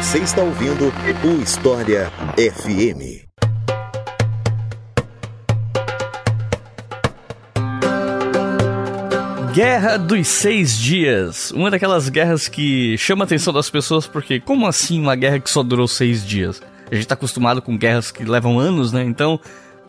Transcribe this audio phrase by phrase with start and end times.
[0.00, 0.90] Você está ouvindo
[1.24, 3.20] o História FM.
[9.52, 11.50] Guerra dos Seis Dias.
[11.50, 15.50] Uma daquelas guerras que chama a atenção das pessoas porque, como assim uma guerra que
[15.50, 16.62] só durou seis dias?
[16.90, 19.04] A gente tá acostumado com guerras que levam anos, né?
[19.04, 19.38] Então,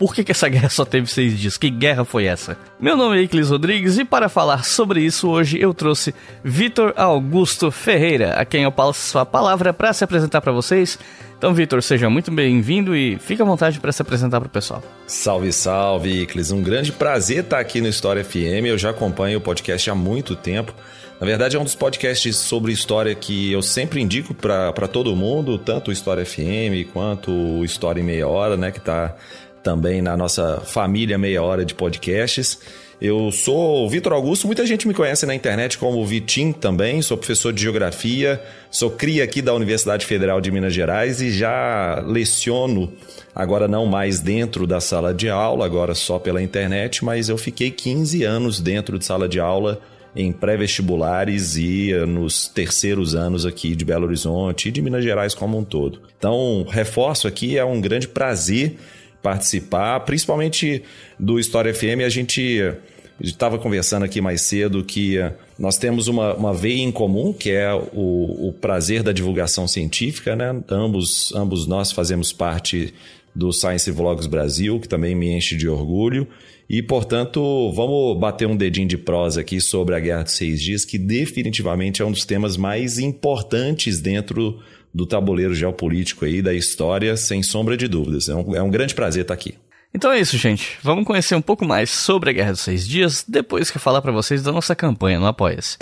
[0.01, 1.57] por que, que essa guerra só teve seis dias?
[1.59, 2.57] Que guerra foi essa?
[2.79, 6.11] Meu nome é Iclis Rodrigues e para falar sobre isso hoje eu trouxe
[6.43, 10.97] Vitor Augusto Ferreira, a quem eu passo a palavra para se apresentar para vocês.
[11.37, 14.83] Então, Vitor, seja muito bem-vindo e fique à vontade para se apresentar para o pessoal.
[15.05, 16.51] Salve, salve, Iclis.
[16.51, 18.65] Um grande prazer estar aqui no História FM.
[18.65, 20.73] Eu já acompanho o podcast há muito tempo.
[21.19, 25.59] Na verdade, é um dos podcasts sobre história que eu sempre indico para todo mundo,
[25.59, 29.15] tanto o História FM quanto o História em Meia Hora, né, que está
[29.63, 32.59] também na nossa família Meia Hora de Podcasts.
[33.01, 37.17] Eu sou o Vitor Augusto, muita gente me conhece na internet como Vitim também, sou
[37.17, 38.39] professor de Geografia,
[38.69, 42.93] sou cria aqui da Universidade Federal de Minas Gerais e já leciono,
[43.33, 47.71] agora não mais dentro da sala de aula, agora só pela internet, mas eu fiquei
[47.71, 49.81] 15 anos dentro de sala de aula
[50.15, 55.57] em pré-vestibulares e nos terceiros anos aqui de Belo Horizonte e de Minas Gerais como
[55.57, 56.01] um todo.
[56.19, 58.75] Então, reforço aqui, é um grande prazer
[59.21, 60.83] participar, principalmente
[61.19, 62.03] do História FM.
[62.05, 62.73] A gente
[63.19, 65.17] estava conversando aqui mais cedo que
[65.57, 70.35] nós temos uma, uma veia em comum, que é o, o prazer da divulgação científica,
[70.35, 70.59] né?
[70.69, 72.93] Ambos, ambos nós fazemos parte
[73.33, 76.27] do Science Vlogs Brasil, que também me enche de orgulho.
[76.69, 80.85] E, portanto, vamos bater um dedinho de prosa aqui sobre a Guerra dos Seis Dias,
[80.85, 84.61] que definitivamente é um dos temas mais importantes dentro
[84.93, 88.29] do tabuleiro geopolítico aí da história, sem sombra de dúvidas.
[88.29, 89.55] É um, é um grande prazer estar aqui.
[89.93, 90.77] Então é isso, gente.
[90.81, 94.01] Vamos conhecer um pouco mais sobre a Guerra dos Seis Dias depois que eu falar
[94.01, 95.77] para vocês da nossa campanha no Apoia-se.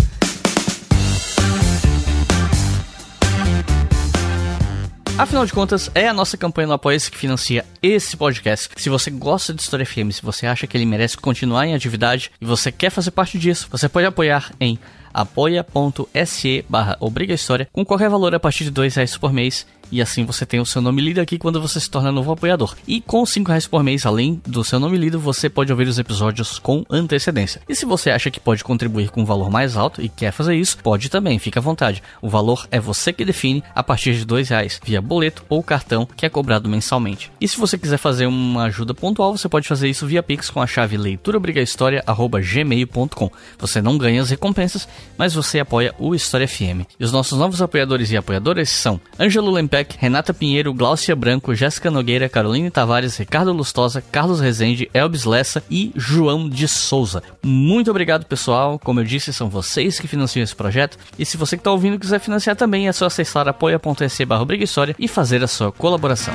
[5.19, 8.69] Afinal de contas, é a nossa campanha no Apoia-se que financia esse podcast.
[8.77, 12.31] Se você gosta de História FM, se você acha que ele merece continuar em atividade
[12.39, 14.79] e você quer fazer parte disso, você pode apoiar em
[15.13, 16.97] apoia.se barra
[17.71, 20.65] com qualquer valor a partir de dois reais por mês e assim você tem o
[20.65, 22.75] seu nome lido aqui quando você se torna novo apoiador.
[22.87, 25.99] E com 5 reais por mês, além do seu nome lido, você pode ouvir os
[25.99, 27.61] episódios com antecedência.
[27.67, 30.55] E se você acha que pode contribuir com um valor mais alto e quer fazer
[30.55, 32.03] isso, pode também, fica à vontade.
[32.21, 36.07] O valor é você que define a partir de 2 reais, via boleto ou cartão
[36.15, 37.31] que é cobrado mensalmente.
[37.39, 40.61] E se você quiser fazer uma ajuda pontual, você pode fazer isso via Pix com
[40.61, 43.31] a chave leiturabrigahistoria.gmail.com.
[43.57, 46.85] Você não ganha as recompensas, mas você apoia o História FM.
[46.99, 51.89] E os nossos novos apoiadores e apoiadoras são Ângelo Lempé Renata Pinheiro, Glaucia Branco, Jéssica
[51.89, 57.23] Nogueira, Caroline Tavares, Ricardo Lustosa, Carlos Rezende, Elbis Lessa e João de Souza.
[57.43, 58.79] Muito obrigado, pessoal.
[58.79, 60.97] Como eu disse, são vocês que financiam esse projeto.
[61.17, 64.45] E se você que está ouvindo quiser financiar também, é só acessar apoia.se barra
[64.97, 66.33] e fazer a sua colaboração.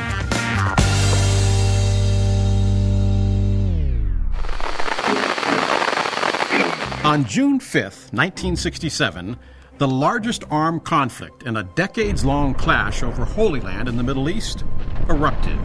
[7.05, 9.37] On June 5th, 1967,
[9.79, 14.29] the largest armed conflict in a decades long clash over Holy Land in the Middle
[14.29, 14.65] East
[15.09, 15.57] erupted.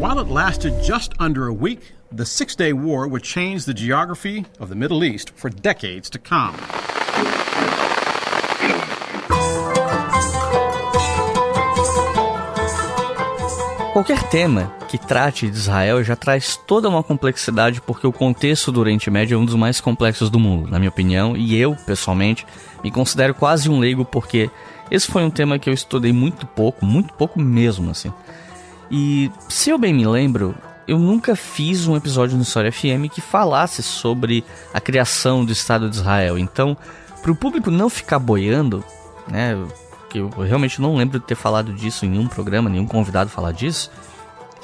[0.00, 4.46] While it lasted just under a week, the Six Day War would change the geography
[4.58, 6.54] of the Middle East for decades to come.
[13.92, 18.78] Qualquer tema que trate de Israel já traz toda uma complexidade, porque o contexto do
[18.78, 22.46] Oriente Médio é um dos mais complexos do mundo, na minha opinião, e eu, pessoalmente,
[22.80, 24.48] me considero quase um leigo, porque
[24.88, 28.12] esse foi um tema que eu estudei muito pouco, muito pouco mesmo, assim.
[28.88, 30.54] E se eu bem me lembro,
[30.86, 35.90] eu nunca fiz um episódio no História FM que falasse sobre a criação do Estado
[35.90, 36.38] de Israel.
[36.38, 36.76] Então,
[37.20, 38.84] para o público não ficar boiando,
[39.26, 39.60] né,
[40.08, 43.50] que eu realmente não lembro de ter falado disso em nenhum programa, nenhum convidado falar
[43.50, 43.90] disso.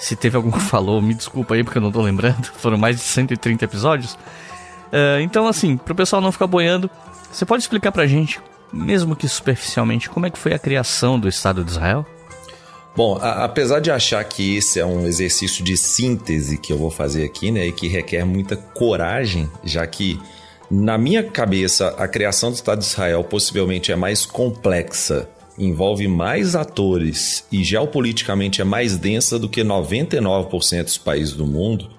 [0.00, 2.46] Se teve algum que falou, me desculpa aí porque eu não tô lembrando.
[2.56, 4.14] Foram mais de 130 episódios.
[4.14, 6.90] Uh, então, assim, pro pessoal não ficar boiando,
[7.30, 8.40] você pode explicar pra gente,
[8.72, 12.04] mesmo que superficialmente, como é que foi a criação do Estado de Israel?
[12.96, 16.90] Bom, a, apesar de achar que esse é um exercício de síntese que eu vou
[16.90, 20.20] fazer aqui, né, e que requer muita coragem, já que
[20.70, 25.28] na minha cabeça a criação do Estado de Israel possivelmente é mais complexa
[25.60, 31.90] envolve mais atores e geopoliticamente é mais densa do que 99% dos países do mundo,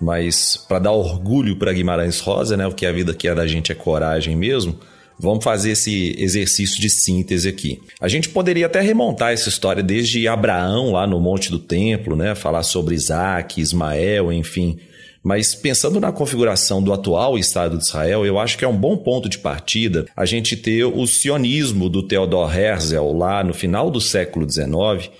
[0.00, 3.46] mas para dar orgulho para Guimarães Rosa, né, o que a vida que é da
[3.46, 4.78] gente é coragem mesmo,
[5.18, 7.80] vamos fazer esse exercício de síntese aqui.
[8.00, 12.34] A gente poderia até remontar essa história desde Abraão lá no Monte do Templo, né,
[12.34, 14.78] falar sobre Isaac, Ismael, enfim,
[15.22, 18.96] Mas pensando na configuração do atual Estado de Israel, eu acho que é um bom
[18.96, 24.00] ponto de partida a gente ter o sionismo do Theodor Herzl lá no final do
[24.00, 25.10] século XIX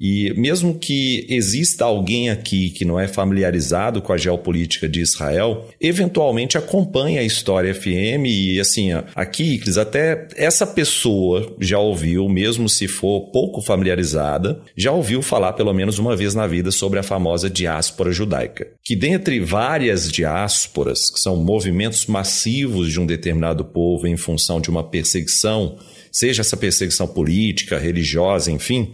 [0.00, 5.68] e mesmo que exista alguém aqui que não é familiarizado com a geopolítica de Israel,
[5.78, 12.68] eventualmente acompanha a história FM e assim, aqui, Iclis, até essa pessoa já ouviu, mesmo
[12.68, 17.02] se for pouco familiarizada, já ouviu falar pelo menos uma vez na vida sobre a
[17.02, 18.68] famosa diáspora judaica.
[18.82, 24.70] Que dentre várias diásporas, que são movimentos massivos de um determinado povo em função de
[24.70, 25.76] uma perseguição,
[26.10, 28.92] seja essa perseguição política, religiosa, enfim,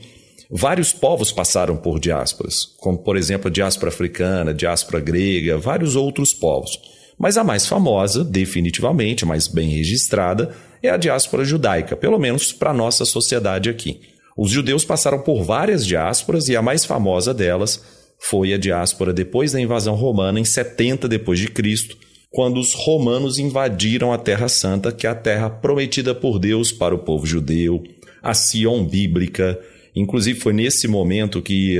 [0.50, 5.96] Vários povos passaram por diásporas, como por exemplo a diáspora africana, a diáspora grega, vários
[5.96, 6.78] outros povos.
[7.18, 12.52] Mas a mais famosa, definitivamente, a mais bem registrada, é a diáspora judaica, pelo menos
[12.52, 14.00] para a nossa sociedade aqui.
[14.36, 17.82] Os judeus passaram por várias diásporas e a mais famosa delas
[18.18, 21.96] foi a diáspora depois da invasão romana em 70 depois de Cristo,
[22.30, 26.94] quando os romanos invadiram a Terra Santa, que é a terra prometida por Deus para
[26.94, 27.82] o povo judeu,
[28.22, 29.58] a Sion bíblica,
[29.96, 31.78] Inclusive, foi nesse momento que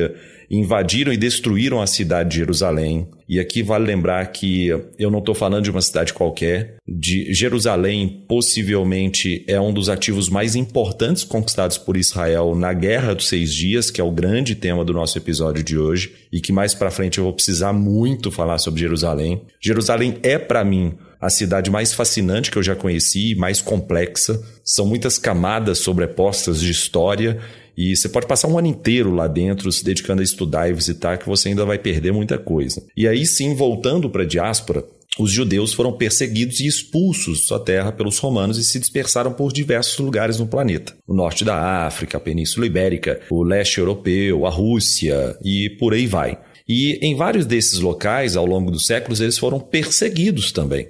[0.50, 3.08] invadiram e destruíram a cidade de Jerusalém.
[3.28, 4.68] E aqui vale lembrar que
[4.98, 6.76] eu não estou falando de uma cidade qualquer.
[6.86, 13.28] De Jerusalém possivelmente é um dos ativos mais importantes conquistados por Israel na Guerra dos
[13.28, 16.74] Seis Dias, que é o grande tema do nosso episódio de hoje e que mais
[16.74, 19.42] para frente eu vou precisar muito falar sobre Jerusalém.
[19.60, 24.40] Jerusalém é para mim a cidade mais fascinante que eu já conheci, mais complexa.
[24.62, 27.40] São muitas camadas sobrepostas de história
[27.76, 31.19] e você pode passar um ano inteiro lá dentro se dedicando a estudar e visitar,
[31.19, 32.82] que você ainda vai perder muita coisa.
[32.96, 34.84] E aí sim, voltando para a diáspora,
[35.19, 39.52] os judeus foram perseguidos e expulsos de sua terra pelos romanos e se dispersaram por
[39.52, 40.94] diversos lugares no planeta.
[41.06, 46.06] O norte da África, a Península Ibérica, o leste europeu, a Rússia e por aí
[46.06, 46.38] vai.
[46.69, 50.88] E em vários desses locais, ao longo dos séculos, eles foram perseguidos também.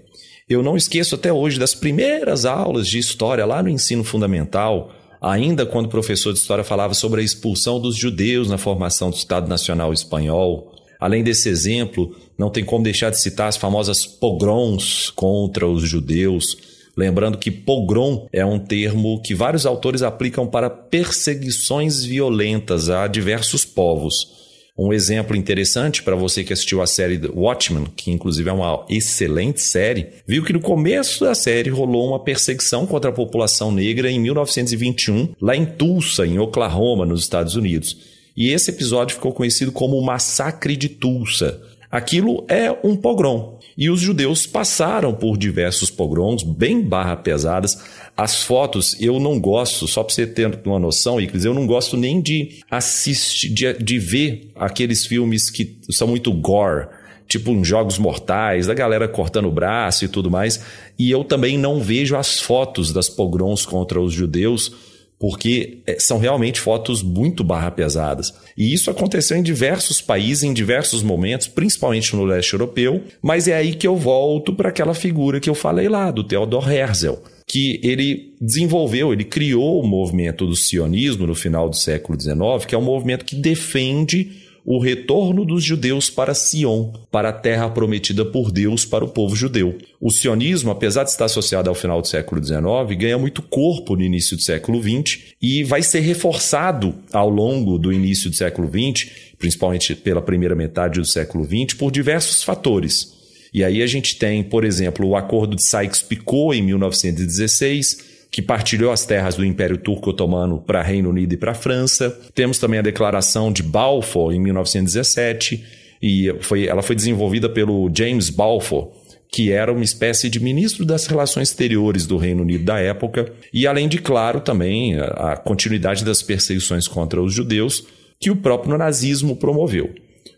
[0.49, 4.93] Eu não esqueço até hoje das primeiras aulas de história lá no ensino fundamental,
[5.27, 9.17] ainda quando o professor de história falava sobre a expulsão dos judeus na formação do
[9.17, 10.73] Estado Nacional Espanhol.
[11.01, 16.57] Além desse exemplo, não tem como deixar de citar as famosas pogroms contra os judeus.
[16.97, 23.65] Lembrando que pogrom é um termo que vários autores aplicam para perseguições violentas a diversos
[23.65, 24.46] povos.
[24.79, 29.63] Um exemplo interessante para você que assistiu a série Watchmen, que inclusive é uma excelente
[29.63, 34.21] série, viu que no começo da série rolou uma perseguição contra a população negra em
[34.21, 37.97] 1921, lá em Tulsa, em Oklahoma, nos Estados Unidos.
[38.37, 41.59] E esse episódio ficou conhecido como o Massacre de Tulsa.
[41.91, 43.59] Aquilo é um pogrom.
[43.79, 47.79] E os judeus passaram por diversos pogroms bem barra pesadas
[48.17, 51.97] as fotos eu não gosto, só para você ter uma noção, Iclis, eu não gosto
[51.97, 56.89] nem de assistir, de, de ver aqueles filmes que são muito gore,
[57.29, 60.63] tipo Jogos Mortais, da galera cortando o braço e tudo mais.
[60.99, 64.73] E eu também não vejo as fotos das pogroms contra os judeus,
[65.19, 68.33] porque é, são realmente fotos muito barra pesadas.
[68.57, 73.55] E isso aconteceu em diversos países, em diversos momentos, principalmente no leste europeu, mas é
[73.55, 77.17] aí que eu volto para aquela figura que eu falei lá, do Theodor Herzl
[77.47, 82.75] que ele desenvolveu, ele criou o movimento do sionismo no final do século XIX, que
[82.75, 88.25] é um movimento que defende o retorno dos judeus para Sion, para a terra prometida
[88.25, 89.79] por Deus para o povo judeu.
[90.01, 92.61] O sionismo, apesar de estar associado ao final do século XIX,
[92.99, 97.93] ganha muito corpo no início do século XX e vai ser reforçado ao longo do
[97.93, 103.16] início do século XX, principalmente pela primeira metade do século XX, por diversos fatores.
[103.57, 108.93] E aí a gente tem, por exemplo, o Acordo de Sykes-Picot em 1916, que partilhou
[108.93, 112.11] as terras do Império Turco Otomano para Reino Unido e para França.
[112.35, 115.65] Temos também a Declaração de Balfour em 1917,
[116.03, 118.93] e foi, ela foi desenvolvida pelo James Balfour,
[119.33, 123.67] que era uma espécie de ministro das relações exteriores do Reino Unido da época, e
[123.67, 127.87] além de, claro, também a continuidade das perseguições contra os judeus
[128.21, 129.95] que o próprio nazismo promoveu.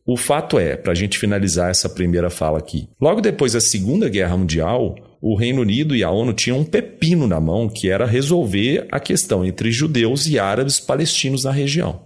[0.09, 4.09] O fato é, para a gente finalizar essa primeira fala aqui, logo depois da Segunda
[4.09, 8.07] Guerra Mundial, o Reino Unido e a ONU tinham um pepino na mão que era
[8.07, 12.01] resolver a questão entre judeus e árabes palestinos na região.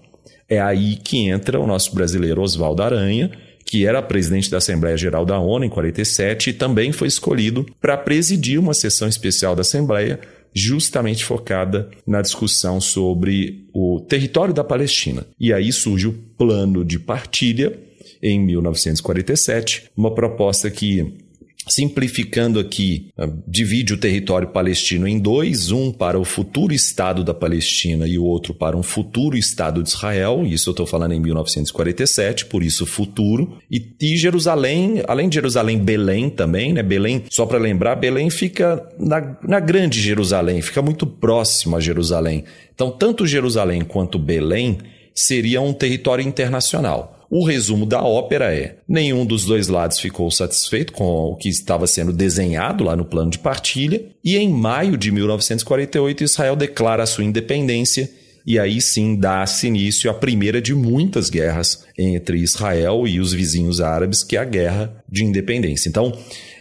[0.48, 3.30] É aí que entra o nosso brasileiro Oswaldo Aranha,
[3.64, 7.96] que era presidente da Assembleia Geral da ONU em 47 e também foi escolhido para
[7.96, 10.18] presidir uma sessão especial da Assembleia
[10.52, 15.24] justamente focada na discussão sobre o território da Palestina.
[15.38, 17.72] E aí surge o plano de partilha
[18.22, 21.22] em 1947, uma proposta que
[21.68, 27.32] simplificando aqui, ah, divide o território palestino em dois, um para o futuro Estado da
[27.32, 31.20] Palestina e o outro para um futuro Estado de Israel, isso eu estou falando em
[31.20, 36.82] 1947, por isso futuro, e, e, Jerusalém, além de Jerusalém, Belém também, né?
[36.82, 42.44] Belém, só para lembrar, Belém fica na, na grande Jerusalém, fica muito próximo a Jerusalém.
[42.74, 44.78] Então, tanto Jerusalém quanto Belém
[45.14, 47.21] seria um território internacional.
[47.34, 51.86] O resumo da ópera é: nenhum dos dois lados ficou satisfeito com o que estava
[51.86, 57.06] sendo desenhado lá no plano de partilha, e em maio de 1948 Israel declara a
[57.06, 58.10] sua independência
[58.46, 63.80] e aí sim dá-se início à primeira de muitas guerras entre Israel e os vizinhos
[63.80, 65.88] árabes, que é a Guerra de Independência.
[65.88, 66.12] Então,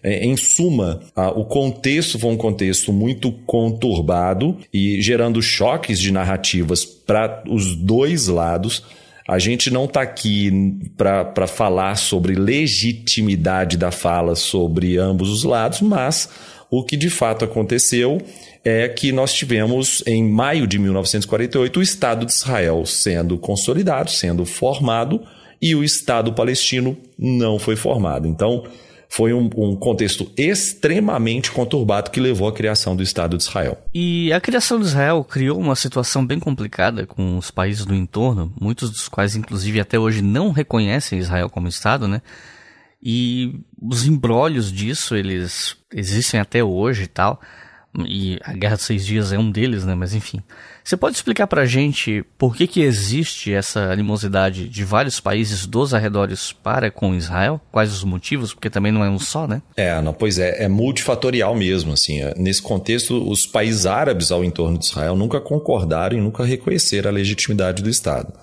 [0.01, 1.01] é, em suma,
[1.35, 8.27] o contexto foi um contexto muito conturbado e gerando choques de narrativas para os dois
[8.27, 8.83] lados
[9.27, 15.81] a gente não está aqui para falar sobre legitimidade da fala sobre ambos os lados,
[15.81, 16.29] mas
[16.69, 18.21] o que de fato aconteceu
[18.63, 24.45] é que nós tivemos, em maio de 1948, o Estado de Israel sendo consolidado, sendo
[24.45, 25.21] formado,
[25.61, 28.27] e o Estado palestino não foi formado.
[28.27, 28.63] Então,
[29.11, 33.77] foi um, um, contexto extremamente conturbado que levou à criação do Estado de Israel.
[33.93, 38.53] E a criação de Israel criou uma situação bem complicada com os países do entorno,
[38.59, 42.21] muitos dos quais, inclusive, até hoje não reconhecem Israel como Estado, né?
[43.03, 47.41] E os embrólios disso, eles existem até hoje e tal.
[47.99, 49.93] E a Guerra dos Seis Dias é um deles, né?
[49.93, 50.41] Mas enfim.
[50.83, 55.93] Você pode explicar pra gente por que, que existe essa animosidade de vários países dos
[55.93, 57.59] arredores para com Israel?
[57.71, 58.53] Quais os motivos?
[58.53, 59.61] Porque também não é um só, né?
[59.75, 62.21] É, não, pois é, é multifatorial mesmo, assim.
[62.21, 67.09] É, nesse contexto, os países árabes ao entorno de Israel nunca concordaram e nunca reconheceram
[67.09, 68.33] a legitimidade do Estado.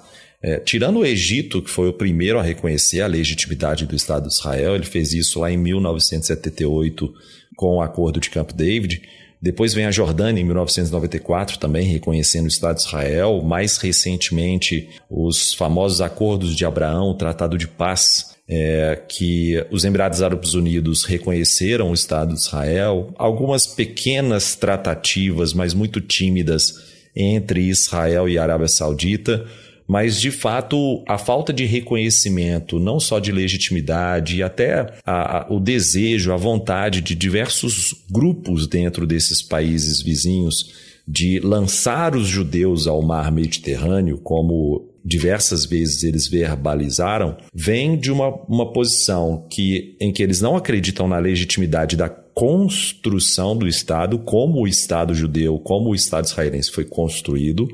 [0.41, 4.35] É, tirando o Egito, que foi o primeiro a reconhecer a legitimidade do Estado de
[4.35, 7.13] Israel, ele fez isso lá em 1978
[7.57, 9.03] com o Acordo de Camp David.
[9.41, 13.41] Depois vem a Jordânia, em 1994, também reconhecendo o Estado de Israel.
[13.43, 20.23] Mais recentemente, os famosos Acordos de Abraão, o Tratado de Paz, é, que os Emirados
[20.23, 23.15] Árabes Unidos reconheceram o Estado de Israel.
[23.17, 29.45] Algumas pequenas tratativas, mas muito tímidas, entre Israel e Arábia Saudita
[29.89, 35.47] mas de fato a falta de reconhecimento, não só de legitimidade, e até a, a,
[35.53, 42.87] o desejo, a vontade de diversos grupos dentro desses países vizinhos de lançar os judeus
[42.87, 50.13] ao mar Mediterrâneo, como diversas vezes eles verbalizaram, vem de uma, uma posição que, em
[50.13, 55.91] que eles não acreditam na legitimidade da construção do Estado, como o Estado judeu, como
[55.91, 57.67] o Estado israelense foi construído,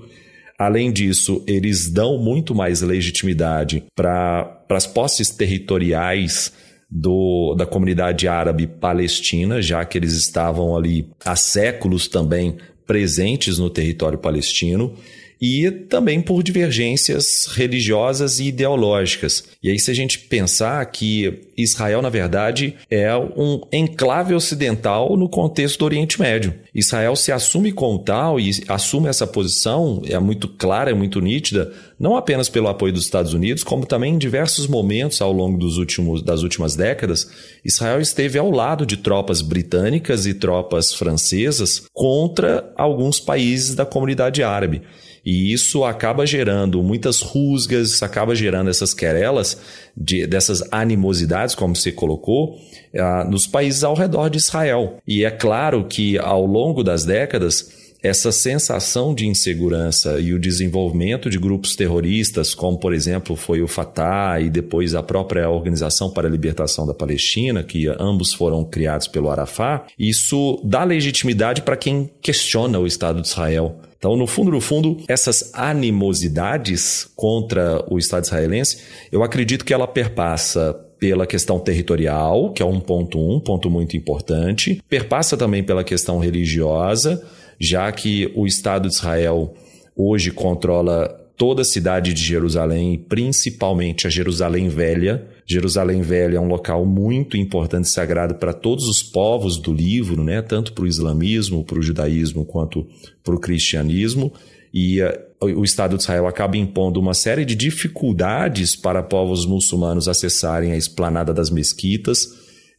[0.64, 6.50] Além disso, eles dão muito mais legitimidade para as posses territoriais
[6.90, 12.56] do, da comunidade árabe palestina, já que eles estavam ali há séculos também
[12.86, 14.94] presentes no território palestino
[15.40, 19.44] e também por divergências religiosas e ideológicas.
[19.62, 25.28] E aí, se a gente pensar que Israel, na verdade, é um enclave ocidental no
[25.28, 26.54] contexto do Oriente Médio.
[26.74, 31.72] Israel se assume como tal e assume essa posição, é muito clara, é muito nítida,
[31.98, 35.78] não apenas pelo apoio dos Estados Unidos, como também em diversos momentos ao longo dos
[35.78, 37.30] últimos, das últimas décadas,
[37.64, 44.42] Israel esteve ao lado de tropas britânicas e tropas francesas contra alguns países da comunidade
[44.42, 44.82] árabe.
[45.24, 49.58] E isso acaba gerando muitas rusgas, acaba gerando essas querelas,
[49.96, 54.98] de, dessas animosidades, como você colocou, uh, nos países ao redor de Israel.
[55.06, 61.30] E é claro que ao longo das décadas, essa sensação de insegurança e o desenvolvimento
[61.30, 66.28] de grupos terroristas, como por exemplo foi o Fatah e depois a própria Organização para
[66.28, 72.10] a Libertação da Palestina, que ambos foram criados pelo Arafat, isso dá legitimidade para quem
[72.20, 73.80] questiona o Estado de Israel.
[73.96, 79.86] Então, no fundo, no fundo, essas animosidades contra o Estado israelense, eu acredito que ela
[79.86, 85.82] perpassa pela questão territorial, que é um ponto um, ponto muito importante, perpassa também pela
[85.82, 87.22] questão religiosa,
[87.58, 89.54] já que o Estado de Israel
[89.96, 95.26] hoje controla toda a cidade de Jerusalém, principalmente a Jerusalém Velha.
[95.46, 100.22] Jerusalém Velha é um local muito importante e sagrado para todos os povos do livro,
[100.22, 100.40] né?
[100.42, 102.86] tanto para o islamismo, para o judaísmo, quanto
[103.22, 104.32] para o cristianismo.
[104.72, 110.08] E uh, o Estado de Israel acaba impondo uma série de dificuldades para povos muçulmanos
[110.08, 112.28] acessarem a esplanada das mesquitas.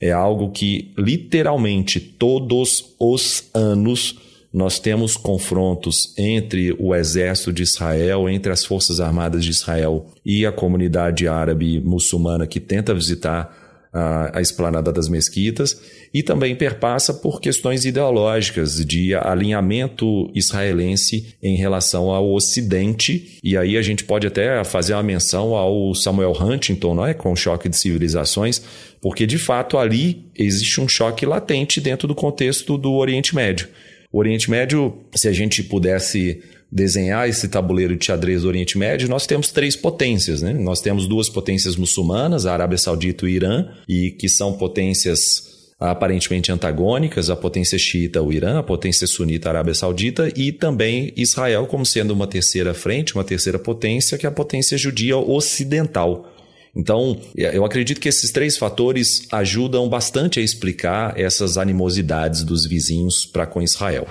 [0.01, 4.19] É algo que literalmente todos os anos
[4.55, 10.45] nós temos confrontos entre o exército de Israel, entre as forças armadas de Israel e
[10.45, 13.53] a comunidade árabe muçulmana que tenta visitar
[13.91, 15.81] a, a esplanada das mesquitas
[16.13, 23.37] e também perpassa por questões ideológicas de alinhamento israelense em relação ao Ocidente.
[23.43, 27.13] E aí a gente pode até fazer uma menção ao Samuel Huntington, não é?
[27.13, 28.61] com o choque de civilizações,
[29.01, 33.67] porque de fato ali existe um choque latente dentro do contexto do Oriente Médio.
[34.15, 36.41] O Oriente Médio, se a gente pudesse
[36.71, 40.41] desenhar esse tabuleiro de xadrez do Oriente Médio, nós temos três potências.
[40.41, 40.53] Né?
[40.53, 45.67] Nós temos duas potências muçulmanas, a Arábia Saudita e o Irã, e que são potências
[45.77, 51.11] aparentemente antagônicas, a potência xiita, o Irã, a potência sunita, a Arábia Saudita, e também
[51.17, 56.33] Israel como sendo uma terceira frente, uma terceira potência, que é a potência judia ocidental.
[56.75, 63.25] Então, eu acredito que esses três fatores ajudam bastante a explicar essas animosidades dos vizinhos
[63.25, 64.05] para com Israel.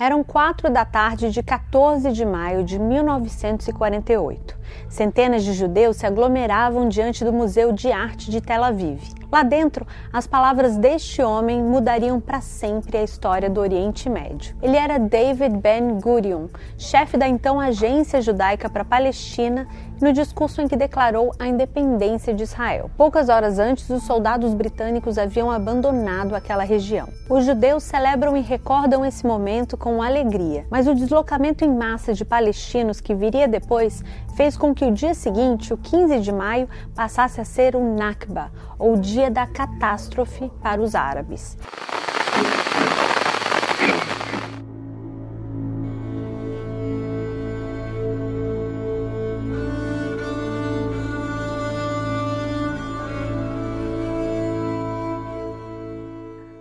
[0.00, 4.56] Eram quatro da tarde de 14 de maio de 1948.
[4.88, 9.17] Centenas de judeus se aglomeravam diante do Museu de Arte de Tel Aviv.
[9.30, 14.56] Lá dentro, as palavras deste homem mudariam para sempre a história do Oriente Médio.
[14.62, 16.46] Ele era David Ben Gurion,
[16.78, 19.68] chefe da então Agência Judaica para a Palestina,
[20.00, 22.90] no discurso em que declarou a independência de Israel.
[22.96, 27.08] Poucas horas antes, os soldados britânicos haviam abandonado aquela região.
[27.28, 32.24] Os judeus celebram e recordam esse momento com alegria, mas o deslocamento em massa de
[32.24, 34.02] palestinos que viria depois
[34.36, 38.50] fez com que o dia seguinte, o 15 de maio, passasse a ser o Nakba,
[38.78, 41.56] ou Dia da Catástrofe para os árabes.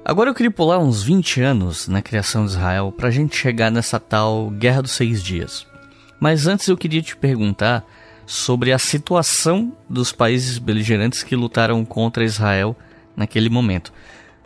[0.09, 3.69] Agora eu queria pular uns 20 anos na criação de Israel para a gente chegar
[3.69, 5.67] nessa tal Guerra dos Seis Dias.
[6.17, 7.85] Mas antes eu queria te perguntar
[8.25, 12.73] sobre a situação dos países beligerantes que lutaram contra Israel
[13.17, 13.91] naquele momento.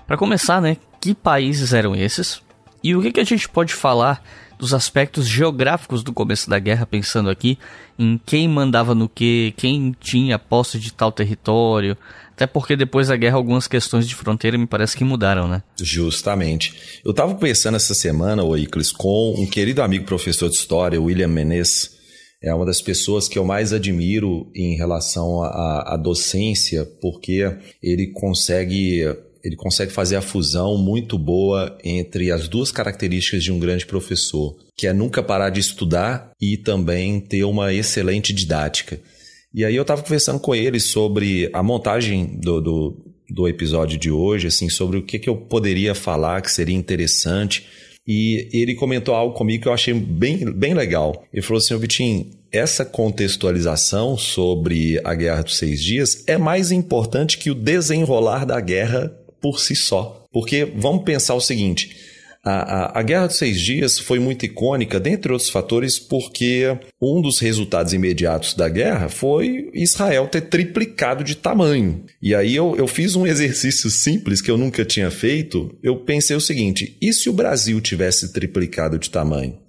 [0.07, 2.41] Para começar, né, que países eram esses?
[2.83, 4.19] E o que, que a gente pode falar
[4.61, 7.57] dos aspectos geográficos do começo da guerra, pensando aqui
[7.97, 11.97] em quem mandava no que, quem tinha posse de tal território,
[12.31, 15.63] até porque depois da guerra algumas questões de fronteira me parece que mudaram, né?
[15.81, 17.01] Justamente.
[17.03, 21.27] Eu estava pensando essa semana, o Iclis, com um querido amigo professor de história, William
[21.27, 21.97] Menes.
[22.43, 28.11] É uma das pessoas que eu mais admiro em relação à, à docência, porque ele
[28.11, 29.07] consegue
[29.43, 34.55] ele consegue fazer a fusão muito boa entre as duas características de um grande professor,
[34.75, 38.99] que é nunca parar de estudar e também ter uma excelente didática.
[39.53, 44.09] E aí eu estava conversando com ele sobre a montagem do, do, do, episódio de
[44.09, 47.67] hoje, assim, sobre o que, que eu poderia falar que seria interessante.
[48.07, 51.25] E ele comentou algo comigo que eu achei bem, bem legal.
[51.33, 57.37] Ele falou assim, Vitinho, essa contextualização sobre a Guerra dos Seis Dias é mais importante
[57.37, 60.25] que o desenrolar da guerra por si só.
[60.31, 61.95] Porque vamos pensar o seguinte:
[62.43, 67.21] a, a, a, Guerra dos Seis Dias foi muito icônica, dentre outros fatores, porque um
[67.21, 72.03] dos resultados imediatos da guerra foi Israel ter triplicado de tamanho.
[72.19, 75.77] E aí eu, eu fiz um exercício simples que eu nunca tinha feito.
[75.83, 79.59] Eu pensei o seguinte: e se o Brasil tivesse triplicado de tamanho?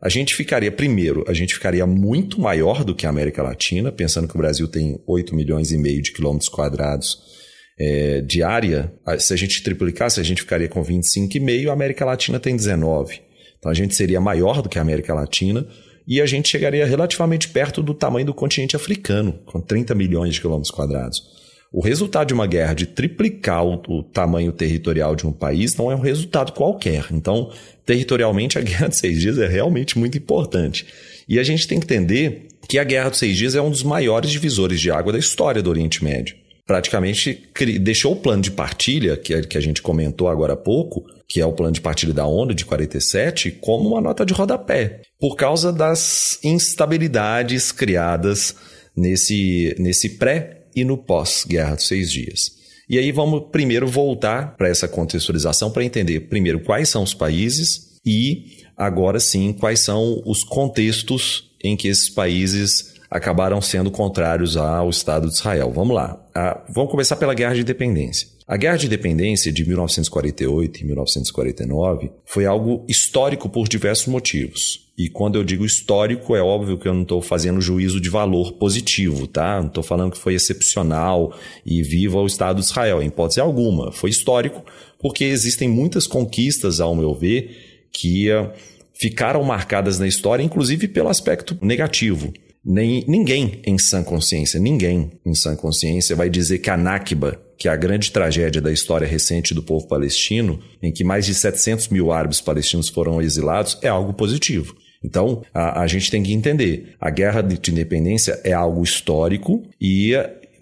[0.00, 4.28] A gente ficaria, primeiro, a gente ficaria muito maior do que a América Latina, pensando
[4.28, 7.37] que o Brasil tem 8 milhões e meio de quilômetros quadrados
[7.78, 12.56] é, diária, se a gente triplicasse, a gente ficaria com 25,5, a América Latina tem
[12.56, 13.20] 19.
[13.58, 15.66] Então a gente seria maior do que a América Latina
[16.06, 20.40] e a gente chegaria relativamente perto do tamanho do continente africano, com 30 milhões de
[20.40, 21.22] quilômetros quadrados.
[21.70, 25.92] O resultado de uma guerra de triplicar o, o, tamanho territorial de um país não
[25.92, 27.08] é um resultado qualquer.
[27.12, 27.52] Então,
[27.84, 30.86] territorialmente, a Guerra dos Seis Dias é realmente muito importante.
[31.28, 33.82] E a gente tem que entender que a Guerra dos Seis Dias é um dos
[33.82, 36.34] maiores divisores de água da história do Oriente Médio
[36.68, 37.48] praticamente
[37.80, 41.40] deixou o plano de partilha, que, é, que a gente comentou agora há pouco, que
[41.40, 45.34] é o plano de partilha da ONU de 47, como uma nota de rodapé, por
[45.34, 48.54] causa das instabilidades criadas
[48.94, 52.58] nesse, nesse pré e no pós-Guerra dos Seis Dias.
[52.86, 57.96] E aí vamos primeiro voltar para essa contextualização para entender, primeiro, quais são os países
[58.04, 64.90] e, agora sim, quais são os contextos em que esses países acabaram sendo contrários ao
[64.90, 65.72] Estado de Israel.
[65.72, 66.20] Vamos lá.
[66.34, 68.28] Ah, vamos começar pela Guerra de Independência.
[68.46, 74.88] A Guerra de Independência de 1948 e 1949 foi algo histórico por diversos motivos.
[74.96, 78.54] E quando eu digo histórico, é óbvio que eu não estou fazendo juízo de valor
[78.54, 79.60] positivo, tá?
[79.60, 81.32] Não estou falando que foi excepcional
[81.64, 83.92] e viva o Estado de Israel, em hipótese alguma.
[83.92, 84.64] Foi histórico
[84.98, 88.50] porque existem muitas conquistas, ao meu ver, que uh,
[88.92, 92.32] ficaram marcadas na história, inclusive pelo aspecto negativo.
[92.70, 97.66] Nem, ninguém em sã consciência, ninguém em sã consciência vai dizer que a Nakba, que
[97.66, 101.88] é a grande tragédia da história recente do povo palestino, em que mais de 700
[101.88, 104.76] mil árabes palestinos foram exilados, é algo positivo.
[105.02, 110.12] Então, a, a gente tem que entender: a guerra de independência é algo histórico e,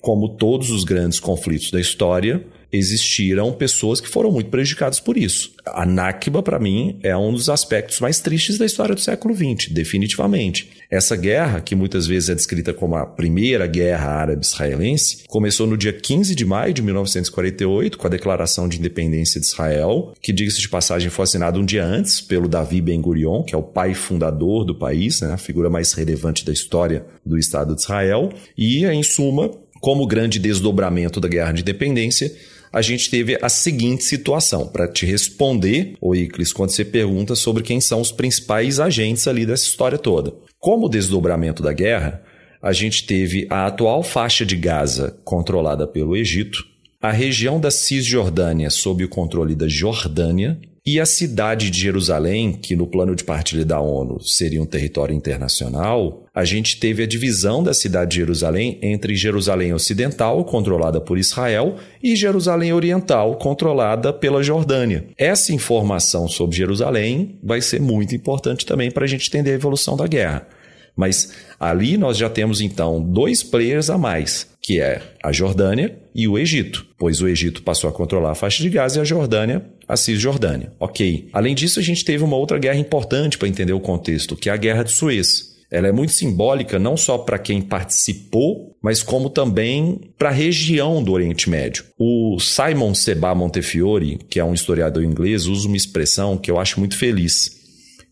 [0.01, 5.53] como todos os grandes conflitos da história, existiram pessoas que foram muito prejudicadas por isso.
[5.67, 9.71] A Nakba, para mim, é um dos aspectos mais tristes da história do século XX,
[9.71, 10.71] definitivamente.
[10.91, 15.93] Essa guerra, que muitas vezes é descrita como a primeira guerra árabe-israelense, começou no dia
[15.93, 20.69] 15 de maio de 1948, com a Declaração de Independência de Israel, que, diga-se de
[20.69, 24.75] passagem, foi assinada um dia antes pelo Davi Ben-Gurion, que é o pai fundador do
[24.75, 28.33] país, né, a figura mais relevante da história do Estado de Israel.
[28.57, 32.33] E, em suma, como grande desdobramento da Guerra de Independência,
[32.72, 34.66] a gente teve a seguinte situação.
[34.66, 39.46] Para te responder, o Iclis, quando você pergunta sobre quem são os principais agentes ali
[39.46, 40.33] dessa história toda.
[40.59, 42.22] Como desdobramento da guerra,
[42.62, 46.64] a gente teve a atual faixa de Gaza controlada pelo Egito,
[47.00, 52.77] a região da Cisjordânia sob o controle da Jordânia e a cidade de Jerusalém, que
[52.77, 57.61] no plano de partilha da ONU seria um território internacional, a gente teve a divisão
[57.61, 64.44] da cidade de Jerusalém entre Jerusalém Ocidental, controlada por Israel, e Jerusalém Oriental, controlada pela
[64.44, 65.07] Jordânia.
[65.18, 69.96] Essa informação sobre Jerusalém vai ser muito importante também para a gente entender a evolução
[69.96, 70.46] da guerra.
[70.94, 76.26] Mas ali nós já temos então dois players a mais, que é a Jordânia e
[76.26, 79.64] o Egito, pois o Egito passou a controlar a faixa de Gaza e a Jordânia
[79.87, 80.72] a Cisjordânia.
[80.81, 81.29] Ok.
[81.33, 84.52] Além disso, a gente teve uma outra guerra importante para entender o contexto, que é
[84.52, 85.55] a Guerra de Suez.
[85.70, 91.00] Ela é muito simbólica não só para quem participou, mas como também para a região
[91.00, 91.85] do Oriente Médio.
[91.96, 96.81] O Simon Seba Montefiore, que é um historiador inglês, usa uma expressão que eu acho
[96.81, 97.52] muito feliz.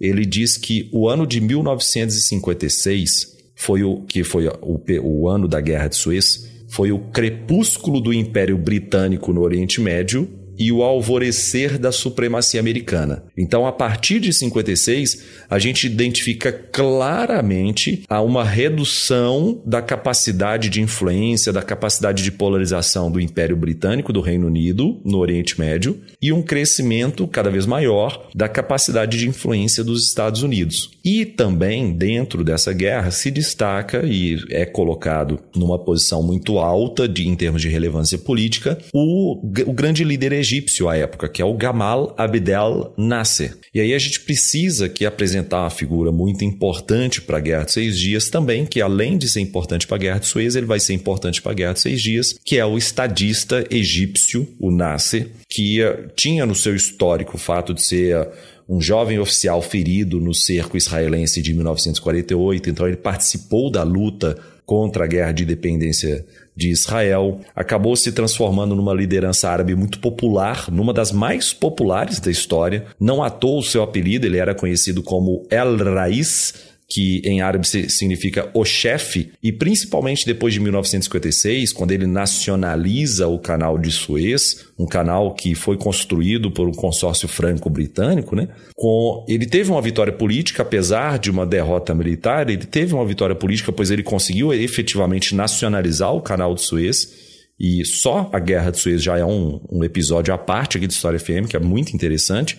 [0.00, 5.60] Ele diz que o ano de 1956 foi o que foi o, o ano da
[5.60, 11.78] Guerra de Suez, foi o crepúsculo do Império Britânico no Oriente Médio e o alvorecer
[11.78, 13.24] da supremacia americana.
[13.36, 20.80] Então, a partir de 56, a gente identifica claramente a uma redução da capacidade de
[20.80, 26.32] influência, da capacidade de polarização do Império Britânico, do Reino Unido, no Oriente Médio, e
[26.32, 30.90] um crescimento cada vez maior da capacidade de influência dos Estados Unidos.
[31.04, 37.28] E também, dentro dessa guerra, se destaca e é colocado numa posição muito alta de,
[37.28, 41.54] em termos de relevância política o, o grande líder egípcio à época, que é o
[41.54, 43.56] Gamal Abdel Nasser.
[43.74, 47.72] E aí a gente precisa que apresentar uma figura muito importante para a Guerra de
[47.72, 50.78] Seis Dias também, que além de ser importante para a Guerra de Suez, ele vai
[50.78, 55.28] ser importante para a Guerra de Seis Dias, que é o estadista egípcio, o Nasser,
[55.48, 58.28] que uh, tinha no seu histórico o fato de ser uh,
[58.68, 65.04] um jovem oficial ferido no cerco israelense de 1948, então ele participou da luta contra
[65.04, 66.24] a guerra de independência
[66.56, 72.30] de Israel, acabou se transformando numa liderança árabe muito popular, numa das mais populares da
[72.30, 72.86] história.
[72.98, 77.66] Não à toa o seu apelido, ele era conhecido como El Raiz, que em árabe
[77.66, 84.66] significa o chefe, e principalmente depois de 1956, quando ele nacionaliza o canal de Suez,
[84.78, 88.46] um canal que foi construído por um consórcio franco-britânico, né?
[88.76, 93.34] Com, ele teve uma vitória política, apesar de uma derrota militar, ele teve uma vitória
[93.34, 97.24] política, pois ele conseguiu efetivamente nacionalizar o canal de Suez.
[97.58, 100.92] E só a Guerra de Suez já é um, um episódio à parte aqui de
[100.92, 102.56] História FM, que é muito interessante.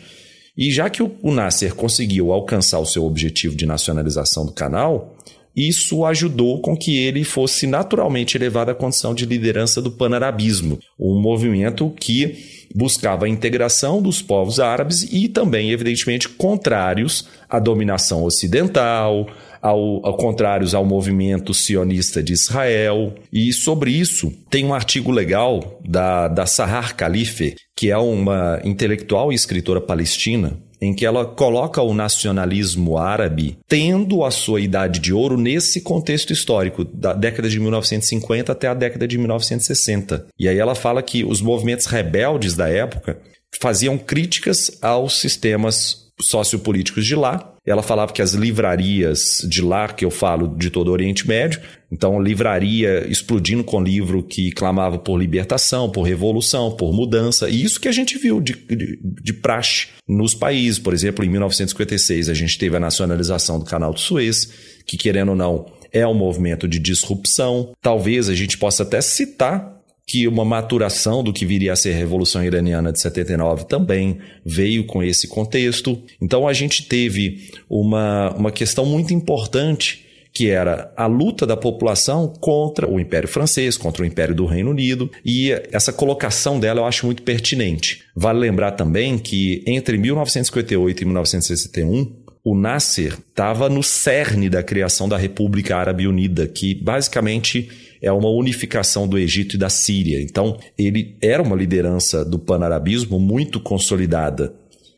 [0.58, 5.16] E já que o Nasser conseguiu alcançar o seu objetivo de nacionalização do canal,
[5.56, 11.20] isso ajudou com que ele fosse naturalmente elevado à condição de liderança do panarabismo, um
[11.20, 19.28] movimento que buscava a integração dos povos árabes e também, evidentemente, contrários à dominação ocidental,
[19.66, 23.16] ao, ao contrários ao movimento sionista de Israel.
[23.34, 29.32] E sobre isso, tem um artigo legal da, da Sahar Khalife, que é uma intelectual
[29.32, 35.12] e escritora palestina, em que ela coloca o nacionalismo árabe tendo a sua idade de
[35.12, 40.28] ouro nesse contexto histórico, da década de 1950 até a década de 1960.
[40.38, 43.20] E aí ela fala que os movimentos rebeldes da época
[43.60, 47.55] faziam críticas aos sistemas sociopolíticos de lá.
[47.66, 51.60] Ela falava que as livrarias de lá, que eu falo de todo o Oriente Médio,
[51.92, 57.80] então livraria explodindo com livro que clamava por libertação, por revolução, por mudança, e isso
[57.80, 60.78] que a gente viu de, de, de praxe nos países.
[60.78, 64.52] Por exemplo, em 1956 a gente teve a nacionalização do Canal do Suez,
[64.86, 67.74] que querendo ou não é um movimento de disrupção.
[67.82, 69.75] Talvez a gente possa até citar
[70.06, 74.86] que uma maturação do que viria a ser a Revolução Iraniana de 79 também veio
[74.86, 76.00] com esse contexto.
[76.22, 82.28] Então a gente teve uma, uma questão muito importante que era a luta da população
[82.28, 86.86] contra o Império Francês, contra o Império do Reino Unido, e essa colocação dela eu
[86.86, 88.04] acho muito pertinente.
[88.14, 95.08] Vale lembrar também que entre 1958 e 1961, o Nasser estava no cerne da criação
[95.08, 97.70] da República Árabe Unida, que basicamente
[98.06, 100.22] é uma unificação do Egito e da Síria.
[100.22, 104.54] Então, ele era uma liderança do panarabismo muito consolidada.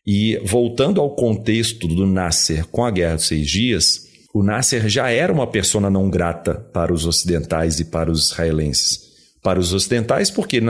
[0.06, 5.10] E voltando ao contexto do Nasser com a Guerra dos Seis Dias, o Nasser já
[5.10, 9.08] era uma persona não grata para os ocidentais e para os israelenses.
[9.42, 10.66] Para os ocidentais, porque ele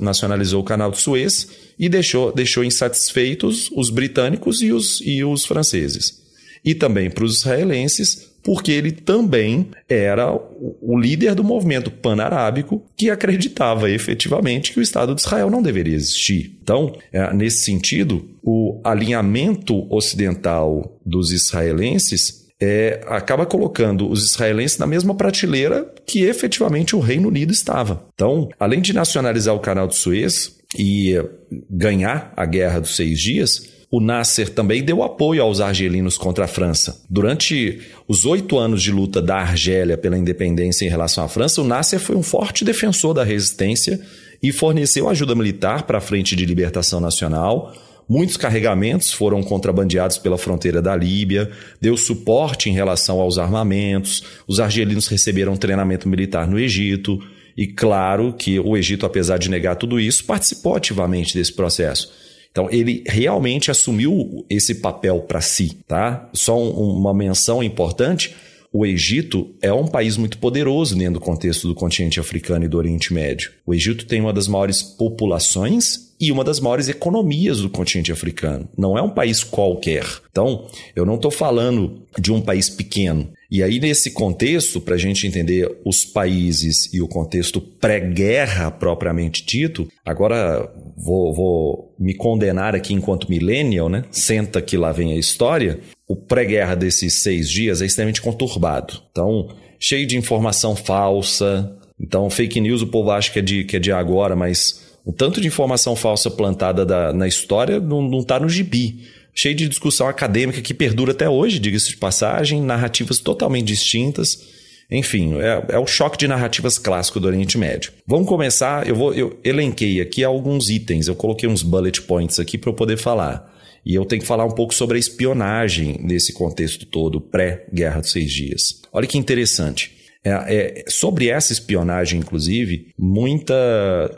[0.00, 1.46] nacionalizou o canal de Suez
[1.78, 6.20] e deixou, deixou insatisfeitos os britânicos e os, e os franceses.
[6.64, 13.10] E também para os israelenses, porque ele também era o líder do movimento pan-arábico que
[13.10, 16.56] acreditava efetivamente que o Estado de Israel não deveria existir.
[16.62, 24.86] Então, é, nesse sentido, o alinhamento ocidental dos israelenses é, acaba colocando os israelenses na
[24.86, 28.06] mesma prateleira que efetivamente o Reino Unido estava.
[28.14, 31.20] Então, além de nacionalizar o canal de Suez e
[31.68, 36.48] ganhar a Guerra dos Seis Dias, o Nasser também deu apoio aos argelinos contra a
[36.48, 37.02] França.
[37.08, 41.64] Durante os oito anos de luta da Argélia pela independência em relação à França, o
[41.64, 43.98] Nasser foi um forte defensor da resistência
[44.42, 47.72] e forneceu ajuda militar para a Frente de Libertação Nacional,
[48.08, 54.60] Muitos carregamentos foram contrabandeados pela fronteira da Líbia, deu suporte em relação aos armamentos, os
[54.60, 57.18] argelinos receberam treinamento militar no Egito,
[57.56, 62.25] e claro que o Egito, apesar de negar tudo isso, participou ativamente desse processo.
[62.56, 66.26] Então, ele realmente assumiu esse papel para si, tá?
[66.32, 68.34] Só um, uma menção importante:
[68.72, 72.78] o Egito é um país muito poderoso dentro do contexto do continente africano e do
[72.78, 73.52] Oriente Médio.
[73.66, 78.68] O Egito tem uma das maiores populações e uma das maiores economias do continente africano.
[78.76, 80.04] Não é um país qualquer.
[80.30, 83.30] Então, eu não estou falando de um país pequeno.
[83.50, 89.44] E aí, nesse contexto, para a gente entender os países e o contexto pré-guerra propriamente
[89.44, 94.04] dito, agora vou, vou, me condenar aqui enquanto millennial, né?
[94.10, 95.78] Senta que lá vem a história.
[96.08, 99.00] O pré-guerra desses seis dias é extremamente conturbado.
[99.12, 99.48] Então,
[99.78, 101.76] cheio de informação falsa.
[102.00, 105.12] Então, fake news o povo acha que é de, que é de agora, mas o
[105.12, 109.06] tanto de informação falsa plantada da, na história não está no gibi.
[109.32, 114.42] Cheio de discussão acadêmica que perdura até hoje, diga-se de passagem, narrativas totalmente distintas.
[114.90, 117.92] Enfim, é, é, o choque de narrativas clássico do Oriente Médio.
[118.04, 118.84] Vamos começar.
[118.88, 122.74] Eu, vou, eu elenquei aqui alguns itens, eu coloquei uns bullet points aqui para eu
[122.74, 123.54] poder falar.
[123.84, 128.10] E eu tenho que falar um pouco sobre a espionagem nesse contexto todo, pré-Guerra dos
[128.10, 128.82] Seis Dias.
[128.92, 129.95] Olha que interessante.
[130.26, 133.54] É, é, sobre essa espionagem, inclusive, muita,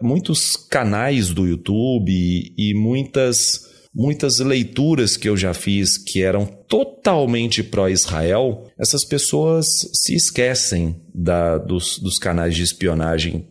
[0.01, 6.47] muitos canais do YouTube e, e muitas muitas leituras que eu já fiz que eram
[6.47, 13.47] totalmente pró-Israel, essas pessoas se esquecem da, dos, dos canais de espionagem.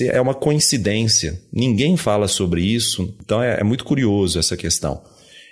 [0.00, 1.40] É uma coincidência.
[1.52, 3.14] Ninguém fala sobre isso.
[3.22, 5.02] Então é, é muito curioso essa questão.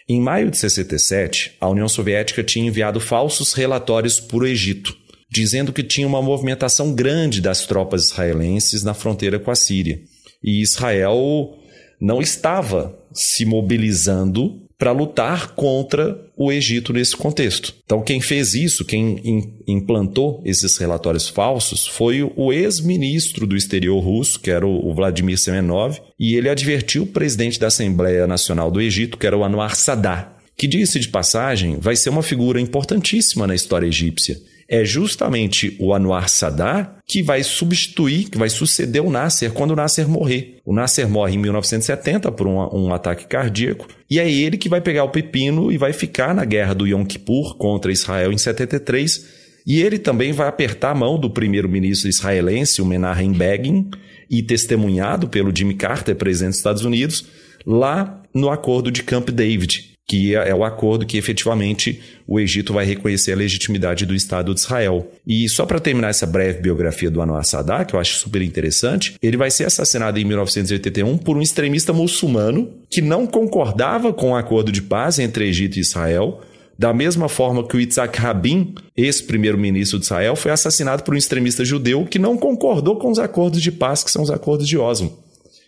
[0.09, 4.97] Em maio de 67, a União Soviética tinha enviado falsos relatórios para o Egito
[5.31, 10.01] dizendo que tinha uma movimentação grande das tropas israelenses na fronteira com a Síria.
[10.43, 11.57] E Israel
[12.01, 17.75] não estava se mobilizando para lutar contra o Egito nesse contexto.
[17.85, 19.23] Então, quem fez isso, quem
[19.67, 25.99] implantou esses relatórios falsos, foi o ex-ministro do exterior russo, que era o Vladimir Semenov,
[26.21, 30.29] e ele advertiu o presidente da Assembleia Nacional do Egito, que era o Anwar Sadat,
[30.59, 34.37] que, disse de passagem, vai ser uma figura importantíssima na história egípcia
[34.69, 39.77] é justamente o Anwar Sadat que vai substituir, que vai suceder o Nasser quando o
[39.77, 40.59] Nasser morrer.
[40.65, 44.81] O Nasser morre em 1970 por um, um, ataque cardíaco e é ele que vai
[44.81, 49.47] pegar o pepino e vai ficar na guerra do Yom Kippur contra Israel em 73.
[49.67, 53.91] E ele também vai apertar a mão do primeiro-ministro israelense, o Menachem Begin,
[54.31, 57.27] e testemunhado pelo Jimmy Carter, presidente dos Estados Unidos,
[57.65, 62.73] lá no acordo de Camp David, que é, é o acordo que efetivamente o Egito
[62.73, 65.11] vai reconhecer a legitimidade do Estado de Israel.
[65.27, 69.17] E só para terminar essa breve biografia do Anwar Sadat, que eu acho super interessante,
[69.21, 74.37] ele vai ser assassinado em 1981 por um extremista muçulmano que não concordava com o
[74.37, 76.41] acordo de paz entre Egito e Israel,
[76.79, 81.65] da mesma forma que o Yitzhak Rabin, ex-primeiro-ministro de Israel, foi assassinado por um extremista
[81.65, 85.19] judeu que não concordou com os acordos de paz, que são os acordos de Oslo.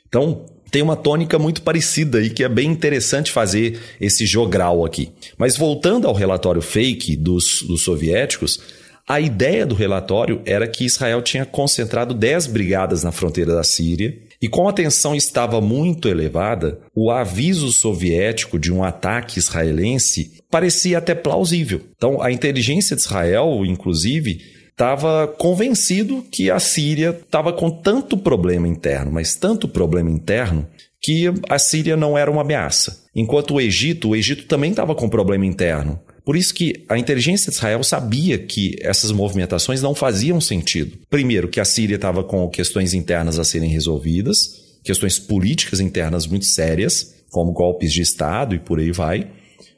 [0.07, 5.11] Então, tem uma tônica muito parecida e que é bem interessante fazer esse jogral aqui.
[5.37, 8.61] Mas voltando ao relatório fake dos, dos soviéticos,
[9.09, 14.15] a ideia do relatório era que Israel tinha concentrado 10 brigadas na fronteira da Síria
[14.41, 20.99] E como a tensão estava muito elevada, o aviso soviético de um ataque israelense parecia
[20.99, 21.81] até plausível.
[21.97, 28.69] Então, a inteligência de Israel, inclusive, estava convencido que a Síria estava com tanto problema
[28.69, 30.69] interno, mas tanto problema interno,
[31.03, 33.05] que a Síria não era uma ameaça.
[33.13, 35.99] Enquanto o Egito, o Egito também estava com problema interno.
[36.25, 40.97] Por isso que a inteligência de Israel sabia que essas movimentações não faziam sentido.
[41.11, 46.47] Primeiro, que a Síria estava com questões internas a serem resolvidas, questões políticas internas muito
[46.47, 49.27] sérias, como golpes de Estado e por aí vai.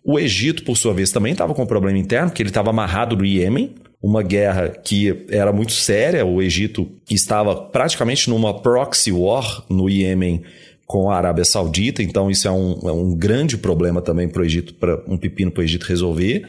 [0.05, 3.25] O Egito, por sua vez, também estava com problema interno, porque ele estava amarrado no
[3.25, 6.25] Iêmen, uma guerra que era muito séria.
[6.25, 10.43] O Egito estava praticamente numa proxy war no Iêmen
[10.87, 14.45] com a Arábia Saudita, então isso é um, é um grande problema também para o
[14.45, 16.45] Egito, para um pepino para o Egito resolver.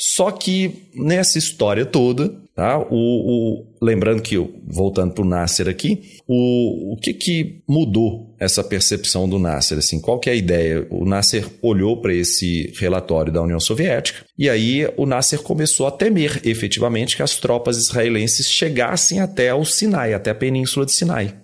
[0.00, 2.78] Só que nessa história toda, tá?
[2.78, 8.62] O, o lembrando que, voltando para o Nasser aqui, o, o que, que mudou essa
[8.62, 9.78] percepção do Nasser?
[9.78, 10.86] Assim, qual que é a ideia?
[10.88, 15.90] O Nasser olhou para esse relatório da União Soviética e aí o Nasser começou a
[15.90, 21.34] temer efetivamente que as tropas israelenses chegassem até o Sinai, até a península de Sinai.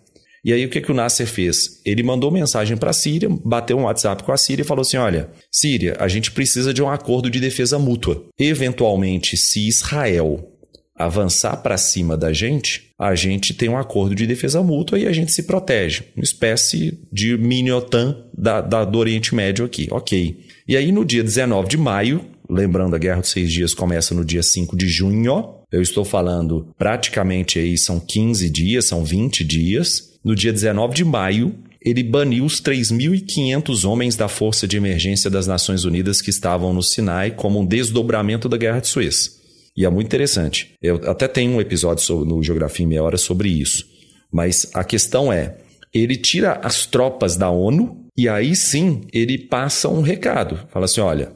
[0.45, 1.81] E aí o que, que o Nasser fez?
[1.85, 4.99] Ele mandou mensagem para a Síria, bateu um WhatsApp com a Síria e falou assim:
[4.99, 8.25] olha, Síria, a gente precisa de um acordo de defesa mútua.
[8.39, 10.51] Eventualmente, se Israel
[10.97, 15.13] avançar para cima da gente, a gente tem um acordo de defesa mútua e a
[15.13, 16.05] gente se protege.
[16.15, 19.89] Uma espécie de mini-OTAN da, da, do Oriente Médio aqui.
[19.91, 20.39] Ok.
[20.69, 24.25] E aí, no dia 19 de maio, lembrando a Guerra dos Seis Dias começa no
[24.25, 30.14] dia 5 de junho, eu estou falando praticamente aí são 15 dias, são 20 dias
[30.25, 35.47] no dia 19 de maio, ele baniu os 3.500 homens da Força de Emergência das
[35.47, 39.39] Nações Unidas que estavam no Sinai como um desdobramento da Guerra de Suez.
[39.77, 40.73] E é muito interessante.
[40.81, 43.85] Eu até tenho um episódio sobre, no Geografia em Meia Hora sobre isso.
[44.33, 45.59] Mas a questão é:
[45.93, 50.59] ele tira as tropas da ONU e aí sim ele passa um recado.
[50.71, 51.33] Fala assim: olha,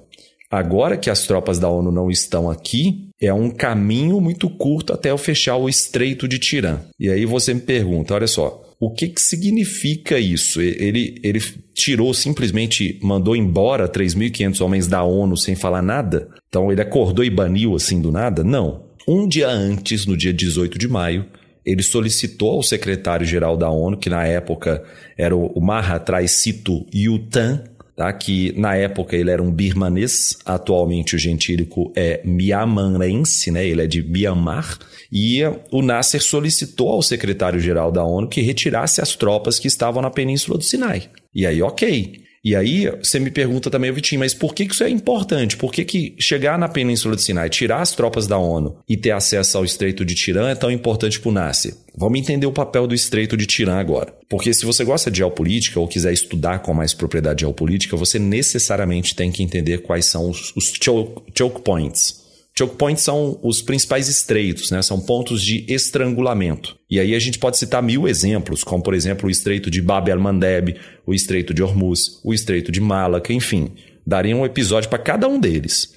[0.50, 5.10] agora que as tropas da ONU não estão aqui, é um caminho muito curto até
[5.10, 6.78] eu fechar o Estreito de Tirã.
[6.98, 10.60] E aí você me pergunta: olha só o que, que significa isso?
[10.60, 11.40] Ele, ele
[11.74, 16.28] tirou, simplesmente mandou embora 3.500 homens da ONU sem falar nada?
[16.48, 18.44] Então ele acordou e baniu assim do nada?
[18.44, 18.86] Não.
[19.06, 21.26] Um dia antes, no dia 18 de maio,
[21.64, 24.82] ele solicitou ao secretário-geral da ONU, que na época
[25.16, 27.64] era o Mahatrai Sito Yutan,
[27.98, 28.12] tá?
[28.12, 33.66] que na época ele era um birmanês, atualmente o gentílico é miamanense, né?
[33.66, 34.78] ele é de Myanmar,
[35.10, 35.40] e
[35.72, 40.56] o Nasser solicitou ao secretário-geral da ONU que retirasse as tropas que estavam na Península
[40.56, 41.10] do Sinai.
[41.34, 42.27] E aí, ok.
[42.44, 45.56] E aí, você me pergunta também, Vitinho, mas por que isso é importante?
[45.56, 49.10] Por que, que chegar na Península do Sinai, tirar as tropas da ONU e ter
[49.10, 51.74] acesso ao Estreito de Tirã é tão importante para o Nasser?
[51.96, 54.14] Vamos entender o papel do Estreito de Tirã agora.
[54.28, 59.16] Porque se você gosta de geopolítica ou quiser estudar com mais propriedade geopolítica, você necessariamente
[59.16, 62.17] tem que entender quais são os, os choke, choke points.
[62.58, 64.82] Choke points são os principais estreitos, né?
[64.82, 66.76] são pontos de estrangulamento.
[66.90, 70.10] E aí a gente pode citar mil exemplos, como por exemplo o estreito de Bab
[70.10, 70.74] el-Mandeb,
[71.06, 73.70] o estreito de Hormuz, o estreito de Malacca, enfim.
[74.04, 75.94] Daria um episódio para cada um deles.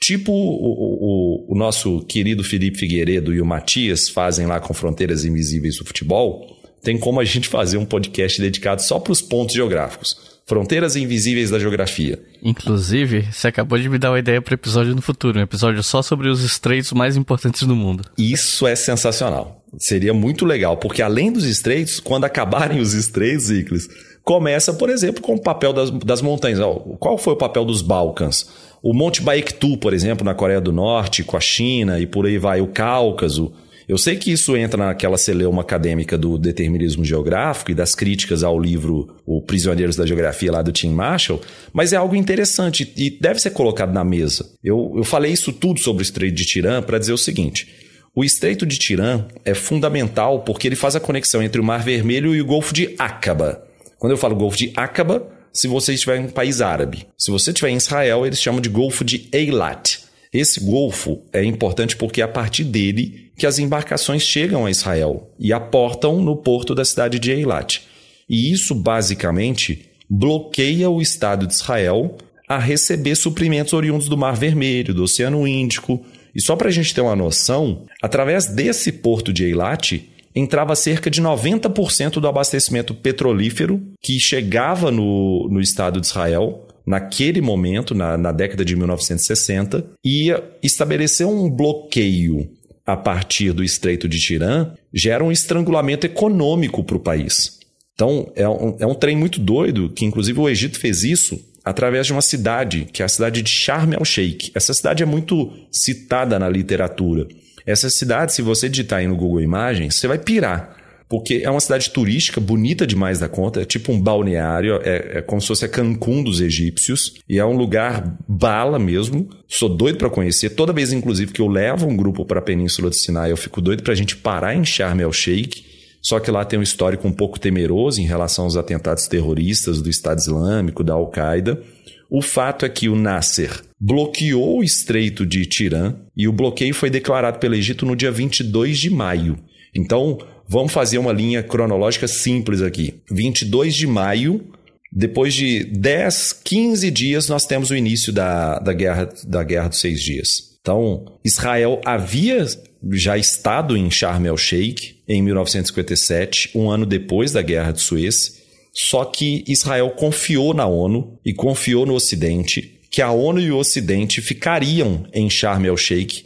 [0.00, 5.24] Tipo o, o, o, nosso querido Felipe Figueiredo e o Matias fazem lá com Fronteiras
[5.24, 6.44] Invisíveis do Futebol,
[6.82, 10.29] tem como a gente fazer um podcast dedicado só para os pontos geográficos.
[10.46, 12.20] Fronteiras Invisíveis da Geografia.
[12.42, 16.02] Inclusive, você acabou de me dar uma ideia para episódio no futuro, um episódio só
[16.02, 18.04] sobre os estreitos mais importantes do mundo.
[18.18, 19.64] Isso é sensacional.
[19.78, 23.88] Seria muito legal, porque além dos estreitos, quando acabarem os estreitos, Icles,
[24.24, 26.58] começa, por exemplo, com o papel das, das montanhas.
[26.98, 28.48] Qual foi o papel dos Balcãs?
[28.82, 32.38] O Monte Baektu, por exemplo, na Coreia do Norte, com a China e por aí
[32.38, 33.52] vai, o Cáucaso.
[33.90, 38.56] Eu sei que isso entra naquela celeuma acadêmica do determinismo geográfico e das críticas ao
[38.56, 41.40] livro O Prisioneiros da Geografia lá do Tim Marshall,
[41.72, 44.48] mas é algo interessante e deve ser colocado na mesa.
[44.62, 47.66] Eu, eu falei isso tudo sobre o Estreito de Tirã para dizer o seguinte.
[48.14, 52.32] O Estreito de Tirã é fundamental porque ele faz a conexão entre o Mar Vermelho
[52.32, 53.60] e o Golfo de Aqaba.
[53.98, 57.08] Quando eu falo Golfo de Aqaba, se você estiver em um país árabe.
[57.18, 60.08] Se você estiver em Israel, eles chamam de Golfo de Eilat.
[60.32, 65.30] Esse golfo é importante porque é a partir dele que as embarcações chegam a Israel
[65.38, 67.80] e aportam no porto da cidade de Eilat.
[68.28, 74.92] E isso basicamente bloqueia o Estado de Israel a receber suprimentos oriundos do Mar Vermelho,
[74.92, 76.04] do Oceano Índico.
[76.34, 81.10] E só para a gente ter uma noção, através desse porto de Eilat entrava cerca
[81.10, 88.18] de 90% do abastecimento petrolífero que chegava no, no Estado de Israel naquele momento, na,
[88.18, 90.28] na década de 1960, e
[90.62, 97.00] estabelecer um bloqueio a partir do Estreito de Tirã gera um estrangulamento econômico para o
[97.00, 97.58] país.
[97.94, 102.06] Então, é um, é um trem muito doido, que inclusive o Egito fez isso através
[102.06, 104.52] de uma cidade, que é a cidade de Sharm el-Sheikh.
[104.54, 107.28] Essa cidade é muito citada na literatura.
[107.66, 110.76] Essa cidade, se você digitar aí no Google Imagens, você vai pirar.
[111.10, 115.22] Porque é uma cidade turística, bonita demais da conta, é tipo um balneário, é, é
[115.22, 119.28] como se fosse a Cancún dos egípcios, e é um lugar bala mesmo.
[119.48, 120.50] Sou doido para conhecer.
[120.50, 123.60] Toda vez, inclusive, que eu levo um grupo para a Península de Sinai, eu fico
[123.60, 125.64] doido para a gente parar em Sharm el-Sheikh.
[126.00, 129.90] Só que lá tem um histórico um pouco temeroso em relação aos atentados terroristas do
[129.90, 131.60] Estado Islâmico, da Al-Qaeda.
[132.08, 133.50] O fato é que o Nasser
[133.80, 138.78] bloqueou o Estreito de Tirã e o bloqueio foi declarado pelo Egito no dia 22
[138.78, 139.36] de maio.
[139.74, 140.18] Então,
[140.50, 142.94] vamos fazer uma linha cronológica simples aqui.
[143.08, 144.44] 22 de maio,
[144.92, 149.78] depois de 10, 15 dias, nós temos o início da, da, guerra, da Guerra dos
[149.78, 150.58] Seis Dias.
[150.60, 152.44] Então, Israel havia
[152.90, 158.40] já estado em Sharm el-Sheikh em 1957, um ano depois da Guerra de Suez,
[158.72, 163.56] só que Israel confiou na ONU e confiou no Ocidente que a ONU e o
[163.56, 166.24] Ocidente ficariam em Sharm el-Sheikh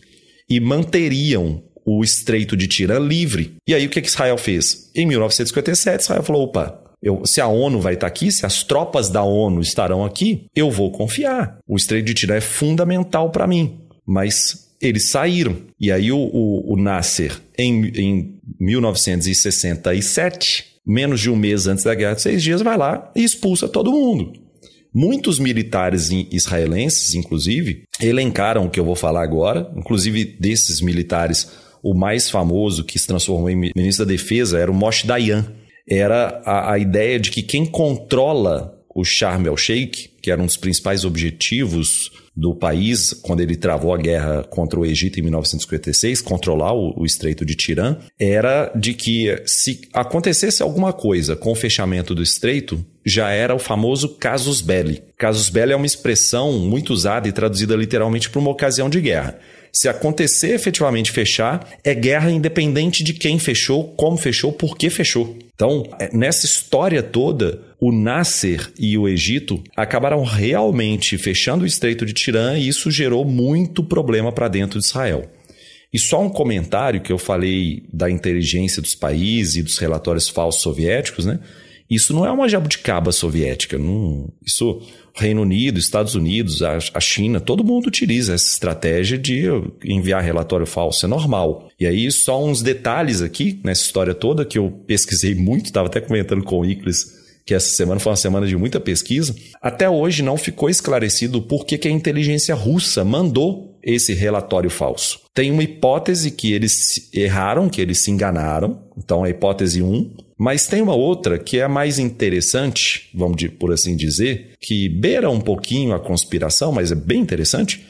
[0.48, 3.56] e manteriam o Estreito de Tirã livre.
[3.66, 4.90] E aí o que, que Israel fez?
[4.94, 9.10] Em 1957, Israel falou: opa, eu, se a ONU vai estar aqui, se as tropas
[9.10, 11.58] da ONU estarão aqui, eu vou confiar.
[11.68, 13.80] O Estreito de Tirã é fundamental para mim.
[14.06, 15.56] Mas eles saíram.
[15.78, 21.94] E aí o, o, o Nasser, em, em 1967, menos de um mês antes da
[21.94, 24.32] Guerra de Seis Dias, vai lá e expulsa todo mundo.
[24.92, 31.50] Muitos militares israelenses, inclusive, elencaram o que eu vou falar agora, inclusive desses militares,
[31.84, 35.44] o mais famoso que se transformou em ministro da Defesa era o Moshe Dayan.
[35.86, 40.56] Era a, a ideia de que quem controla o Sharm el-Sheikh, que era um dos
[40.56, 46.72] principais objetivos do país quando ele travou a guerra contra o Egito em 1956, controlar
[46.72, 52.14] o, o Estreito de Tirã, era de que se acontecesse alguma coisa com o fechamento
[52.14, 55.02] do estreito, já era o famoso casus belli.
[55.18, 59.38] Casus belli é uma expressão muito usada e traduzida literalmente para uma ocasião de guerra.
[59.74, 65.36] Se acontecer efetivamente fechar, é guerra independente de quem fechou, como fechou, por que fechou.
[65.52, 72.06] Então, é, nessa história toda, o Nasser e o Egito acabaram realmente fechando o Estreito
[72.06, 75.28] de Tirã e isso gerou muito problema para dentro de Israel.
[75.92, 80.62] E só um comentário que eu falei da inteligência dos países e dos relatórios falsos
[80.62, 81.40] soviéticos, né?
[81.90, 83.76] Isso não é uma jabuticaba soviética.
[83.76, 84.80] Não, isso
[85.14, 89.44] Reino Unido, Estados Unidos, a, a, China, todo mundo utiliza essa estratégia de
[89.84, 91.68] enviar relatório falso, é normal.
[91.78, 96.00] E aí, só uns detalhes aqui nessa história toda que eu pesquisei muito, estava até
[96.00, 99.34] comentando com o Iclis que essa semana foi uma semana de muita pesquisa.
[99.60, 105.20] Até hoje não ficou esclarecido por que, que a inteligência russa mandou esse relatório falso.
[105.34, 110.66] Tem uma hipótese que eles erraram, que eles se enganaram, então a hipótese 1, mas
[110.66, 115.94] tem uma outra que é mais interessante, vamos por assim dizer, que beira um pouquinho
[115.94, 117.84] a conspiração, mas é bem interessante,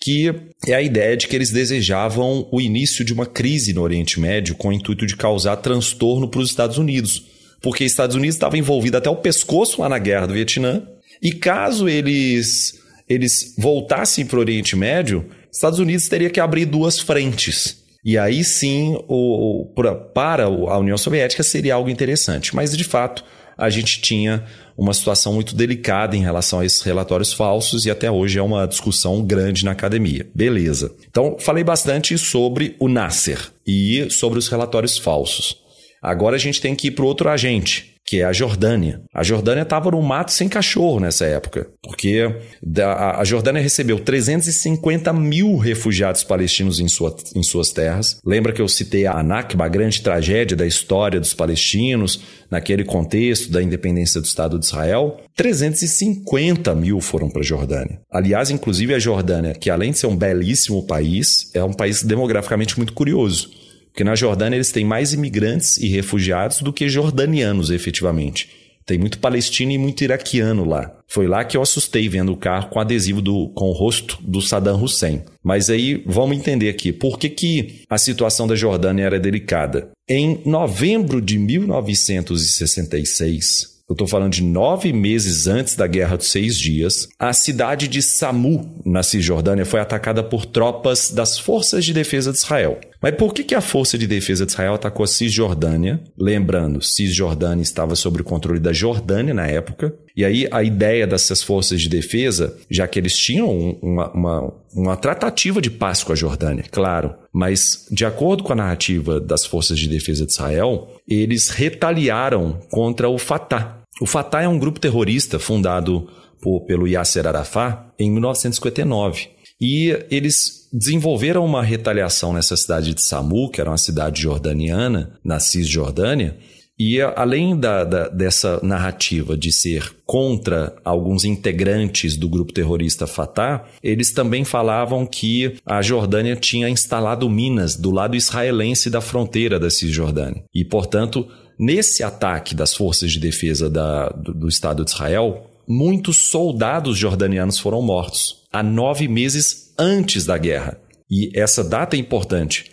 [0.00, 0.34] que
[0.66, 4.54] é a ideia de que eles desejavam o início de uma crise no Oriente Médio
[4.54, 7.26] com o intuito de causar transtorno para os Estados Unidos,
[7.62, 10.82] porque os Estados Unidos estava envolvido até o pescoço lá na guerra do Vietnã,
[11.22, 16.98] e caso eles eles voltassem para o Oriente Médio, Estados Unidos teria que abrir duas
[16.98, 17.83] frentes.
[18.04, 22.54] E aí sim, o, o, para a União Soviética seria algo interessante.
[22.54, 23.24] Mas, de fato,
[23.56, 24.44] a gente tinha
[24.76, 28.66] uma situação muito delicada em relação a esses relatórios falsos e até hoje é uma
[28.66, 30.28] discussão grande na academia.
[30.34, 30.94] Beleza.
[31.08, 35.56] Então, falei bastante sobre o Nasser e sobre os relatórios falsos.
[36.02, 39.00] Agora a gente tem que ir para outro agente, que é a Jordânia.
[39.12, 42.30] A Jordânia estava no mato sem cachorro nessa época, porque
[42.78, 48.18] a Jordânia recebeu 350 mil refugiados palestinos em, sua, em suas terras.
[48.24, 53.50] Lembra que eu citei a Anakba, a grande tragédia da história dos palestinos, naquele contexto
[53.50, 55.16] da independência do Estado de Israel?
[55.34, 58.00] 350 mil foram para a Jordânia.
[58.10, 62.76] Aliás, inclusive a Jordânia, que além de ser um belíssimo país, é um país demograficamente
[62.76, 63.63] muito curioso
[63.94, 68.50] porque na Jordânia eles têm mais imigrantes e refugiados do que jordanianos, efetivamente.
[68.84, 70.92] Tem muito palestino e muito iraquiano lá.
[71.06, 74.42] Foi lá que eu assustei vendo o carro com adesivo do, com o rosto do
[74.42, 75.22] Saddam Hussein.
[75.44, 79.90] Mas aí vamos entender aqui por que, que a situação da Jordânia era delicada.
[80.08, 86.58] Em novembro de 1966, eu estou falando de nove meses antes da Guerra dos Seis
[86.58, 92.32] Dias, a cidade de Samu, na Cisjordânia, foi atacada por tropas das Forças de Defesa
[92.32, 92.80] de Israel.
[93.04, 96.02] Mas por que, que a Força de Defesa de Israel atacou a Cisjordânia?
[96.18, 99.94] Lembrando, Cisjordânia estava sob o controle da Jordânia na época.
[100.16, 104.96] E aí a ideia dessas forças de defesa, já que eles tinham uma, uma, uma
[104.96, 109.78] tratativa de paz com a Jordânia, claro, mas de acordo com a narrativa das forças
[109.78, 113.82] de defesa de Israel, eles retaliaram contra o Fatah.
[114.00, 116.08] O Fatah é um grupo terrorista fundado
[116.40, 119.33] por, pelo Yasser Arafat em 1959.
[119.60, 125.38] E eles desenvolveram uma retaliação nessa cidade de Samu, que era uma cidade jordaniana, na
[125.38, 126.36] Cisjordânia,
[126.78, 133.64] e além da, da, dessa narrativa de ser contra alguns integrantes do grupo terrorista Fatah,
[133.80, 139.70] eles também falavam que a Jordânia tinha instalado minas do lado israelense da fronteira da
[139.70, 140.42] Cisjordânia.
[140.52, 146.28] E, portanto, nesse ataque das forças de defesa da, do, do Estado de Israel, muitos
[146.28, 150.78] soldados jordanianos foram mortos há nove meses antes da guerra.
[151.10, 152.70] E essa data é importante.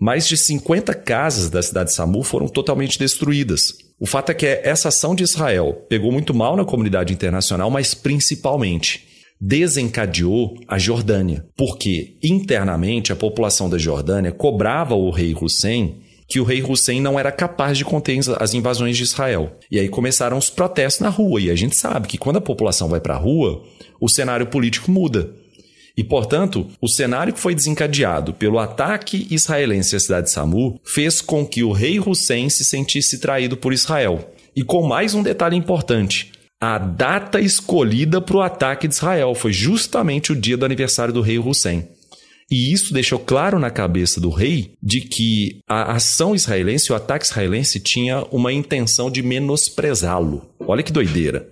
[0.00, 3.74] Mais de 50 casas da cidade de Samu foram totalmente destruídas.
[3.98, 7.94] O fato é que essa ação de Israel pegou muito mal na comunidade internacional, mas
[7.94, 9.08] principalmente
[9.40, 16.44] desencadeou a Jordânia, porque internamente a população da Jordânia cobrava o rei Hussein que o
[16.44, 19.58] rei Hussein não era capaz de conter as invasões de Israel.
[19.70, 22.88] E aí começaram os protestos na rua, e a gente sabe que quando a população
[22.88, 23.62] vai para a rua,
[24.00, 25.30] o cenário político muda.
[25.96, 31.20] E, portanto, o cenário que foi desencadeado pelo ataque israelense à cidade de Samu fez
[31.20, 34.32] com que o rei Hussein se sentisse traído por Israel.
[34.56, 39.52] E com mais um detalhe importante: a data escolhida para o ataque de Israel foi
[39.52, 41.86] justamente o dia do aniversário do rei Hussein.
[42.50, 47.24] E isso deixou claro na cabeça do rei de que a ação israelense, o ataque
[47.24, 50.48] israelense, tinha uma intenção de menosprezá-lo.
[50.60, 51.48] Olha que doideira.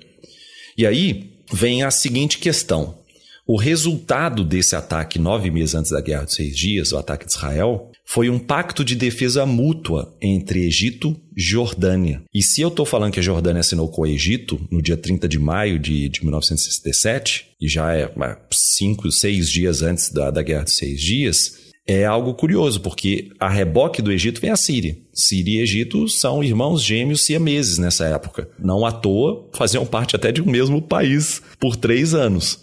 [0.77, 2.99] E aí vem a seguinte questão.
[3.47, 7.33] O resultado desse ataque nove meses antes da Guerra dos Seis Dias, o ataque de
[7.33, 12.23] Israel, foi um pacto de defesa mútua entre Egito e Jordânia.
[12.35, 15.27] E se eu estou falando que a Jordânia assinou com o Egito no dia 30
[15.27, 18.13] de maio de, de 1967, e já é
[18.53, 21.53] cinco, seis dias antes da, da Guerra dos Seis Dias,
[21.87, 24.95] é algo curioso, porque a reboque do Egito vem a Síria.
[25.15, 28.47] Síria e Egito são irmãos gêmeos siameses nessa época.
[28.59, 32.61] Não à toa, faziam parte até de um mesmo país por três anos.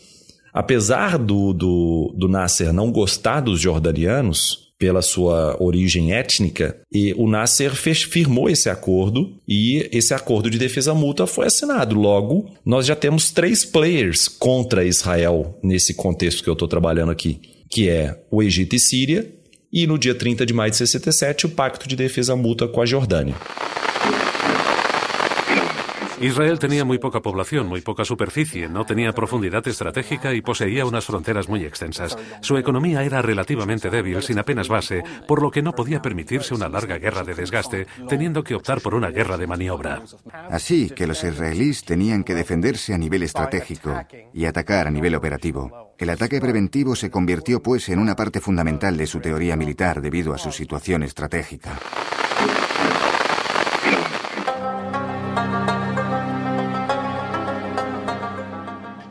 [0.53, 7.29] Apesar do, do, do Nasser não gostar dos jordanianos, pela sua origem étnica, e o
[7.29, 11.95] Nasser fez, firmou esse acordo e esse acordo de defesa mútua foi assinado.
[11.95, 17.41] Logo, nós já temos três players contra Israel nesse contexto que eu estou trabalhando aqui,
[17.69, 19.29] que é o Egito e Síria,
[19.71, 22.85] e no dia 30 de maio de 67, o Pacto de Defesa Mútua com a
[22.85, 23.35] Jordânia.
[26.21, 31.05] Israel tenía muy poca población, muy poca superficie, no tenía profundidad estratégica y poseía unas
[31.05, 32.17] fronteras muy extensas.
[32.41, 36.69] Su economía era relativamente débil, sin apenas base, por lo que no podía permitirse una
[36.69, 40.01] larga guerra de desgaste, teniendo que optar por una guerra de maniobra.
[40.49, 44.01] Así que los israelíes tenían que defenderse a nivel estratégico
[44.33, 45.93] y atacar a nivel operativo.
[45.97, 50.33] El ataque preventivo se convirtió pues en una parte fundamental de su teoría militar debido
[50.33, 51.77] a su situación estratégica.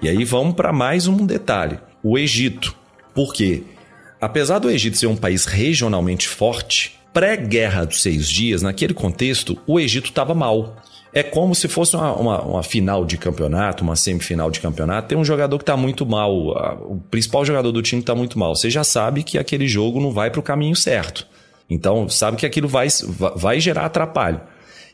[0.00, 2.74] E aí vamos para mais um detalhe: o Egito.
[3.14, 3.64] Por quê?
[4.20, 9.80] Apesar do Egito ser um país regionalmente forte, pré-guerra dos seis dias, naquele contexto, o
[9.80, 10.76] Egito estava mal.
[11.12, 15.08] É como se fosse uma, uma, uma, final de campeonato, uma semifinal de campeonato.
[15.08, 18.54] Tem um jogador que está muito mal, o principal jogador do time está muito mal.
[18.54, 21.26] Você já sabe que aquele jogo não vai para o caminho certo.
[21.68, 22.88] Então, sabe que aquilo vai,
[23.34, 24.40] vai gerar atrapalho.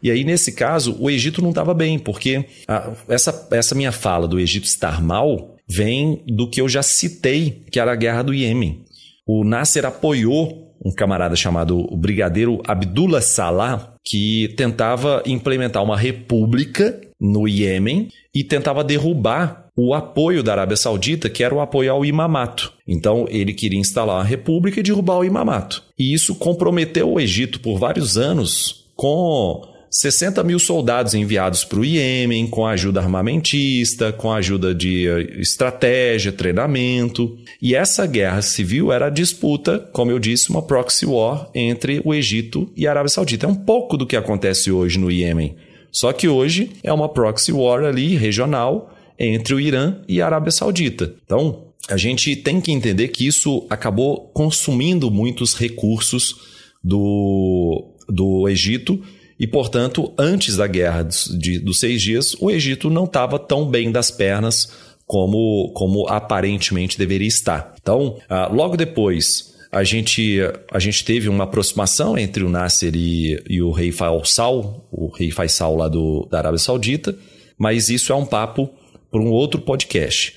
[0.04, 4.28] E aí, nesse caso, o Egito não estava bem, porque a, essa, essa minha fala
[4.28, 8.34] do Egito estar mal vem do que eu já citei, que era a guerra do
[8.34, 8.84] Iêmen.
[9.26, 17.00] O Nasser apoiou um camarada chamado o Brigadeiro Abdullah Salah, que tentava implementar uma república
[17.18, 22.04] no Iêmen e tentava derrubar o apoio da Arábia Saudita, que era o apoio ao
[22.04, 22.74] imamato.
[22.86, 25.82] Então, ele queria instalar uma república e derrubar o imamato.
[25.98, 31.84] E isso comprometeu o Egito por vários anos com 60 mil soldados enviados para o
[31.84, 37.38] Iêmen, com ajuda armamentista, com ajuda de eh, estratégia, treinamento.
[37.62, 42.12] E essa guerra civil era a disputa, como eu disse, uma proxy war entre o
[42.12, 43.46] Egito e a Arábia Saudita.
[43.46, 45.54] É um pouco do que acontece hoje no Iêmen.
[45.92, 50.50] Só que hoje é uma proxy war ali regional entre o Irã e a Arábia
[50.50, 51.14] Saudita.
[51.24, 56.34] Então, a gente tem que entender que isso acabou consumindo muitos recursos
[56.82, 59.00] do, do Egito
[59.44, 63.68] e, portanto, antes da guerra dos, de, dos seis dias, o Egito não estava tão
[63.68, 64.72] bem das pernas
[65.06, 67.74] como, como aparentemente deveria estar.
[67.78, 70.38] Então, ah, logo depois, a gente,
[70.72, 75.30] a gente teve uma aproximação entre o Nasser e, e o rei Faisal, o rei
[75.30, 77.14] Faisal lá do, da Arábia Saudita,
[77.58, 78.70] mas isso é um papo
[79.10, 80.34] para um outro podcast.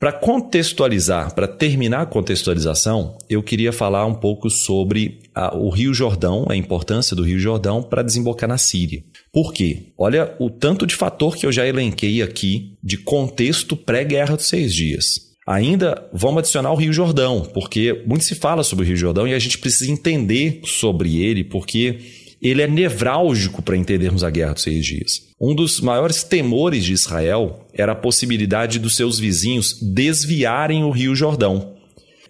[0.00, 5.92] Para contextualizar, para terminar a contextualização, eu queria falar um pouco sobre a, o Rio
[5.92, 9.02] Jordão, a importância do Rio Jordão para desembocar na Síria.
[9.32, 9.92] Por quê?
[9.98, 14.72] Olha o tanto de fator que eu já elenquei aqui de contexto pré-guerra dos seis
[14.72, 15.28] dias.
[15.48, 19.34] Ainda vamos adicionar o Rio Jordão, porque muito se fala sobre o Rio Jordão e
[19.34, 21.98] a gente precisa entender sobre ele, porque
[22.40, 25.22] ele é nevrálgico para entendermos a Guerra dos Seis Dias.
[25.40, 31.14] Um dos maiores temores de Israel era a possibilidade dos seus vizinhos desviarem o Rio
[31.14, 31.77] Jordão.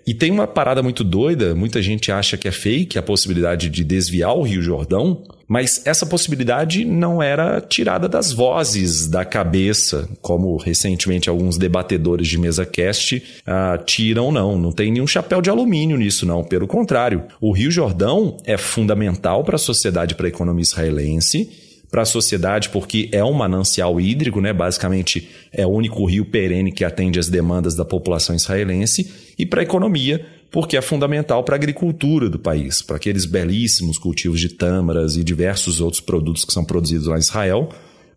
[0.08, 3.84] E tem uma parada muito doida, muita gente acha que é fake a possibilidade de
[3.84, 10.56] desviar o Rio Jordão, mas essa possibilidade não era tirada das vozes da cabeça, como
[10.56, 14.58] recentemente alguns debatedores de mesa cast ah, tiram, não.
[14.58, 16.42] Não tem nenhum chapéu de alumínio nisso, não.
[16.42, 22.02] Pelo contrário, o Rio Jordão é fundamental para a sociedade para a economia israelense para
[22.02, 24.52] a sociedade porque é um manancial hídrico, né?
[24.52, 29.60] basicamente é o único rio perene que atende às demandas da população israelense, e para
[29.60, 34.48] a economia, porque é fundamental para a agricultura do país, para aqueles belíssimos cultivos de
[34.48, 37.68] tâmaras e diversos outros produtos que são produzidos lá em Israel,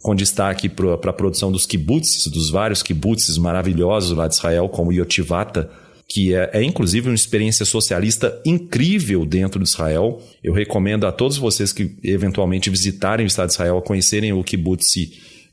[0.01, 4.91] com destaque para a produção dos kibutzes, dos vários kibutzes maravilhosos lá de Israel, como
[4.91, 5.69] Yotivata,
[6.12, 10.22] que é, é, inclusive uma experiência socialista incrível dentro de Israel.
[10.43, 14.43] Eu recomendo a todos vocês que eventualmente visitarem o Estado de Israel a conhecerem o
[14.43, 14.93] kibbutz,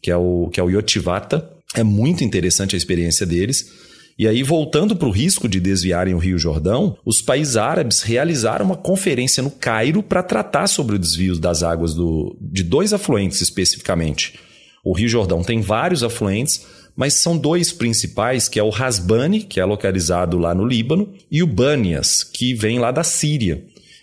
[0.03, 1.49] que é o, que é o Yotivata.
[1.77, 3.71] É muito interessante a experiência deles.
[4.19, 8.67] E aí, voltando para o risco de desviarem o Rio Jordão, os países árabes realizaram
[8.67, 13.41] uma conferência no Cairo para tratar sobre o desvio das águas do, de dois afluentes
[13.41, 14.35] especificamente.
[14.85, 16.67] O Rio Jordão tem vários afluentes,
[16.99, 21.44] mas são dois principais, que é o Hasbani, que é localizado lá no Líbano, e
[21.44, 23.62] o Banias, que vem lá da Síria.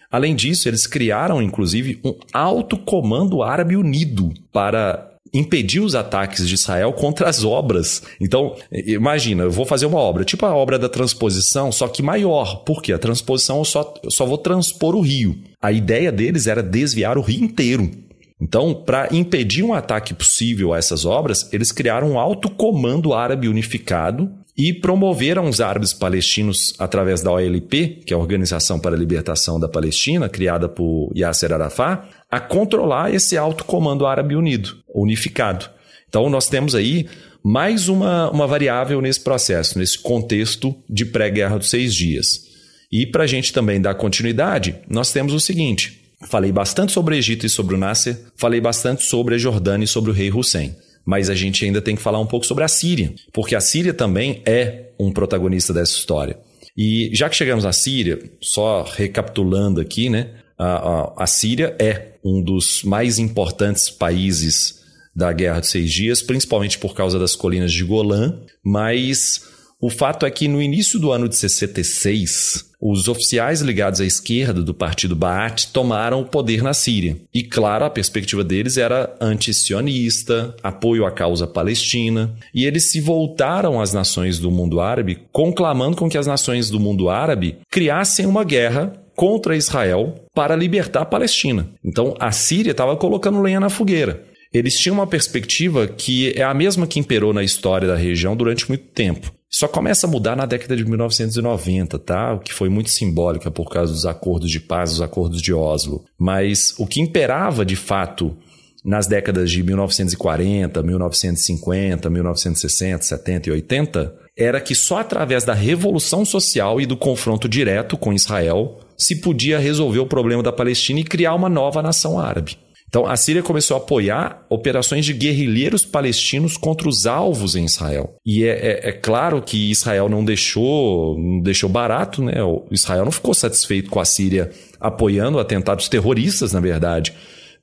[0.10, 6.54] Além disso, eles criaram, inclusive, um alto comando árabe unido para impedir os ataques de
[6.54, 8.02] Israel contra as obras.
[8.22, 12.64] Então, imagina, eu vou fazer uma obra, tipo a obra da transposição, só que maior.
[12.64, 12.94] Por quê?
[12.94, 15.38] A transposição eu só, eu só vou transpor o rio.
[15.62, 17.92] A ideia deles era desviar o rio inteiro.
[18.40, 23.48] Então, para impedir um ataque possível a essas obras, eles criaram um alto comando árabe
[23.48, 29.00] unificado e promoveram os árabes palestinos através da OLP, que é a Organização para a
[29.00, 35.70] Libertação da Palestina, criada por Yasser Arafat, a controlar esse alto comando árabe unido, unificado.
[36.08, 37.08] Então, nós temos aí
[37.44, 42.46] mais uma, uma variável nesse processo, nesse contexto de pré-guerra dos seis dias.
[42.92, 47.18] E para a gente também dar continuidade, nós temos o seguinte: Falei bastante sobre o
[47.18, 50.76] Egito e sobre o Nasser, falei bastante sobre a Jordânia e sobre o rei Hussein.
[51.06, 53.94] Mas a gente ainda tem que falar um pouco sobre a Síria, porque a Síria
[53.94, 56.38] também é um protagonista dessa história.
[56.76, 60.32] E já que chegamos à Síria, só recapitulando aqui, né?
[60.58, 64.84] A, a, a Síria é um dos mais importantes países
[65.16, 69.42] da Guerra de Seis Dias, principalmente por causa das colinas de Golã, mas
[69.86, 74.64] o fato é que no início do ano de 66, os oficiais ligados à esquerda
[74.64, 77.18] do partido Baath tomaram o poder na Síria.
[77.32, 83.80] E claro, a perspectiva deles era anti-sionista, apoio à causa palestina, e eles se voltaram
[83.80, 88.44] às nações do mundo árabe, conclamando com que as nações do mundo árabe criassem uma
[88.44, 91.70] guerra contra Israel para libertar a Palestina.
[91.84, 94.26] Então a Síria estava colocando lenha na fogueira
[94.58, 98.70] eles tinham uma perspectiva que é a mesma que imperou na história da região durante
[98.70, 99.34] muito tempo.
[99.58, 102.34] Só começa a mudar na década de 1990, tá?
[102.34, 106.04] O que foi muito simbólica por causa dos acordos de paz, os acordos de Oslo.
[106.20, 108.36] Mas o que imperava de fato
[108.84, 116.26] nas décadas de 1940, 1950, 1960, 70 e 80 era que só através da revolução
[116.26, 121.06] social e do confronto direto com Israel se podia resolver o problema da Palestina e
[121.06, 122.58] criar uma nova nação árabe.
[122.96, 128.16] Então, a Síria começou a apoiar operações de guerrilheiros palestinos contra os alvos em Israel.
[128.26, 132.42] E é, é, é claro que Israel não deixou, não deixou barato, né?
[132.42, 137.14] O Israel não ficou satisfeito com a Síria apoiando atentados terroristas, na verdade,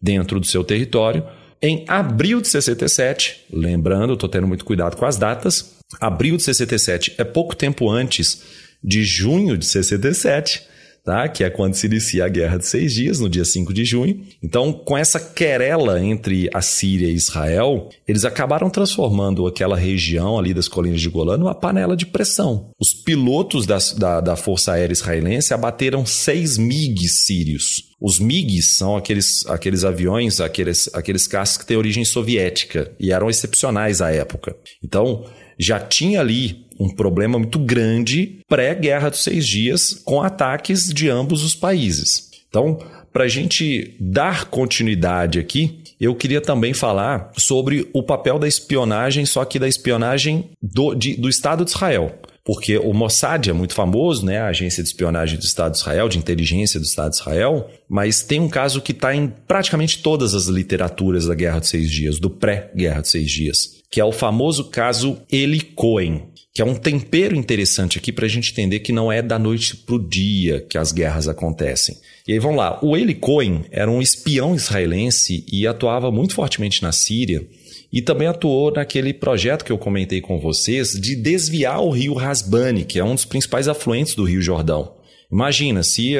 [0.02, 1.24] dentro do seu território.
[1.62, 7.14] Em abril de 67, lembrando, estou tendo muito cuidado com as datas, abril de 67
[7.16, 8.42] é pouco tempo antes
[8.84, 10.62] de junho de 67,
[11.04, 11.28] tá?
[11.28, 14.20] que é quando se inicia a Guerra de Seis Dias, no dia 5 de junho.
[14.42, 20.54] Então, com essa querela entre a Síria e Israel, eles acabaram transformando aquela região ali
[20.54, 22.70] das colinas de Golã numa panela de pressão.
[22.80, 27.92] Os pilotos das, da, da Força Aérea Israelense abateram seis MiGs sírios.
[28.00, 33.30] Os MiGs são aqueles, aqueles aviões, aqueles, aqueles caças que têm origem soviética e eram
[33.30, 34.56] excepcionais à época.
[34.82, 35.24] Então,
[35.62, 41.44] já tinha ali um problema muito grande pré-guerra dos seis dias com ataques de ambos
[41.44, 42.30] os países.
[42.48, 42.78] Então,
[43.12, 49.24] para a gente dar continuidade aqui, eu queria também falar sobre o papel da espionagem,
[49.24, 52.18] só que da espionagem do, de, do Estado de Israel.
[52.44, 54.38] Porque o Mossad é muito famoso, né?
[54.38, 58.22] A agência de espionagem do Estado de Israel, de inteligência do Estado de Israel, mas
[58.22, 62.18] tem um caso que está em praticamente todas as literaturas da Guerra de Seis Dias,
[62.18, 66.74] do pré-Guerra de Seis Dias, que é o famoso caso Eli Cohen que é um
[66.74, 70.60] tempero interessante aqui para a gente entender que não é da noite para o dia
[70.60, 71.96] que as guerras acontecem.
[72.28, 76.82] E aí vamos lá, o Eli Cohen era um espião israelense e atuava muito fortemente
[76.82, 77.46] na Síria
[77.92, 82.84] e também atuou naquele projeto que eu comentei com vocês de desviar o rio Rasbani,
[82.84, 84.94] que é um dos principais afluentes do Rio Jordão.
[85.30, 86.14] Imagina se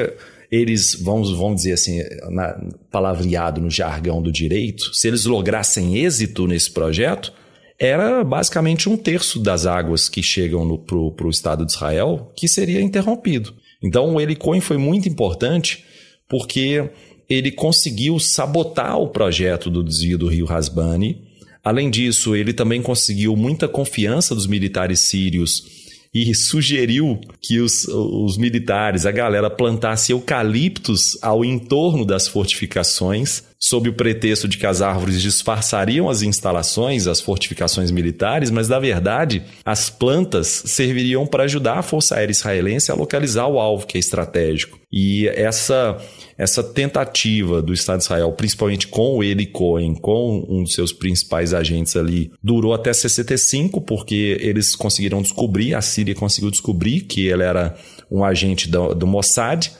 [0.51, 1.99] eles, vamos, vamos dizer assim,
[2.29, 2.55] na,
[2.91, 7.33] palavreado no jargão do direito, se eles lograssem êxito nesse projeto,
[7.79, 12.81] era basicamente um terço das águas que chegam para o Estado de Israel que seria
[12.81, 13.53] interrompido.
[13.81, 15.83] Então o Eli Cohen foi muito importante
[16.29, 16.89] porque
[17.27, 21.32] ele conseguiu sabotar o projeto do desvio do rio Hasbani.
[21.63, 25.83] Além disso, ele também conseguiu muita confiança dos militares sírios
[26.13, 33.89] e sugeriu que os, os militares, a galera, plantasse eucaliptos ao entorno das fortificações sob
[33.89, 39.41] o pretexto de que as árvores disfarçariam as instalações, as fortificações militares, mas na verdade
[39.65, 43.99] as plantas serviriam para ajudar a Força Aérea Israelense a localizar o alvo que é
[43.99, 44.77] estratégico.
[44.91, 45.97] E essa
[46.37, 50.91] essa tentativa do Estado de Israel, principalmente com o Eli Cohen, com um dos seus
[50.91, 57.27] principais agentes ali, durou até 65, porque eles conseguiram descobrir, a Síria conseguiu descobrir que
[57.27, 57.75] ele era
[58.09, 59.71] um agente do, do Mossad,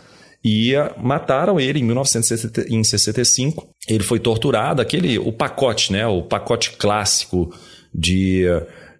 [0.46, 3.66] e mataram ele em 1965.
[3.88, 7.50] Ele foi torturado, aquele o pacote, né, o pacote clássico
[7.96, 8.44] de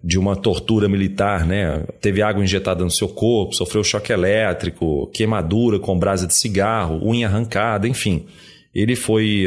[0.04, 1.82] de uma tortura militar, né?
[2.00, 7.26] Teve água injetada no seu corpo, sofreu choque elétrico, queimadura com brasa de cigarro, unha
[7.26, 8.26] arrancada, enfim.
[8.74, 9.46] Ele foi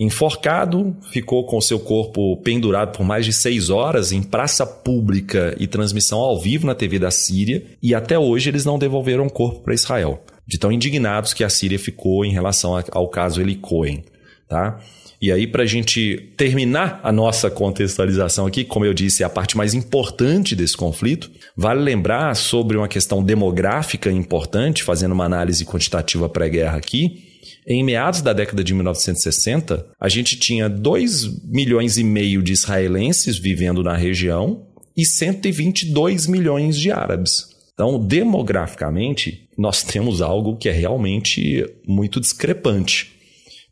[0.00, 5.66] enforcado, ficou com seu corpo pendurado por mais de seis horas em praça pública e
[5.66, 9.60] transmissão ao vivo na TV da Síria, e até hoje eles não devolveram o corpo
[9.60, 14.02] para Israel de tão indignados que a Síria ficou em relação ao caso Eli Cohen,
[14.48, 14.80] tá?
[15.20, 19.30] E aí, para a gente terminar a nossa contextualização aqui, como eu disse, é a
[19.30, 25.64] parte mais importante desse conflito, vale lembrar sobre uma questão demográfica importante, fazendo uma análise
[25.64, 27.24] quantitativa pré-guerra aqui.
[27.66, 33.36] Em meados da década de 1960, a gente tinha 2 milhões e meio de israelenses
[33.36, 34.66] vivendo na região
[34.96, 37.58] e 122 milhões de árabes.
[37.74, 43.12] Então, demograficamente, nós temos algo que é realmente muito discrepante.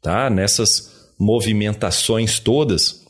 [0.03, 0.29] Tá?
[0.31, 3.05] Nessas movimentações todas,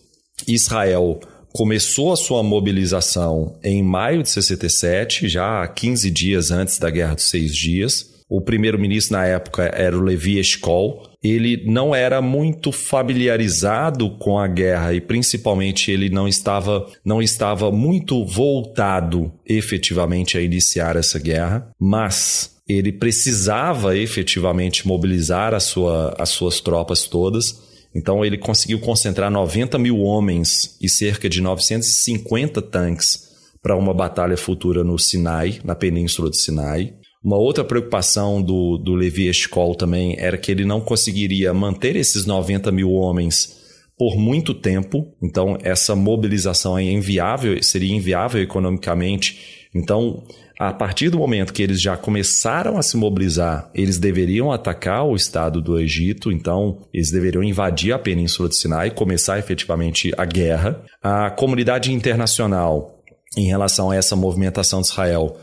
[0.47, 1.21] Israel
[1.53, 7.31] começou a sua mobilização em maio de 67, já 15 dias antes da Guerra dos
[7.31, 8.15] Seis Dias.
[8.29, 11.09] O primeiro-ministro na época era o Levi Eshkol.
[11.23, 17.71] Ele não era muito familiarizado com a guerra e principalmente ele não estava não estava
[17.71, 26.31] muito voltado efetivamente a iniciar essa guerra, mas ele precisava efetivamente mobilizar a sua, as
[26.31, 27.66] suas tropas todas.
[27.97, 33.27] Então ele conseguiu concentrar 90 mil homens e cerca de 950 tanques
[33.63, 36.93] para uma batalha futura no Sinai, na península do Sinai.
[37.25, 42.27] Uma outra preocupação do, do Levi Eshkol também era que ele não conseguiria manter esses
[42.27, 43.57] 90 mil homens
[43.99, 49.67] por muito tempo, então essa mobilização é inviável, seria inviável economicamente.
[49.75, 50.23] Então,
[50.59, 55.15] a partir do momento que eles já começaram a se mobilizar, eles deveriam atacar o
[55.15, 60.83] estado do Egito, então eles deveriam invadir a península de Sinai começar efetivamente a guerra.
[61.03, 63.03] A comunidade internacional,
[63.37, 65.37] em relação a essa movimentação de Israel,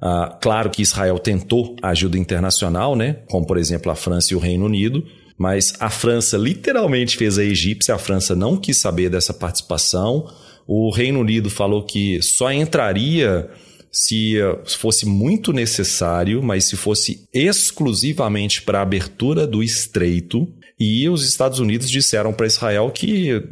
[0.00, 3.16] Uh, claro que Israel tentou ajuda internacional, né?
[3.28, 5.04] como por exemplo a França e o Reino Unido,
[5.36, 10.24] mas a França literalmente fez a egípcia, a França não quis saber dessa participação.
[10.68, 13.50] O Reino Unido falou que só entraria
[13.90, 14.36] se
[14.78, 20.48] fosse muito necessário, mas se fosse exclusivamente para a abertura do estreito.
[20.80, 23.42] E os Estados Unidos disseram para Israel que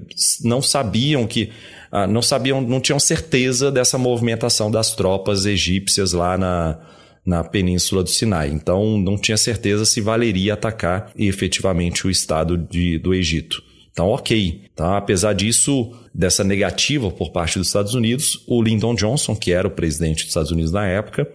[0.45, 1.51] não sabiam que
[1.91, 6.79] ah, não sabiam, não tinham certeza dessa movimentação das tropas egípcias lá na,
[7.25, 8.49] na península do Sinai.
[8.51, 13.63] Então, não tinha certeza se valeria atacar efetivamente o estado de, do Egito.
[13.91, 14.66] Então, ok.
[14.77, 14.99] Tá?
[14.99, 19.71] Apesar disso, dessa negativa por parte dos Estados Unidos, o Lyndon Johnson, que era o
[19.71, 21.27] presidente dos Estados Unidos na época,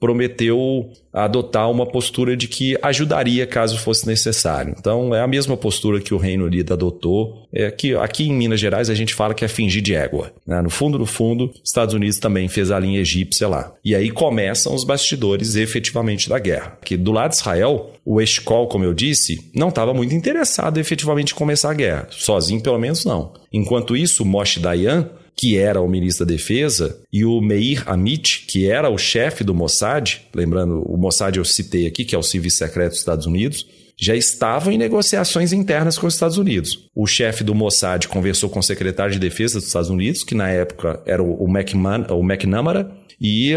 [0.00, 4.74] prometeu adotar uma postura de que ajudaria caso fosse necessário.
[4.78, 7.46] Então é a mesma postura que o Reino Unido adotou.
[7.52, 10.32] É que aqui em Minas Gerais a gente fala que é fingir de égua.
[10.46, 10.60] Né?
[10.62, 13.72] No fundo, no fundo, Estados Unidos também fez a linha egípcia lá.
[13.84, 16.78] E aí começam os bastidores efetivamente da guerra.
[16.84, 21.32] Que do lado de Israel, o Eshkol, como eu disse, não estava muito interessado efetivamente
[21.32, 22.06] em começar a guerra.
[22.10, 23.32] Sozinho, pelo menos, não.
[23.52, 28.68] Enquanto isso, Moshe Dayan que era o ministro da Defesa, e o Meir Amit, que
[28.68, 32.58] era o chefe do Mossad, lembrando, o Mossad eu citei aqui, que é o serviço
[32.58, 33.64] secreto dos Estados Unidos,
[33.96, 36.88] já estavam em negociações internas com os Estados Unidos.
[36.92, 40.48] O chefe do Mossad conversou com o secretário de Defesa dos Estados Unidos, que na
[40.48, 43.52] época era o, McMahon, o McNamara, e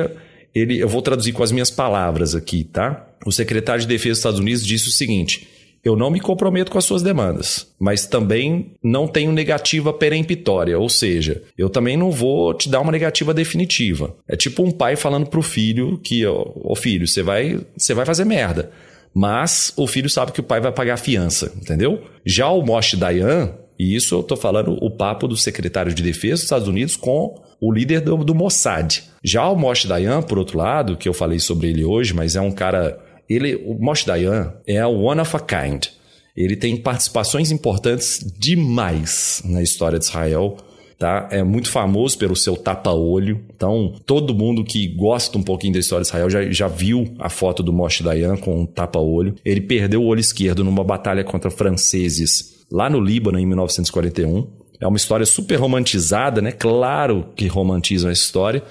[0.54, 3.08] ele, eu vou traduzir com as minhas palavras aqui, tá?
[3.26, 5.48] O secretário de Defesa dos Estados Unidos disse o seguinte:
[5.84, 10.88] eu não me comprometo com as suas demandas, mas também não tenho negativa peremptória, ou
[10.90, 14.16] seja, eu também não vou te dar uma negativa definitiva.
[14.28, 18.06] É tipo um pai falando pro filho que, ô oh, filho, você vai, você vai
[18.06, 18.72] fazer merda.
[19.14, 22.02] Mas o filho sabe que o pai vai pagar a fiança, entendeu?
[22.26, 26.36] Já o Moshe Dayan, e isso eu tô falando o papo do secretário de defesa
[26.36, 29.04] dos Estados Unidos com o líder do, do Mossad.
[29.24, 32.42] Já o Moshe Dayan, por outro lado, que eu falei sobre ele hoje, mas é
[32.42, 33.00] um cara
[33.36, 35.88] ele, o Moshe Dayan é o one of a kind.
[36.36, 40.58] Ele tem participações importantes demais na história de Israel.
[40.98, 41.28] Tá?
[41.32, 43.44] É muito famoso pelo seu tapa-olho.
[43.56, 47.28] Então, todo mundo que gosta um pouquinho da história de Israel já, já viu a
[47.28, 49.36] foto do Moshe Dayan com um tapa-olho.
[49.44, 54.48] Ele perdeu o olho esquerdo numa batalha contra franceses lá no Líbano em 1941.
[54.80, 56.52] É uma história super romantizada, né?
[56.52, 58.64] Claro que romantizam a história,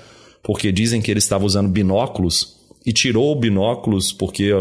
[0.43, 4.53] porque dizem que ele estava usando binóculos e tirou o binóculos porque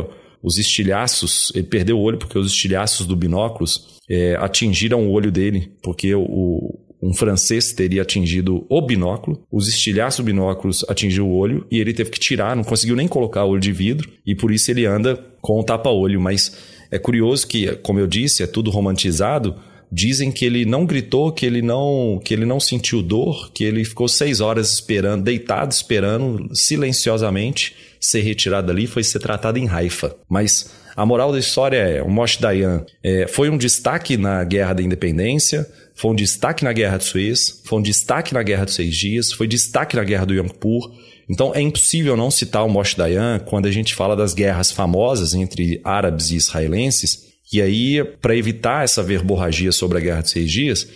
[0.41, 5.31] os estilhaços, ele perdeu o olho porque os estilhaços do binóculos é, atingiram o olho
[5.31, 11.35] dele, porque o, um francês teria atingido o binóculo, os estilhaços do binóculos atingiu o
[11.35, 14.35] olho e ele teve que tirar, não conseguiu nem colocar o olho de vidro e
[14.35, 16.19] por isso ele anda com o tapa-olho.
[16.19, 16.57] Mas
[16.91, 19.55] é curioso que, como eu disse, é tudo romantizado.
[19.91, 23.83] Dizem que ele não gritou, que ele não, que ele não sentiu dor, que ele
[23.83, 30.15] ficou seis horas esperando, deitado esperando silenciosamente ser retirado dali foi ser tratado em Haifa.
[30.29, 34.73] Mas a moral da história é: o Moshe Dayan é, foi um destaque na Guerra
[34.73, 38.75] da Independência, foi um destaque na Guerra de Suez, foi um destaque na Guerra dos
[38.75, 40.91] Seis Dias, foi destaque na Guerra do Kippur.
[41.29, 45.33] Então é impossível não citar o Moshe Dayan quando a gente fala das guerras famosas
[45.33, 47.29] entre árabes e israelenses.
[47.51, 50.87] E aí, para evitar essa verborragia sobre a Guerra dos Seis Dias,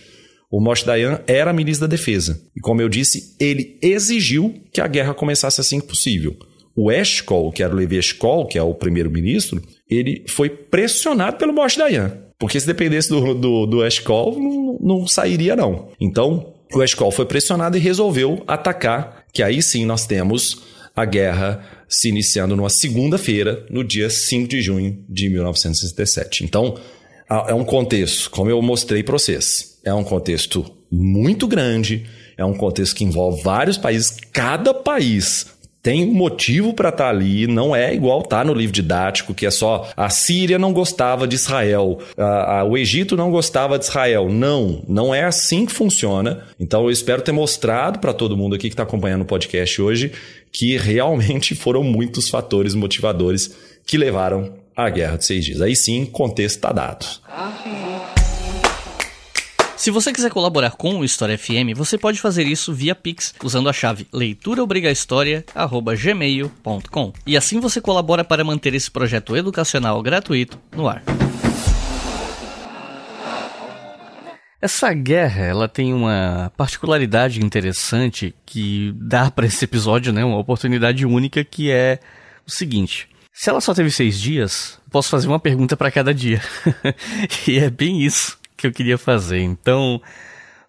[0.52, 2.40] o Moshe Dayan era ministro da Defesa.
[2.56, 6.38] E como eu disse, ele exigiu que a guerra começasse assim que possível.
[6.76, 11.54] O Eshkol, que era o Levi Eshkol, que é o primeiro-ministro, ele foi pressionado pelo
[11.54, 12.18] Moshe Dayan.
[12.40, 15.90] Porque se dependesse do, do, do Eshkol, não, não sairia não.
[16.00, 20.62] Então, o Eshkol foi pressionado e resolveu atacar, que aí sim nós temos
[20.96, 26.44] a guerra se iniciando numa segunda-feira, no dia 5 de junho de 1967.
[26.44, 26.76] Então,
[27.48, 32.06] é um contexto, como eu mostrei para vocês, é um contexto muito grande,
[32.38, 35.53] é um contexto que envolve vários países, cada país
[35.84, 39.46] tem um motivo para estar tá ali, não é igual tá no livro didático, que
[39.46, 43.84] é só a Síria não gostava de Israel, a, a, o Egito não gostava de
[43.84, 44.30] Israel.
[44.30, 46.44] Não, não é assim que funciona.
[46.58, 50.14] Então eu espero ter mostrado para todo mundo aqui que está acompanhando o podcast hoje
[50.54, 53.54] que realmente foram muitos fatores motivadores
[53.86, 55.62] que levaram à Guerra de Seis Dias.
[55.62, 57.06] Aí sim, contexto está dado.
[59.76, 63.68] Se você quiser colaborar com o História FM, você pode fazer isso via Pix usando
[63.68, 67.14] a chave leituraobrigahistoria@gmail.com.
[67.26, 71.04] E assim você colabora para manter esse projeto educacional gratuito no ar.
[74.62, 81.06] Essa guerra, ela tem uma particularidade interessante que dá para esse episódio, né, uma oportunidade
[81.06, 82.00] única que é
[82.48, 86.42] o seguinte: se ela só teve seis dias, posso fazer uma pergunta para cada dia.
[87.46, 89.40] e é bem isso que eu queria fazer.
[89.40, 90.02] Então,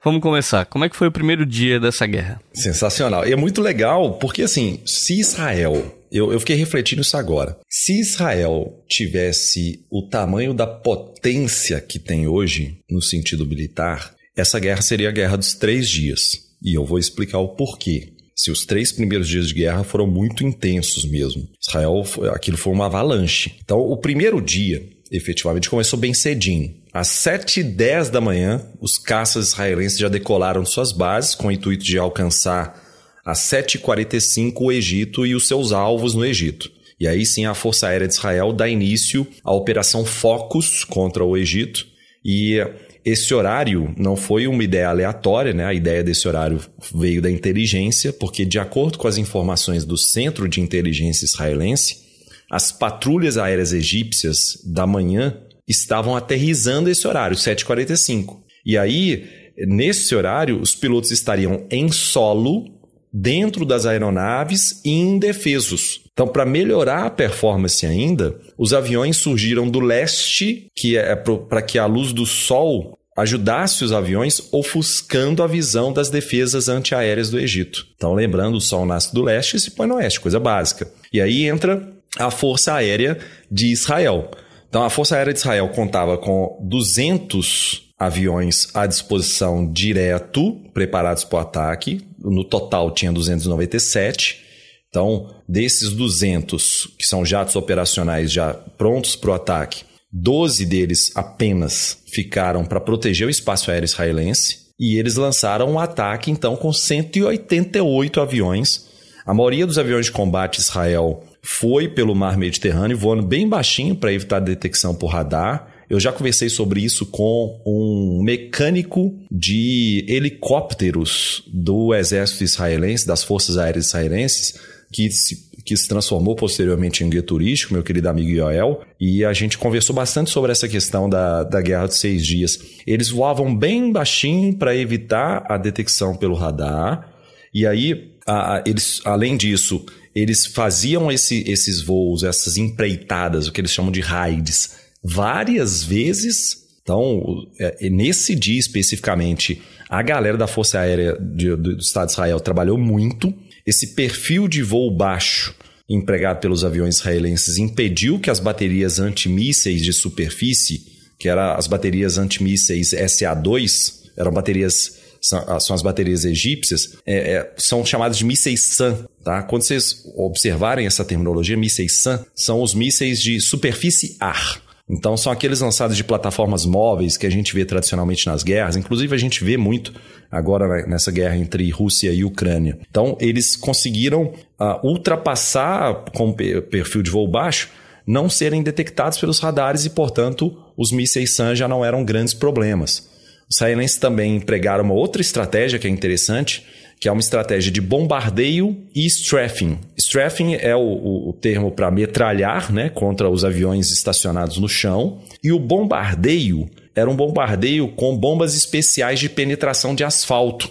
[0.03, 0.65] vamos começar.
[0.67, 2.41] Como é que foi o primeiro dia dessa guerra?
[2.53, 3.27] Sensacional.
[3.27, 6.01] E é muito legal, porque assim, se Israel.
[6.11, 7.59] Eu, eu fiquei refletindo isso agora.
[7.69, 14.81] Se Israel tivesse o tamanho da potência que tem hoje, no sentido militar, essa guerra
[14.81, 16.39] seria a guerra dos três dias.
[16.63, 20.45] E eu vou explicar o porquê se os três primeiros dias de guerra foram muito
[20.45, 21.49] intensos mesmo.
[21.61, 23.55] Israel, aquilo foi uma avalanche.
[23.63, 26.75] Então, o primeiro dia, efetivamente, começou bem cedinho.
[26.93, 31.85] Às 7h10 da manhã, os caças israelenses já decolaram de suas bases com o intuito
[31.85, 32.83] de alcançar
[33.25, 36.71] às 7h45 o Egito e os seus alvos no Egito.
[37.01, 41.37] E aí sim a Força Aérea de Israel dá início à Operação Focus contra o
[41.37, 41.87] Egito.
[42.25, 42.59] E
[43.05, 45.65] esse horário não foi uma ideia aleatória, né?
[45.65, 46.61] A ideia desse horário
[46.95, 52.04] veio da inteligência, porque de acordo com as informações do Centro de Inteligência Israelense,
[52.51, 55.37] as patrulhas aéreas egípcias da manhã
[55.67, 58.39] estavam aterrizando esse horário, 7h45.
[58.65, 59.25] E aí,
[59.59, 62.73] nesse horário, os pilotos estariam em solo,
[63.17, 66.03] dentro das aeronaves e indefesos.
[66.13, 71.79] Então, para melhorar a performance ainda, os aviões surgiram do leste, que é para que
[71.79, 77.87] a luz do sol ajudasse os aviões ofuscando a visão das defesas antiaéreas do Egito.
[77.95, 80.91] Então, lembrando, o sol nasce do leste e se põe no oeste, coisa básica.
[81.13, 83.19] E aí entra a Força Aérea
[83.51, 84.31] de Israel.
[84.69, 91.39] Então, a Força Aérea de Israel contava com 200 aviões à disposição direto, preparados para
[91.39, 92.01] o ataque.
[92.19, 94.43] No total tinha 297.
[94.89, 101.99] Então, desses 200, que são jatos operacionais já prontos para o ataque, 12 deles apenas
[102.07, 104.65] ficaram para proteger o espaço aéreo israelense.
[104.79, 108.89] E eles lançaram um ataque, então, com 188 aviões.
[109.27, 114.11] A maioria dos aviões de combate Israel foi pelo mar Mediterrâneo, voando bem baixinho para
[114.11, 115.69] evitar detecção por radar.
[115.91, 123.59] Eu já conversei sobre isso com um mecânico de helicópteros do exército israelense, das forças
[123.59, 124.59] aéreas israelenses,
[124.91, 129.35] que se, que se transformou posteriormente em guia turístico, meu querido amigo Yoel, e a
[129.35, 132.59] gente conversou bastante sobre essa questão da, da Guerra dos Seis Dias.
[132.87, 137.13] Eles voavam bem baixinho para evitar a detecção pelo radar,
[137.53, 139.85] e aí, a, a, eles, além disso,
[140.15, 146.65] eles faziam esse, esses voos, essas empreitadas, o que eles chamam de raids, várias vezes.
[146.83, 152.41] Então, é, nesse dia especificamente, a galera da Força Aérea de, do Estado de Israel
[152.41, 153.35] trabalhou muito.
[153.67, 155.55] Esse perfil de voo baixo
[155.89, 160.83] empregado pelos aviões israelenses impediu que as baterias antimísseis de superfície,
[161.19, 167.55] que eram as baterias antimísseis SA-2, eram baterias são, são, as baterias egípcias, é, é,
[167.57, 169.07] são chamadas de mísseis SAM.
[169.25, 169.43] Tá?
[169.43, 174.63] Quando vocês observarem essa terminologia, mísseis SAM são os mísseis de superfície-ar.
[174.89, 179.15] Então são aqueles lançados de plataformas móveis que a gente vê tradicionalmente nas guerras, inclusive
[179.15, 179.95] a gente vê muito
[180.31, 182.79] agora nessa guerra entre Rússia e Ucrânia.
[182.91, 187.71] Então eles conseguiram uh, ultrapassar com perfil de voo baixo,
[188.07, 193.09] não serem detectados pelos radares e, portanto, os mísseis SAM já não eram grandes problemas.
[193.49, 196.65] Os israelenses também empregaram uma outra estratégia que é interessante,
[196.99, 199.79] que é uma estratégia de bombardeio e strafing.
[199.97, 205.21] Strafing é o, o, o termo para metralhar né, contra os aviões estacionados no chão,
[205.43, 210.71] e o bombardeio era um bombardeio com bombas especiais de penetração de asfalto.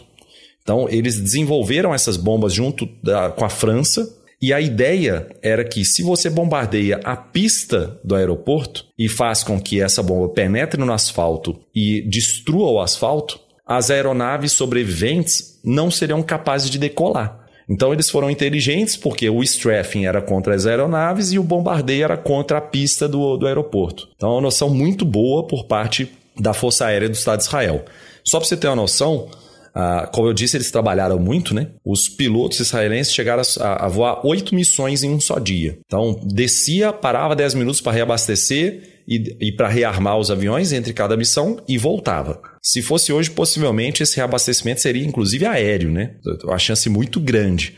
[0.64, 4.10] Então, eles desenvolveram essas bombas junto da, com a França,
[4.44, 9.58] e a ideia era que se você bombardeia a pista do aeroporto e faz com
[9.58, 16.22] que essa bomba penetre no asfalto e destrua o asfalto, as aeronaves sobreviventes não seriam
[16.22, 17.48] capazes de decolar.
[17.70, 22.18] Então eles foram inteligentes porque o strafing era contra as aeronaves e o bombardeio era
[22.18, 24.10] contra a pista do, do aeroporto.
[24.14, 27.86] Então é uma noção muito boa por parte da Força Aérea do Estado de Israel.
[28.26, 29.30] Só para você ter uma noção,
[29.76, 31.70] ah, como eu disse, eles trabalharam muito, né?
[31.84, 35.80] Os pilotos israelenses chegaram a, a voar oito missões em um só dia.
[35.86, 41.18] Então descia, parava 10 minutos para reabastecer e, e para rearmar os aviões entre cada
[41.18, 42.40] missão e voltava.
[42.62, 46.12] Se fosse hoje, possivelmente esse reabastecimento seria inclusive aéreo, né?
[46.44, 47.74] Uma chance muito grande.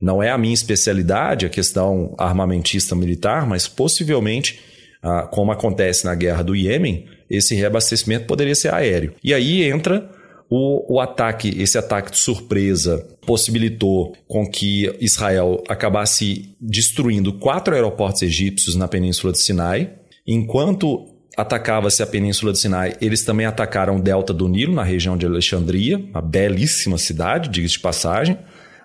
[0.00, 4.58] Não é a minha especialidade, a questão armamentista militar, mas possivelmente,
[5.00, 9.14] ah, como acontece na guerra do Iêmen, esse reabastecimento poderia ser aéreo.
[9.22, 10.10] E aí entra
[10.48, 18.22] o, o, ataque, esse ataque de surpresa, possibilitou com que Israel acabasse destruindo quatro aeroportos
[18.22, 19.90] egípcios na península de Sinai,
[20.26, 25.16] Enquanto atacava-se a Península do Sinai, eles também atacaram o delta do Nilo, na região
[25.16, 28.36] de Alexandria, uma belíssima cidade, diga de passagem.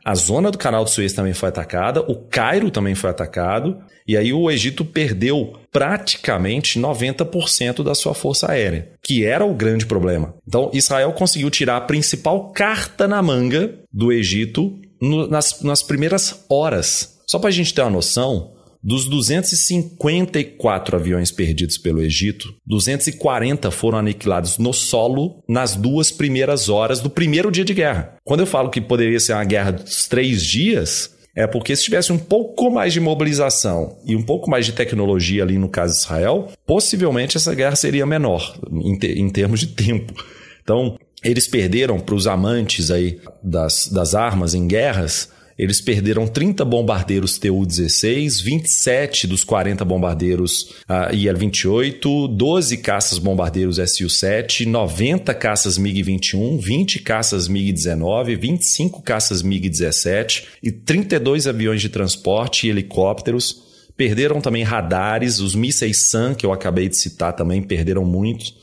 [0.03, 3.77] A zona do Canal de Suez também foi atacada, o Cairo também foi atacado,
[4.07, 9.85] e aí o Egito perdeu praticamente 90% da sua força aérea, que era o grande
[9.85, 10.33] problema.
[10.47, 16.45] Então, Israel conseguiu tirar a principal carta na manga do Egito no, nas, nas primeiras
[16.49, 17.19] horas.
[17.27, 18.53] Só para a gente ter uma noção,
[18.84, 26.99] dos 254 aviões perdidos pelo Egito, 240 foram aniquilados no solo nas duas primeiras horas
[26.99, 28.15] do primeiro dia de guerra.
[28.23, 32.11] Quando eu falo que poderia ser uma guerra dos três dias, é porque se tivesse
[32.11, 35.99] um pouco mais de mobilização e um pouco mais de tecnologia ali no caso de
[35.99, 40.13] Israel, possivelmente essa guerra seria menor em, te em termos de tempo.
[40.61, 45.29] Então, eles perderam para os amantes aí das, das armas em guerras
[45.62, 53.76] Eles perderam 30 bombardeiros Tu-16, 27 dos 40 bombardeiros uh, ah, IL-28, 12 caças bombardeiros
[53.76, 62.66] Su-7, 90 caças MiG-21, 20 caças MiG-19, 25 caças MiG-17 e 32 aviões de transporte
[62.66, 63.62] e helicópteros.
[63.95, 68.55] Perderam também radares, os mísseis SAM, que eu acabei de citar também, perderam muitos.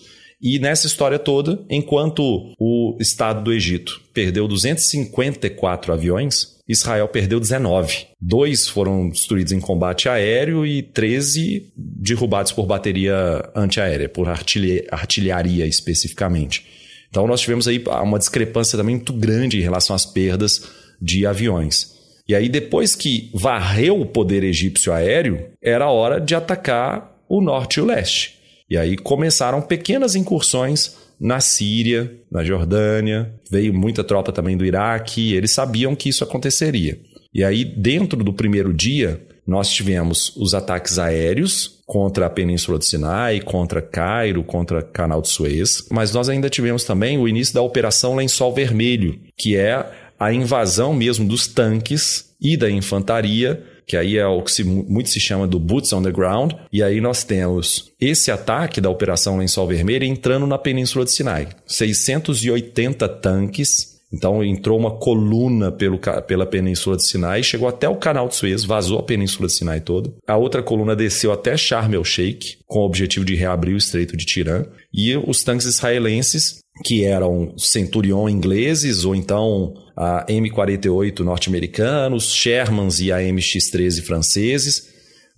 [0.43, 2.25] E nessa história toda, enquanto
[2.59, 8.09] o Estado do Egito perdeu 254 aviões, Israel perdeu 19.
[8.21, 16.67] Dois foram destruídos em combate aéreo e 13 derrubados por bateria antiaérea, por artilharia especificamente.
[17.09, 20.69] Então nós tivemos aí uma discrepância também muito grande em relação às perdas
[21.01, 21.97] de aviões.
[22.29, 27.77] E aí, depois que varreu o poder egípcio aéreo, era hora de atacar o norte
[27.77, 28.39] e o leste.
[28.69, 35.35] E aí começaram pequenas incursões na Síria, na Jordânia, veio muita tropa também do Iraque,
[35.35, 36.99] eles sabiam que isso aconteceria.
[37.35, 42.85] E aí, dentro do primeiro dia, nós tivemos os ataques aéreos contra a Península do
[42.85, 47.63] Sinai, contra Cairo, contra Canal de Suez, mas nós ainda tivemos também o início da
[47.63, 49.87] Operação Lençol Vermelho, que é
[50.21, 55.09] a invasão mesmo dos tanques e da infantaria que aí é o que se, muito
[55.09, 56.53] se chama do Boots on the Ground.
[56.71, 61.49] E aí nós temos esse ataque da Operação Lençol Vermelho entrando na Península de Sinai.
[61.67, 63.97] 680 tanques.
[64.13, 68.65] Então entrou uma coluna pelo, pela Península de Sinai, chegou até o Canal de Suez,
[68.65, 70.11] vazou a Península de Sinai toda.
[70.27, 74.25] A outra coluna desceu até Sharm el-Sheikh, com o objetivo de reabrir o Estreito de
[74.25, 74.65] Tirã.
[74.93, 83.11] E os tanques israelenses, que eram Centurion ingleses ou então a M48 norte-americanos, Shermans e
[83.11, 84.89] a MX-13 franceses,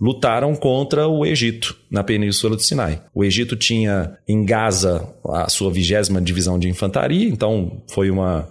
[0.00, 3.02] lutaram contra o Egito na Península do Sinai.
[3.14, 8.48] O Egito tinha em Gaza a sua vigésima divisão de infantaria, então foi uma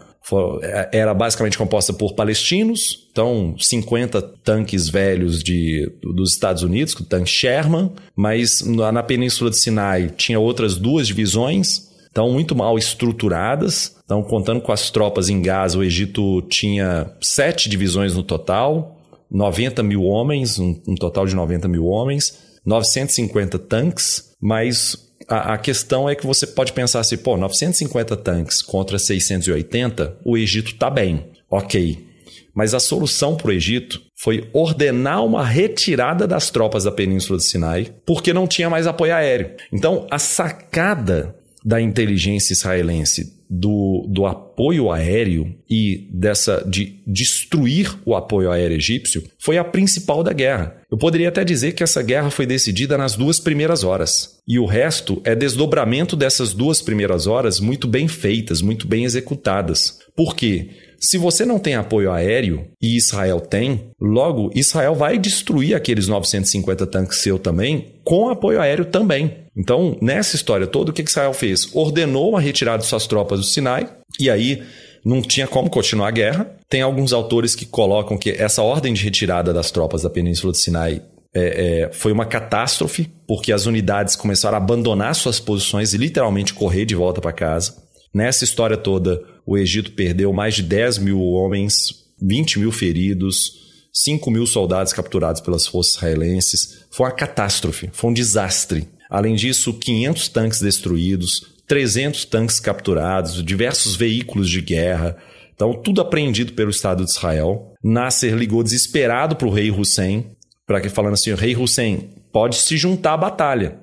[0.91, 7.29] era basicamente composta por palestinos, então 50 tanques velhos de, dos Estados Unidos, o tanque
[7.29, 11.88] Sherman, mas na Península do Sinai tinha outras duas divisões
[12.19, 13.95] estão muito mal estruturadas.
[14.03, 18.97] Então, contando com as tropas em Gaza, o Egito tinha sete divisões no total,
[19.31, 24.97] 90 mil homens, um, um total de 90 mil homens, 950 tanques, mas
[25.29, 30.71] a, questão é que você pode pensar assim, pô, 950 tanques contra 680, o Egito
[30.73, 32.09] está bem, ok.
[32.53, 37.43] Mas a solução para o Egito foi ordenar uma retirada das tropas da Península do
[37.43, 39.51] Sinai, porque não tinha mais apoio aéreo.
[39.71, 48.15] Então, a sacada da inteligência israelense do, do apoio aéreo e dessa de destruir o
[48.15, 50.77] apoio aéreo egípcio foi a principal da guerra.
[50.91, 54.37] Eu poderia até dizer que essa guerra foi decidida nas duas primeiras horas.
[54.47, 59.97] E o resto é desdobramento dessas duas primeiras horas muito bem feitas, muito bem executadas.
[60.15, 60.69] Por quê?
[60.99, 66.85] Se você não tem apoio aéreo e Israel tem, logo Israel vai destruir aqueles 950
[66.87, 69.45] tanques seu também com apoio aéreo também.
[69.55, 71.69] Então, nessa história toda, o que Israel fez?
[71.73, 73.89] Ordenou a retirada de suas tropas do Sinai
[74.19, 74.63] e aí
[75.03, 76.51] não tinha como continuar a guerra.
[76.67, 80.57] Tem alguns autores que colocam que essa ordem de retirada das tropas da Península do
[80.57, 81.01] Sinai
[81.33, 86.53] é, é, foi uma catástrofe, porque as unidades começaram a abandonar suas posições e literalmente
[86.53, 87.75] correr de volta para casa.
[88.13, 94.29] Nessa história toda, o Egito perdeu mais de 10 mil homens, 20 mil feridos, 5
[94.29, 96.85] mil soldados capturados pelas forças israelenses.
[96.91, 98.87] Foi uma catástrofe, foi um desastre.
[99.09, 105.17] Além disso, 500 tanques destruídos, 300 tanques capturados, diversos veículos de guerra.
[105.55, 107.73] Então, tudo apreendido pelo Estado de Israel.
[107.83, 110.27] Nasser ligou desesperado para o rei Hussein,
[110.67, 113.79] para que falando assim, o rei Hussein pode se juntar à batalha.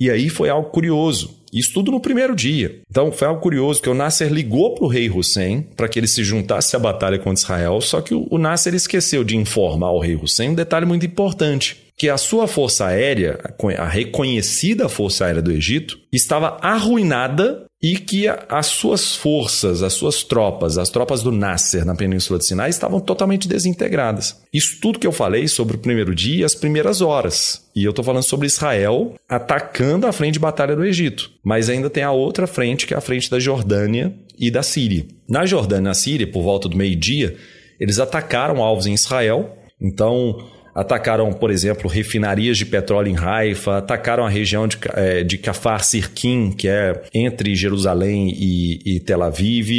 [0.00, 1.43] E aí foi algo curioso.
[1.54, 2.80] Isso tudo no primeiro dia.
[2.90, 6.08] Então foi algo curioso que o Nasser ligou para o rei Hussein para que ele
[6.08, 10.16] se juntasse à batalha contra Israel, só que o Nasser esqueceu de informar ao rei
[10.16, 13.38] Hussein um detalhe muito importante que a sua força aérea,
[13.78, 20.22] a reconhecida força aérea do Egito, estava arruinada e que as suas forças, as suas
[20.22, 24.40] tropas, as tropas do Nasser na Península de Sinai estavam totalmente desintegradas.
[24.52, 27.62] Isso tudo que eu falei sobre o primeiro dia e as primeiras horas.
[27.76, 31.30] E eu estou falando sobre Israel atacando a frente de batalha do Egito.
[31.44, 35.06] Mas ainda tem a outra frente, que é a frente da Jordânia e da Síria.
[35.28, 37.36] Na Jordânia e na Síria, por volta do meio-dia,
[37.78, 39.58] eles atacaram alvos em Israel.
[39.78, 40.38] Então,
[40.74, 45.84] atacaram, por exemplo, refinarias de petróleo em Haifa, atacaram a região de, é, de Kafar
[45.84, 49.70] Sirkin, que é entre Jerusalém e, e Tel Aviv.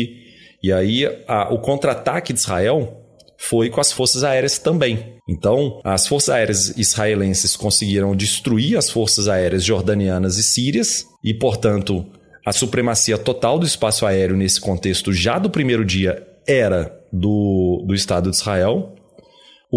[0.64, 3.02] E aí a, o contra-ataque de Israel
[3.38, 5.15] foi com as forças aéreas também.
[5.28, 12.06] Então, as forças aéreas israelenses conseguiram destruir as forças aéreas jordanianas e sírias e, portanto,
[12.45, 17.95] a supremacia total do espaço aéreo nesse contexto já do primeiro dia era do, do
[17.95, 18.94] Estado de Israel,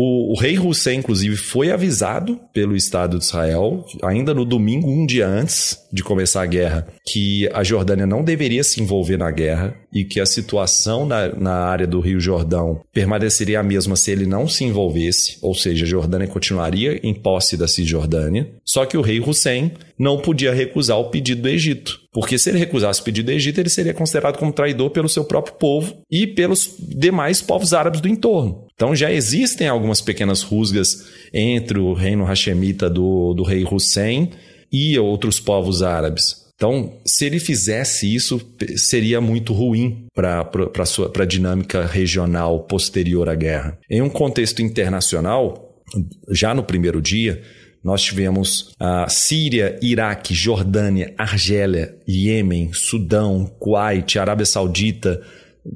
[0.01, 5.05] o, o, rei Hussein, inclusive, foi avisado pelo Estado de Israel, ainda no domingo, um
[5.05, 9.75] dia antes de começar a guerra, que a Jordânia não deveria se envolver na guerra
[9.93, 14.25] e que a situação na, na área do Rio Jordão permaneceria a mesma se ele
[14.25, 18.49] não se envolvesse, ou seja, a Jordânia continuaria em posse da Cisjordânia.
[18.65, 22.01] Só que o rei Hussein não podia recusar o pedido do Egito.
[22.13, 25.25] Porque se ele recusasse o pedido do Egito, ele seria considerado como traidor pelo seu
[25.25, 28.67] próprio povo e pelos demais povos árabes do entorno.
[28.75, 34.31] Então já existem algumas pequenas rusgas entre o reino hashemita do, do rei Hussein
[34.71, 36.49] e outros povos árabes.
[36.59, 38.41] Então, se ele fizesse isso,
[38.77, 43.79] seria muito ruim para a dinâmica regional posterior à guerra.
[43.89, 45.69] Em um contexto internacional,
[46.29, 47.41] já no primeiro dia,
[47.83, 55.23] nós tivemos a Síria, Iraque, Jordânia, Argélia, Iêmen, Sudão, Kuwait, Arábia Saudita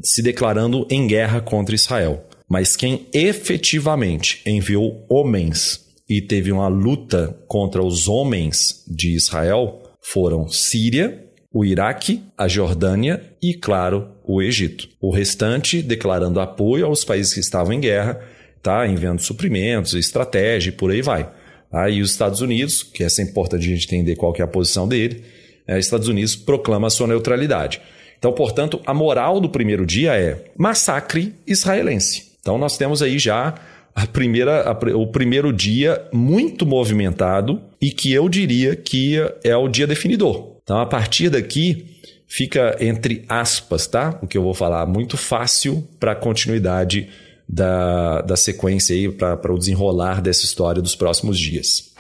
[0.03, 2.27] se declarando em guerra contra Israel.
[2.49, 10.49] Mas quem efetivamente enviou homens e teve uma luta contra os homens de Israel foram
[10.49, 14.89] Síria, o Iraque, a Jordânia e, claro, o Egito.
[15.01, 18.21] O restante declarando apoio aos países que estavam em guerra,
[18.63, 18.87] tá?
[18.87, 21.31] enviando suprimentos, estratégia e por aí vai.
[21.73, 24.49] Aí os Estados Unidos, que essa é importante a gente entender qual que é a
[24.49, 25.25] posição dele,
[25.67, 27.81] é, Estados Unidos proclama a sua neutralidade.
[28.19, 32.33] Então, portanto, a moral do primeiro dia é massacre israelense.
[32.41, 33.55] Então, nós temos aí já
[33.95, 39.69] a primeira, a, o primeiro dia muito movimentado e que eu diria que é o
[39.69, 40.57] dia definidor.
[40.63, 41.87] Então, a partir daqui,
[42.27, 44.19] fica entre aspas, tá?
[44.23, 47.09] O que eu vou falar, muito fácil para a continuidade
[47.53, 51.93] da, da sequência aí para o desenrolar dessa história dos próximos dias.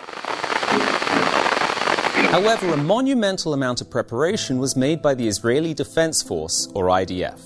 [2.33, 7.39] However, a monumental amount of preparation was made by the Israeli Defense Force, or IDF.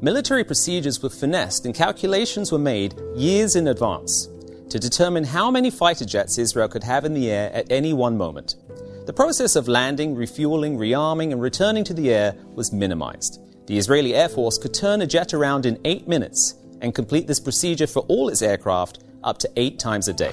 [0.00, 4.30] Military procedures were finessed and calculations were made years in advance
[4.70, 8.16] to determine how many fighter jets Israel could have in the air at any one
[8.16, 8.56] moment.
[9.04, 13.38] The process of landing, refueling, rearming, and returning to the air was minimized.
[13.66, 17.40] The Israeli Air Force could turn a jet around in eight minutes and complete this
[17.40, 20.32] procedure for all its aircraft up to eight times a day.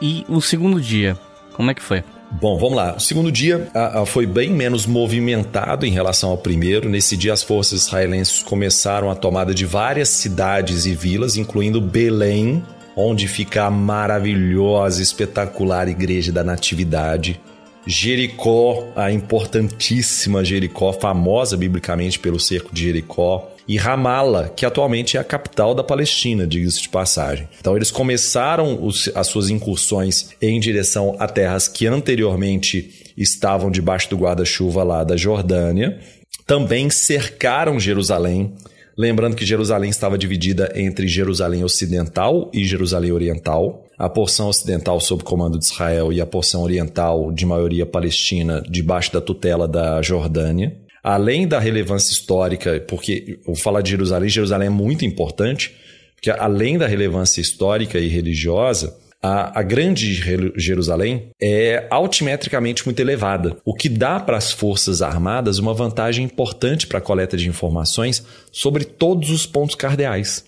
[0.00, 1.18] E o segundo dia,
[1.54, 2.04] como é que foi?
[2.30, 2.96] Bom, vamos lá.
[2.96, 6.88] O segundo dia a, a, foi bem menos movimentado em relação ao primeiro.
[6.88, 12.62] Nesse dia, as forças israelenses começaram a tomada de várias cidades e vilas, incluindo Belém,
[12.96, 17.38] onde fica a maravilhosa, espetacular Igreja da Natividade.
[17.86, 23.52] Jericó, a importantíssima Jericó, famosa biblicamente pelo cerco de Jericó.
[23.68, 27.48] E Ramala, que atualmente é a capital da Palestina, diga-se de passagem.
[27.60, 34.10] Então, eles começaram os, as suas incursões em direção a terras que anteriormente estavam debaixo
[34.10, 36.00] do guarda-chuva lá da Jordânia.
[36.46, 38.54] Também cercaram Jerusalém,
[38.98, 43.84] Lembrando que Jerusalém estava dividida entre Jerusalém Ocidental e Jerusalém Oriental.
[43.98, 49.12] A porção ocidental sob comando de Israel e a porção oriental de maioria palestina debaixo
[49.12, 50.74] da tutela da Jordânia.
[51.04, 55.76] Além da relevância histórica, porque eu vou falar de Jerusalém, Jerusalém é muito importante,
[56.14, 60.14] porque além da relevância histórica e religiosa, a, a, grande
[60.56, 66.86] Jerusalém é altimetricamente muito elevada, o que dá para as Forças Armadas uma vantagem importante
[66.86, 70.44] para a coleta de informações sobre todos os pontos cardeais.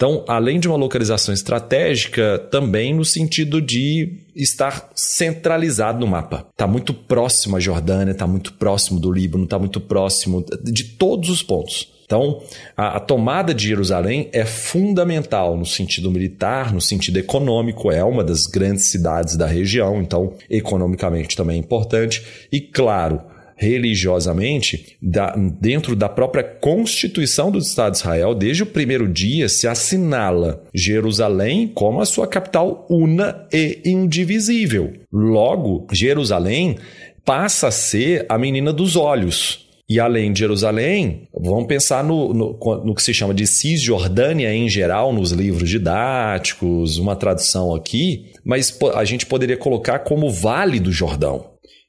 [0.00, 6.46] Então, além de uma localização estratégica, também no sentido de estar centralizado no mapa.
[6.52, 11.28] Está muito próximo à Jordânia, está muito próximo do Líbano, está muito próximo de todos
[11.28, 11.89] os pontos.
[12.10, 12.42] Então,
[12.76, 18.24] a, a, tomada de Jerusalém é fundamental no sentido militar, no sentido econômico, é uma
[18.24, 22.20] das grandes cidades da região, então, economicamente também é importante.
[22.50, 23.20] E, claro,
[23.54, 29.68] religiosamente, da, dentro da própria Constituição do Estado de Israel, desde o primeiro dia se
[29.68, 34.94] assinala Jerusalém como a sua capital una e indivisível.
[35.12, 36.76] Logo, Jerusalém
[37.24, 42.56] passa a ser a menina dos olhos e além de Jerusalém, vamos pensar no, no,
[42.84, 48.78] no, que se chama de Cisjordânia em geral, nos livros didáticos, uma tradução aqui, mas
[48.94, 51.44] a gente poderia colocar como Vale do Jordão.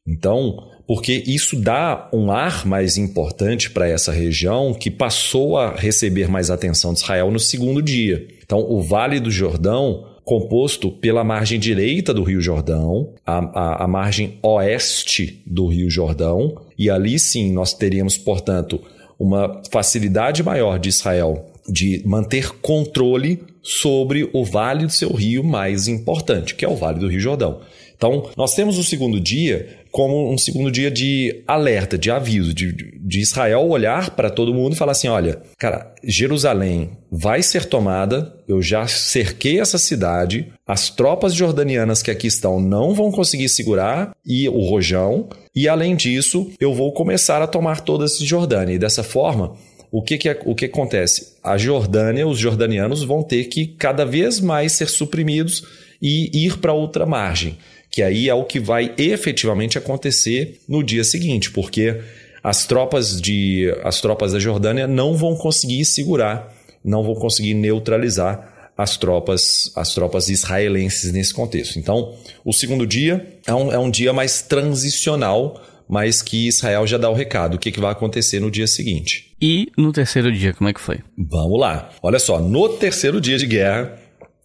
[0.07, 0.57] Então,
[0.87, 6.49] porque isso dá um ar mais importante para essa região que passou a receber mais
[6.49, 8.27] atenção de Israel no segundo dia.
[8.43, 13.87] Então, o Vale do Jordão composto pela margem direita do Rio Jordão, a, a, a,
[13.87, 18.81] margem oeste do Rio Jordão, e ali sim nós teríamos, portanto,
[19.19, 25.89] uma facilidade maior de Israel de manter controle sobre o vale do seu rio mais
[25.89, 27.59] importante, que é o Vale do Rio Jordão.
[27.97, 32.71] Então, nós temos o segundo dia como um segundo dia de alerta, de aviso, de,
[32.71, 38.33] de Israel olhar para todo mundo e falar assim: olha, cara, Jerusalém vai ser tomada,
[38.47, 44.15] eu já cerquei essa cidade, as tropas jordanianas que aqui estão não vão conseguir segurar
[44.25, 48.75] e o rojão, e além disso, eu vou começar a tomar toda essa Jordânia.
[48.75, 49.55] E dessa forma,
[49.91, 51.33] o que, que, o que acontece?
[51.43, 55.65] A Jordânia, os jordanianos vão ter que cada vez mais ser suprimidos
[56.01, 57.57] e ir para outra margem
[57.91, 61.99] que aí é o que vai efetivamente acontecer no dia seguinte, porque
[62.41, 66.51] as tropas de as tropas da Jordânia não vão conseguir segurar,
[66.83, 71.77] não vão conseguir neutralizar as tropas as tropas israelenses nesse contexto.
[71.77, 72.15] Então,
[72.45, 77.09] o segundo dia é um, é um dia mais transicional, mas que Israel já dá
[77.09, 79.35] o recado, o que, que vai acontecer no dia seguinte.
[79.41, 80.99] E no terceiro dia, como é que foi?
[81.17, 81.89] Vamos lá.
[82.01, 83.99] Olha só, no terceiro dia de guerra,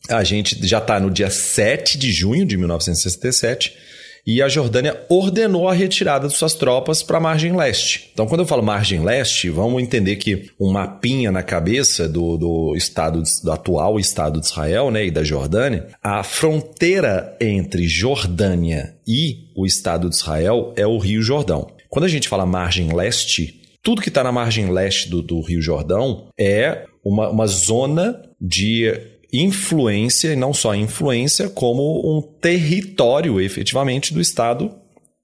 [0.08, 3.74] a gente já está no dia 7 de junho de 1967
[4.26, 8.10] e a Jordânia ordenou a retirada de suas tropas para a margem leste.
[8.12, 12.74] Então, quando eu falo margem leste, vamos entender que um mapinha na cabeça do, do
[12.76, 19.46] estado do atual Estado de Israel, né, e da Jordânia, a fronteira entre Jordânia e
[19.54, 21.70] o Estado de Israel é o Rio Jordão.
[21.88, 25.62] Quando a gente fala margem leste, tudo que está na margem leste do, do Rio
[25.62, 28.92] Jordão é uma, uma zona de
[29.32, 34.72] influência, e não só influência, como um território efetivamente do Estado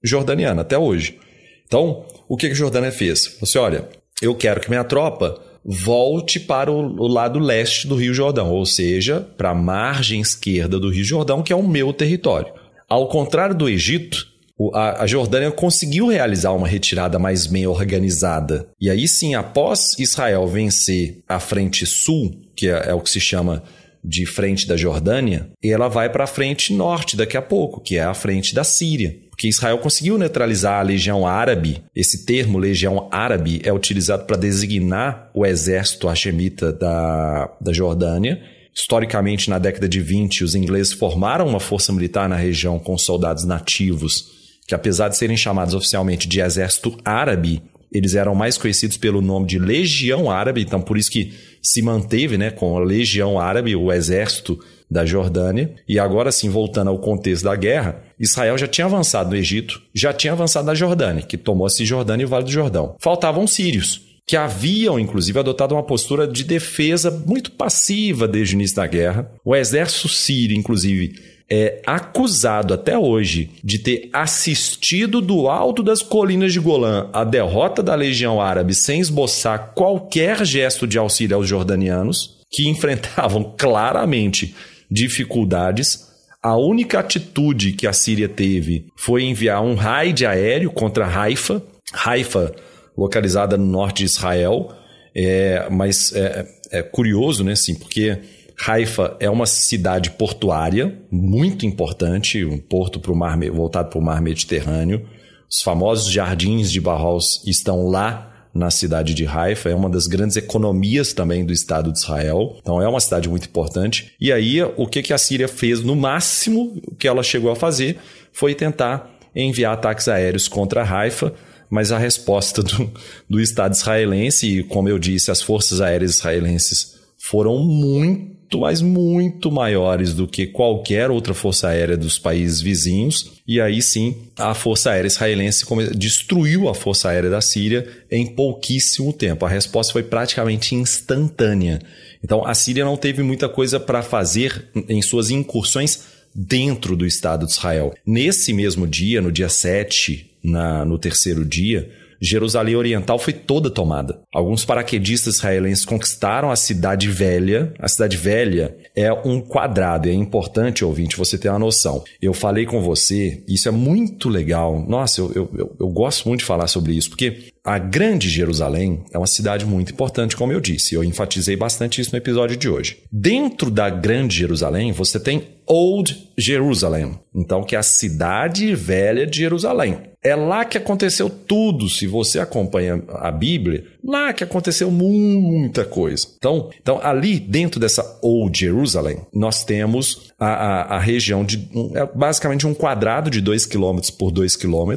[0.03, 1.19] jordaniano até hoje.
[1.67, 3.37] Então, o que a Jordânia fez?
[3.41, 3.89] Você olha,
[4.21, 8.67] eu quero que minha tropa volte para o, o lado leste do Rio Jordão, ou
[8.67, 12.53] seja, para a margem esquerda do Rio Jordão, que é o meu território.
[12.89, 14.27] Ao contrário do Egito,
[14.75, 18.69] a, Jordânia conseguiu realizar uma retirada mais bem organizada.
[18.81, 23.21] E aí sim, após Israel vencer a frente sul, que é, é o que se
[23.21, 23.63] chama
[24.05, 27.97] de frente da Jordânia, e ela vai para a frente norte daqui a pouco, que
[27.97, 29.17] é a frente da Síria.
[29.31, 31.83] Porque Israel conseguiu neutralizar a legião árabe.
[31.95, 38.43] Esse termo, legião árabe, é utilizado para designar o exército hashemita da, da Jordânia.
[38.75, 43.45] Historicamente, na década de 20, os ingleses formaram uma força militar na região com soldados
[43.45, 44.27] nativos,
[44.67, 47.63] que apesar de serem chamados oficialmente de exército árabe,
[47.93, 51.33] eles eram mais conhecidos pelo nome de Legião Árabe, então por isso que
[51.63, 54.59] se manteve né, com a Legião Árabe, o exército
[54.91, 55.75] da Jordânia.
[55.89, 60.13] E agora sim, voltando ao contexto da guerra, Israel já tinha avançado no Egito, já
[60.13, 62.97] tinha avançado na Jordânia, que tomou a Cisjordânia e o Vale do Jordão.
[63.01, 68.77] Faltavam sírios, que haviam, inclusive, adotado uma postura de defesa muito passiva desde o início
[68.77, 69.31] da guerra.
[69.45, 71.15] O exército sírio, inclusive,
[71.55, 77.83] é acusado até hoje de ter assistido do alto das colinas de Golã a derrota
[77.83, 84.55] da Legião Árabe sem esboçar qualquer gesto de auxílio aos jordanianos, que enfrentavam claramente
[84.91, 86.11] dificuldades.
[86.43, 91.63] A única atitude que a Síria teve foi enviar um raid aéreo contra Haifa,
[91.93, 92.55] Haifa
[92.97, 94.73] localizada no norte de Israel,
[95.15, 98.19] é, mas é, é curioso, né, assim, porque
[98.65, 104.23] Haifa é uma cidade portuária muito importante, um porto pro mar, voltado para o mar
[104.23, 105.05] Mediterrâneo.
[105.51, 110.37] Os famosos jardins de Barros estão lá na cidade de Haifa, é uma das grandes
[110.37, 114.13] economias também do Estado de Israel, então é uma cidade muito importante.
[114.21, 115.83] E aí, o que, a Síria fez?
[115.83, 117.99] No máximo, o que ela chegou a fazer
[118.31, 121.33] foi tentar enviar ataques aéreos contra Haifa,
[121.71, 122.93] mas a resposta do,
[123.29, 128.83] do Estado israelense, e como eu disse, as forças aéreas israelenses foram muito muito, mas
[128.83, 133.33] muito maiores do que qualquer outra força aérea dos países vizinhos.
[133.47, 135.65] E aí sim, a força aérea israelense
[135.95, 139.45] destruiu a força aérea da Síria em pouquíssimo tempo.
[139.45, 141.81] A resposta foi praticamente instantânea.
[142.23, 146.05] Então, a Síria não teve muita coisa para fazer em suas incursões
[146.35, 147.93] dentro do Estado de Israel.
[148.07, 151.91] Nesse mesmo dia, no dia 7, na, no terceiro dia,
[152.23, 154.21] Jerusalém Oriental foi toda tomada.
[154.33, 157.75] Alguns paraquedistas israelenses conquistaram a Cidade Velha.
[157.81, 162.05] A Cidade Velha é um quadrado, é importante, ouvinte, você ter uma noção.
[162.21, 164.85] Eu falei com você, isso é muito legal.
[164.89, 169.05] Nossa, eu, eu, eu, eu gosto muito de falar sobre isso, porque a Grande Jerusalém
[169.13, 170.95] é uma cidade muito importante, como eu disse.
[170.95, 172.99] Eu enfatizei bastante isso no episódio de hoje.
[173.11, 179.39] Dentro da Grande Jerusalém, você tem Old Jerusalem, então que é a cidade velha de
[179.39, 179.99] Jerusalém.
[180.25, 186.29] É lá que aconteceu tudo, se você acompanha a Bíblia, lá que aconteceu muita coisa.
[186.37, 192.07] Então, então ali dentro dessa Old Jerusalem, nós temos a, a, a região de é
[192.07, 194.95] basicamente um quadrado de 2 km por 2 km,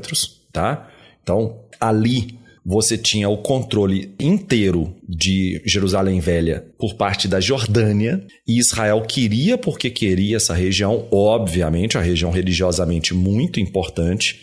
[0.52, 0.88] tá?
[1.24, 8.58] Então, ali você tinha o controle inteiro de Jerusalém Velha por parte da Jordânia, e
[8.58, 14.40] Israel queria, porque queria essa região, obviamente, a região religiosamente muito importante.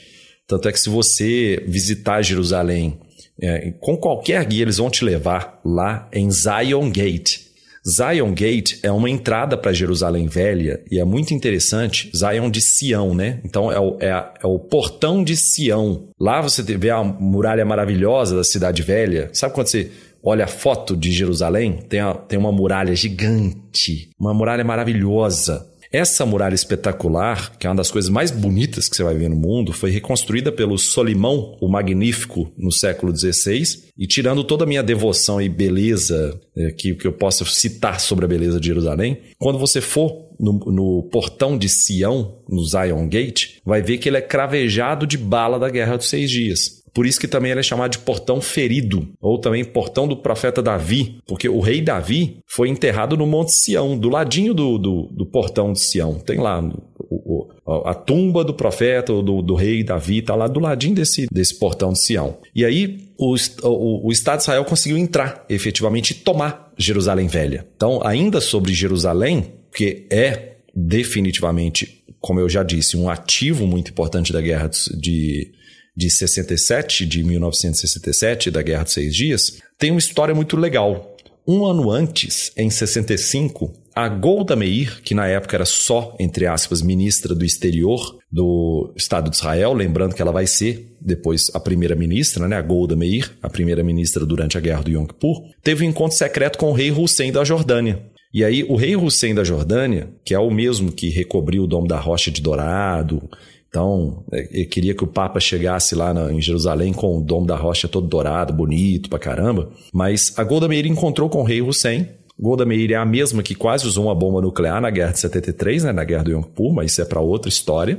[0.46, 2.98] Tanto é que se você visitar Jerusalém
[3.40, 7.51] é, com qualquer guia, eles vão te levar lá em Zion Gate.
[7.86, 12.10] Zion Gate é uma entrada para Jerusalém Velha e é muito interessante.
[12.16, 13.40] Zion de Sião, né?
[13.44, 16.08] Então é o, é, é o portão de Sião.
[16.18, 19.30] Lá você vê a muralha maravilhosa da Cidade Velha.
[19.32, 19.90] Sabe quando você
[20.22, 21.78] olha a foto de Jerusalém?
[21.88, 25.68] Tem, a, tem uma muralha gigante, uma muralha maravilhosa.
[25.92, 29.36] Essa muralha espetacular, que é uma das coisas mais bonitas que você vai ver no
[29.36, 33.62] mundo, foi reconstruída pelo Solimão, o Magnífico, no século XVI.
[33.98, 38.24] E tirando toda a minha devoção e beleza é, que, que eu possa citar sobre
[38.24, 43.58] a beleza de Jerusalém, quando você for no, no, portão de Sião, no Zion Gate,
[43.64, 46.81] vai ver que ele é cravejado de bala da Guerra dos Seis Dias.
[46.92, 50.62] Por isso que também ele é chamado de portão ferido, ou também portão do profeta
[50.62, 55.26] Davi, porque o rei Davi foi enterrado no Monte Sião, do ladinho do, do, do
[55.26, 56.14] portão de Sião.
[56.14, 56.62] Tem lá
[56.98, 61.26] o, o, a tumba do profeta, do, do rei Davi, está lá do ladinho desse,
[61.32, 62.36] desse portão de Sião.
[62.54, 67.66] E aí o, o, o Estado de Israel conseguiu entrar efetivamente e tomar Jerusalém Velha.
[67.76, 74.32] Então, ainda sobre Jerusalém, que é definitivamente, como eu já disse, um ativo muito importante
[74.32, 75.52] da guerra de
[75.96, 81.16] de 67, de 1967, da Guerra dos Seis Dias, tem uma história muito legal.
[81.46, 86.80] Um ano antes, em 65, a Golda Meir, que na época era só, entre aspas,
[86.80, 92.48] ministra do exterior do Estado de Israel, lembrando que ela vai ser depois a primeira-ministra,
[92.48, 96.16] né, a Golda Meir, a primeira-ministra durante a Guerra do Yom Kippur, teve um encontro
[96.16, 98.00] secreto com o rei Hussein da Jordânia.
[98.32, 101.86] E aí o rei Hussein da Jordânia, que é o mesmo que recobriu o Dom
[101.86, 103.28] da Rocha de Dourado,
[103.72, 107.46] então, é, ele queria que o Papa chegasse lá na, em Jerusalém com o dom
[107.46, 109.72] da rocha todo dourado, bonito pra caramba.
[109.94, 112.06] Mas a Golda Meir encontrou com o rei Hussein.
[112.38, 115.84] Golda Meir é a mesma que quase usou uma bomba nuclear na Guerra de 73,
[115.84, 117.98] né, na Guerra do Yom Kippur, mas isso é para outra história.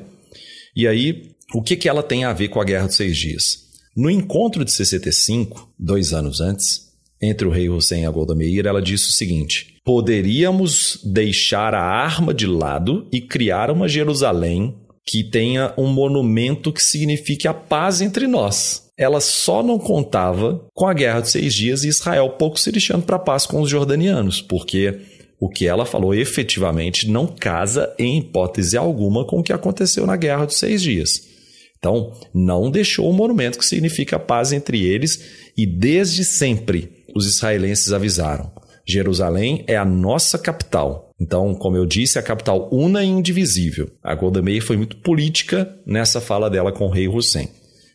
[0.76, 3.64] E aí, o que, que ela tem a ver com a Guerra dos Seis Dias?
[3.98, 8.68] No encontro de 65, dois anos antes, entre o rei Hussein e a Golda Meir,
[8.68, 15.24] ela disse o seguinte: poderíamos deixar a arma de lado e criar uma Jerusalém que
[15.24, 18.84] tenha um monumento que signifique a paz entre nós.
[18.98, 23.06] Ela só não contava com a Guerra de Seis Dias e Israel pouco se lixando
[23.06, 25.00] para a paz com os jordanianos, porque
[25.40, 30.16] o que ela falou efetivamente não casa em hipótese alguma com o que aconteceu na
[30.16, 31.34] Guerra dos Seis Dias.
[31.78, 37.28] Então, não deixou o monumento que significa a paz entre eles e desde sempre os
[37.28, 38.53] israelenses avisaram:
[38.86, 41.12] Jerusalém é a nossa capital.
[41.20, 43.90] Então, como eu disse, a capital una e indivisível.
[44.04, 47.50] A Golda Meir foi muito política nessa fala dela com o rei Hussein.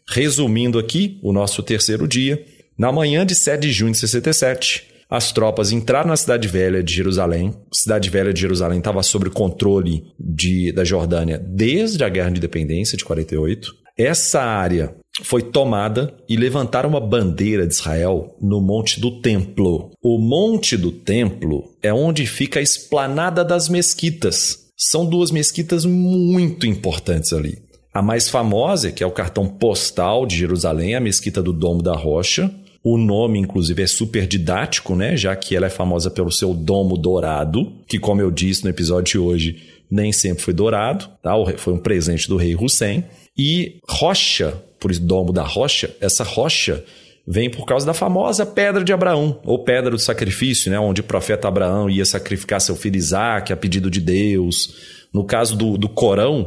[0.09, 2.43] Resumindo aqui o nosso terceiro dia,
[2.79, 6.95] na manhã de 7 de junho de 67, as tropas entraram na cidade velha de
[6.95, 7.55] Jerusalém.
[7.73, 12.97] Cidade velha de Jerusalém estava sob controle de, da Jordânia desde a Guerra de Independência
[12.97, 13.75] de 48.
[13.99, 14.95] Essa área
[15.25, 19.91] foi tomada e levantaram uma bandeira de Israel no Monte do Templo.
[20.01, 24.69] O Monte do Templo é onde fica a esplanada das mesquitas.
[24.77, 27.59] São duas mesquitas muito importantes ali.
[27.93, 31.97] A mais famosa, que é o cartão postal de Jerusalém, a mesquita do Domo da
[31.97, 32.49] Rocha.
[32.85, 35.17] O nome, inclusive, é super didático, né?
[35.17, 39.13] Já que ela é famosa pelo seu domo dourado, que, como eu disse no episódio
[39.13, 39.57] de hoje,
[39.91, 41.33] nem sempre foi dourado, tá?
[41.57, 43.03] Foi um presente do rei Hussein.
[43.39, 46.85] E rocha por isso domo da rocha, essa rocha
[47.27, 51.05] vem por causa da famosa pedra de Abraão, ou pedra do sacrifício, né, onde o
[51.05, 54.75] profeta Abraão ia sacrificar seu filho Isaac a pedido de Deus.
[55.13, 56.47] No caso do, do Corão,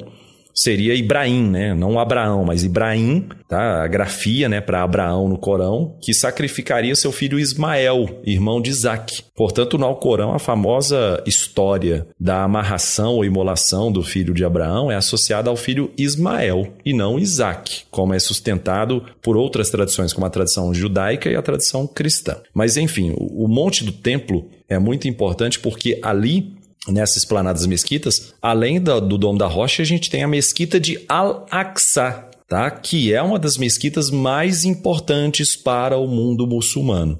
[0.54, 1.74] seria Ibrahim, né?
[1.74, 3.84] Não Abraão, mas Ibrahim, tá?
[3.84, 9.24] A grafia, né, para Abraão no Corão, que sacrificaria seu filho Ismael, irmão de Isaac.
[9.36, 14.96] Portanto, no Alcorão, a famosa história da amarração ou imolação do filho de Abraão é
[14.96, 20.30] associada ao filho Ismael e não Isaac, como é sustentado por outras tradições, como a
[20.30, 22.38] tradição judaica e a tradição cristã.
[22.54, 26.54] Mas enfim, o Monte do Templo é muito importante porque ali
[26.88, 31.04] nessas esplanadas mesquitas, além do, do Dom da Rocha, a gente tem a mesquita de
[31.08, 32.70] Al-Aqsa, tá?
[32.72, 37.20] que é uma das mesquitas mais importantes para o mundo muçulmano.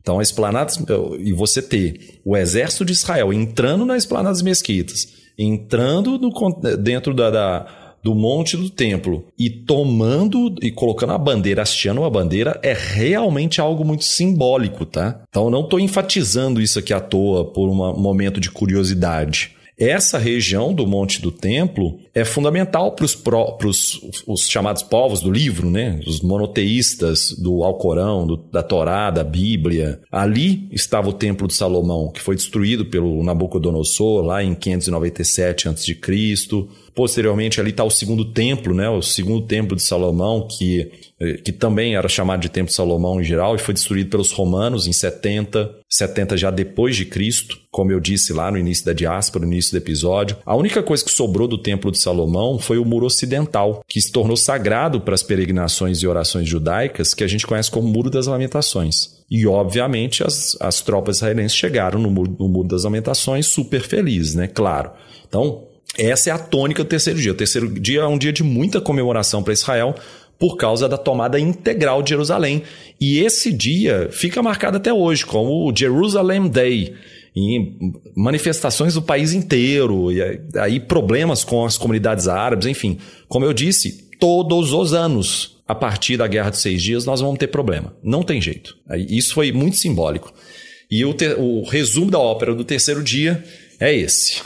[0.00, 0.72] Então, a esplanada,
[1.18, 6.30] e você ter o exército de Israel entrando na esplanada das mesquitas, entrando no,
[6.78, 12.10] dentro da, da do monte do templo e tomando e colocando a bandeira, hasteando a
[12.10, 15.22] bandeira, é realmente algo muito simbólico, tá?
[15.28, 19.52] Então não estou enfatizando isso aqui à toa por um momento de curiosidade.
[19.78, 23.14] essa região do Monte do Templo é fundamental para os
[24.26, 26.00] os chamados povos do livro, né?
[26.06, 30.00] Os monoteístas do Alcorão, do, da Torá, da Bíblia.
[30.10, 35.94] Ali estava o Templo de Salomão, que foi destruído pelo Nabucodonosor lá em 597 a.C.
[36.94, 38.88] Posteriormente, ali está o segundo templo, né?
[38.88, 43.20] o segundo templo de Salomão, que, eh, que também era chamado de Templo de Salomão
[43.20, 47.92] em geral, e foi destruído pelos romanos em 70, 70 já depois de Cristo, como
[47.92, 50.36] eu disse lá no início da diáspora, no início do episódio.
[50.44, 54.10] A única coisa que sobrou do Templo de Salomão foi o muro ocidental, que se
[54.10, 58.26] tornou sagrado para as peregrinações e orações judaicas, que a gente conhece como Muro das
[58.26, 59.20] Lamentações.
[59.30, 64.34] E, obviamente, as, as tropas israelenses chegaram no muro, no muro das Lamentações super felizes,
[64.34, 64.48] né?
[64.48, 64.90] Claro.
[65.28, 65.64] Então,
[65.98, 67.32] essa é a tônica do terceiro dia.
[67.32, 69.94] O terceiro dia é um dia de muita comemoração para Israel
[70.38, 72.62] por causa da tomada integral de Jerusalém.
[72.98, 76.94] E esse dia fica marcado até hoje como o Jerusalem Day.
[77.34, 80.20] Em manifestações do país inteiro, e
[80.58, 82.98] aí problemas com as comunidades árabes, enfim.
[83.28, 87.38] Como eu disse, todos os anos, a partir da Guerra dos Seis Dias, nós vamos
[87.38, 87.94] ter problema.
[88.02, 88.76] Não tem jeito.
[89.08, 90.32] Isso foi muito simbólico.
[90.90, 93.44] E o, o resumo da ópera do terceiro dia
[93.78, 94.42] é esse.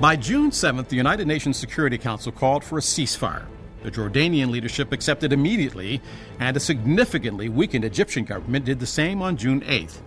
[0.00, 3.46] By June 7th, the United Nations Security Council called for a ceasefire.
[3.82, 6.00] The Jordanian leadership accepted immediately,
[6.38, 9.98] and a significantly weakened Egyptian government did the same on June 8th.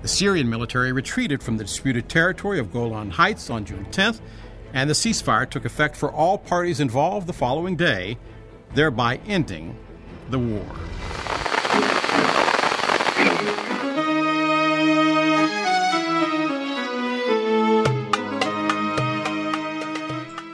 [0.00, 4.20] The Syrian military retreated from the disputed territory of Golan Heights on June 10th,
[4.72, 8.16] and the ceasefire took effect for all parties involved the following day,
[8.74, 9.76] thereby ending
[10.30, 10.64] the war.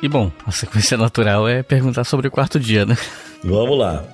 [0.05, 2.95] E bom, a sequência natural é perguntar sobre o quarto dia, né?
[3.43, 4.05] Vamos lá.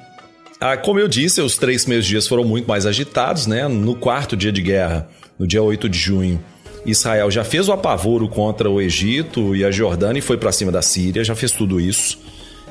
[0.60, 3.66] Ah, como eu disse, os três primeiros dias foram muito mais agitados, né?
[3.66, 6.40] No quarto dia de guerra, no dia 8 de junho,
[6.86, 10.70] Israel já fez o apavoro contra o Egito e a Jordânia e foi para cima
[10.70, 12.20] da Síria, já fez tudo isso.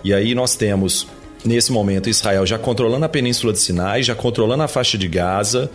[0.01, 1.05] E aí nós temos,
[1.43, 5.69] nesse momento, Israel já controlando a península de Sinai, já controlando a faixa de Gaza,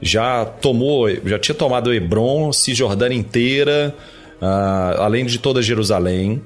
[0.00, 3.94] já tomou, já tinha tomado Hebron, Cisjordânia inteira,
[4.40, 6.40] uh, além de toda Jerusalém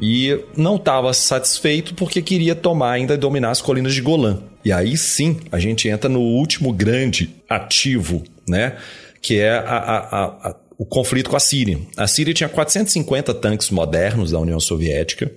[0.00, 4.42] e não estava satisfeito porque queria tomar ainda e dominar as colinas de Golã.
[4.64, 8.76] E aí sim a gente entra no último grande ativo, né?
[9.20, 11.78] Que é a, a, a, o conflito com a Síria.
[11.96, 15.30] A Síria tinha 450 tanques modernos da União Soviética.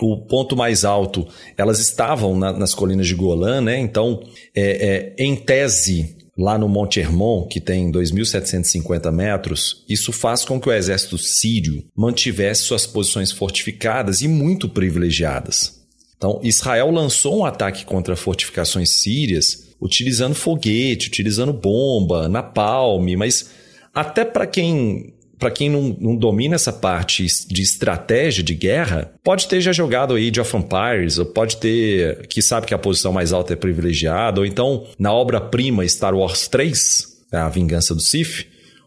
[0.00, 3.78] O ponto mais alto, elas estavam na, nas colinas de Golã, né?
[3.78, 4.22] Então,
[4.54, 10.60] é, é, em tese, lá no Monte Hermon, que tem 2.750 metros, isso faz com
[10.60, 15.82] que o exército sírio mantivesse suas posições fortificadas e muito privilegiadas.
[16.16, 23.50] Então, Israel lançou um ataque contra fortificações sírias utilizando foguete, utilizando bomba, napalm, mas
[23.94, 29.46] até para quem para quem não, não, domina essa parte de estratégia de guerra, pode
[29.46, 33.32] ter já jogado Age of Empires, ou pode ter, que sabe que a posição mais
[33.32, 38.46] alta é privilegiada, ou então na obra-prima Star Wars 3, A Vingança do Sith,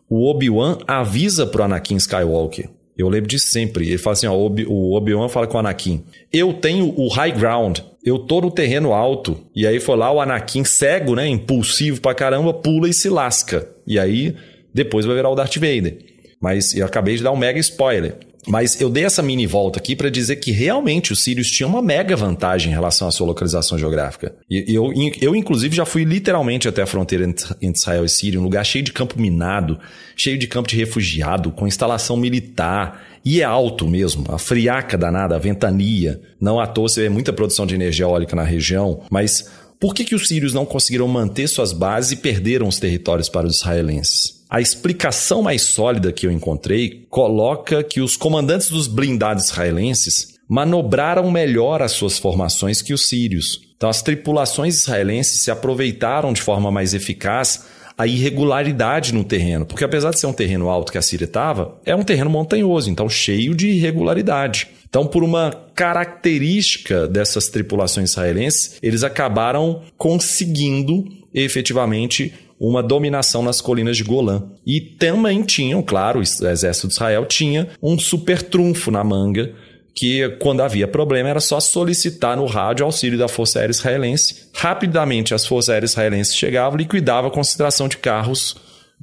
[0.09, 2.69] o Obi-Wan avisa pro Anakin Skywalker.
[2.97, 3.87] Eu lembro de sempre.
[3.87, 7.79] Ele fala assim: ó, o Obi-Wan fala com o Anakin: Eu tenho o high ground,
[8.03, 9.39] eu tô no terreno alto.
[9.55, 11.27] E aí foi lá o Anakin cego, né?
[11.27, 13.67] Impulsivo pra caramba, pula e se lasca.
[13.87, 14.35] E aí
[14.73, 16.10] depois vai virar o Darth Vader.
[16.41, 18.17] Mas eu acabei de dar um mega spoiler.
[18.47, 21.81] Mas eu dei essa mini volta aqui para dizer que realmente os Sirius tinham uma
[21.81, 24.33] mega vantagem em relação à sua localização geográfica.
[24.49, 24.91] E eu,
[25.21, 28.83] eu inclusive, já fui literalmente até a fronteira entre Israel e Síria, um lugar cheio
[28.83, 29.79] de campo minado,
[30.15, 33.05] cheio de campo de refugiado, com instalação militar.
[33.23, 36.19] E é alto mesmo, a friaca danada, a ventania.
[36.39, 39.47] Não à toa você vê muita produção de energia eólica na região, mas
[39.79, 43.45] por que, que os sírios não conseguiram manter suas bases e perderam os territórios para
[43.45, 44.40] os israelenses?
[44.51, 51.31] A explicação mais sólida que eu encontrei coloca que os comandantes dos blindados israelenses manobraram
[51.31, 53.61] melhor as suas formações que os sírios.
[53.77, 57.63] Então, as tripulações israelenses se aproveitaram de forma mais eficaz
[57.97, 61.79] a irregularidade no terreno, porque apesar de ser um terreno alto que a Síria estava,
[61.85, 64.67] é um terreno montanhoso, então cheio de irregularidade.
[64.89, 72.33] Então, por uma característica dessas tripulações israelenses, eles acabaram conseguindo efetivamente
[72.67, 74.43] uma dominação nas colinas de Golã.
[74.63, 79.51] E também tinham, claro, o exército de Israel tinha um super trunfo na manga,
[79.95, 84.49] que quando havia problema era só solicitar no rádio auxílio da Força Aérea Israelense.
[84.53, 88.55] Rapidamente as Forças Aéreas Israelenses chegavam liquidavam a concentração de carros,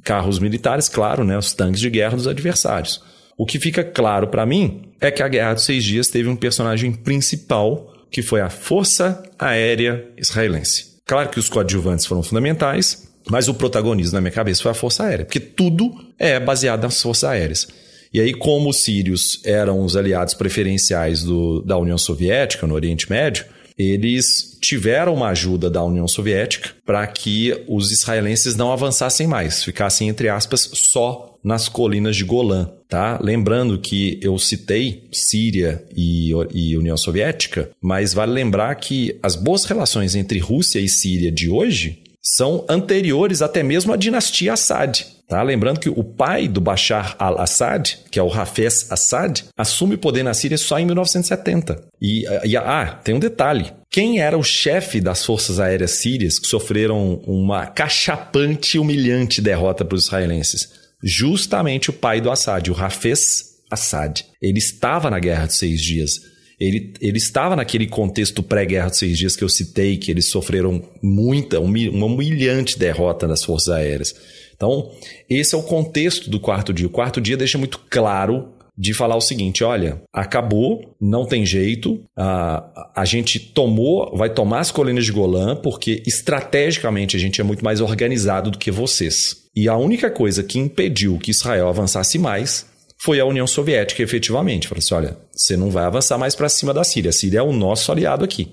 [0.03, 3.01] carros militares, claro, né, os tanques de guerra dos adversários.
[3.37, 6.35] O que fica claro para mim é que a Guerra dos Seis Dias teve um
[6.35, 10.97] personagem principal, que foi a Força Aérea Israelense.
[11.05, 15.03] Claro que os coadjuvantes foram fundamentais, Mas o protagonismo na minha cabeça foi a Força
[15.03, 17.67] Aérea, porque tudo é baseado nas Forças Aéreas.
[18.13, 23.09] E aí, como os sírios eram os aliados preferenciais do, da União Soviética no Oriente
[23.09, 23.45] Médio,
[23.77, 30.09] eles tiveram uma ajuda da União Soviética para que os israelenses não avançassem mais, ficassem,
[30.09, 32.69] entre aspas, só nas colinas de Golã.
[32.89, 33.17] Tá?
[33.21, 39.63] Lembrando que eu citei Síria e, e União Soviética, mas vale lembrar que as boas
[39.63, 45.05] relações entre Rússia e Síria de hoje são anteriores até mesmo à dinastia Assad.
[45.29, 45.43] Tá?
[45.43, 50.23] Lembrando que o pai do Bashar al-Assad, que é o Hafez Assad, assume o poder
[50.23, 51.83] na Síria só em 1970.
[52.01, 53.71] E, e ah, tem um detalhe.
[53.91, 59.85] Quem era o chefe das forças aéreas sírias que sofreram uma cachapante e humilhante derrota
[59.85, 60.69] para os israelenses?
[61.03, 64.25] Justamente o pai do Assad, o Hafez Assad.
[64.41, 66.19] Ele estava na Guerra dos Seis Dias.
[66.59, 70.83] Ele, ele estava naquele contexto pré-guerra dos seis dias que eu citei, que eles sofreram
[71.01, 74.13] muita, uma humilhante derrota nas forças aéreas.
[74.55, 74.91] Então,
[75.29, 76.85] esse é o contexto do quarto dia.
[76.85, 78.49] O quarto dia deixa muito claro
[78.79, 84.59] de falar o seguinte: olha, acabou, não tem jeito, a, a gente tomou, vai tomar
[84.59, 89.47] as colinas de Golã, porque estrategicamente a gente é muito mais organizado do que vocês.
[89.53, 92.68] E a única coisa que impediu que Israel avançasse mais
[93.01, 94.67] foi a União Soviética, efetivamente.
[94.67, 97.09] Falou assim: olha, você não vai avançar mais para cima da Síria.
[97.09, 98.51] A Síria é o nosso aliado aqui.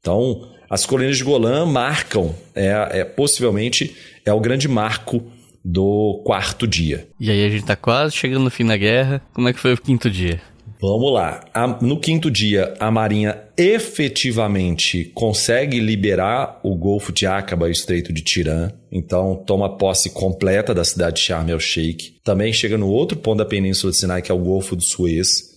[0.00, 3.94] Então, as colinas de Golã marcam, é, é possivelmente
[4.24, 5.22] é o grande marco
[5.64, 7.08] do quarto dia.
[7.18, 9.20] E aí a gente está quase chegando no fim da guerra.
[9.34, 10.40] Como é que foi o quinto dia?
[10.80, 11.44] Vamos lá.
[11.82, 18.12] no quinto dia, a Marinha efetivamente consegue liberar o Golfo de Aqaba e o Estreito
[18.12, 18.70] de Tirã.
[18.90, 22.14] Então, toma posse completa da cidade de Sharm el-Sheikh.
[22.24, 25.50] Também chega no outro ponto da Península de Sinai, que é o Golfo do Suez.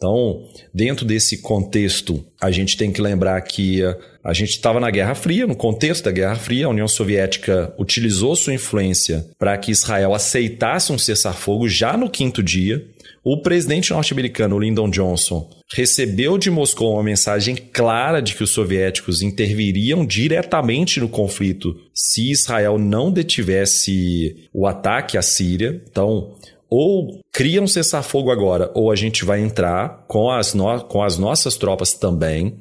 [0.00, 3.82] Então, dentro desse contexto, a gente tem que lembrar que
[4.24, 8.34] a gente estava na Guerra Fria, no contexto da Guerra Fria, a União Soviética utilizou
[8.34, 12.82] sua influência para que Israel aceitasse um cessar-fogo já no quinto dia.
[13.22, 19.20] O presidente norte-americano Lyndon Johnson recebeu de Moscou uma mensagem clara de que os soviéticos
[19.20, 25.82] interviriam diretamente no conflito se Israel não detivesse o ataque à Síria.
[25.90, 26.34] Então,
[26.70, 31.18] ou cria um cessar-fogo agora, ou a gente vai entrar com as, no com as
[31.18, 32.56] nossas tropas também.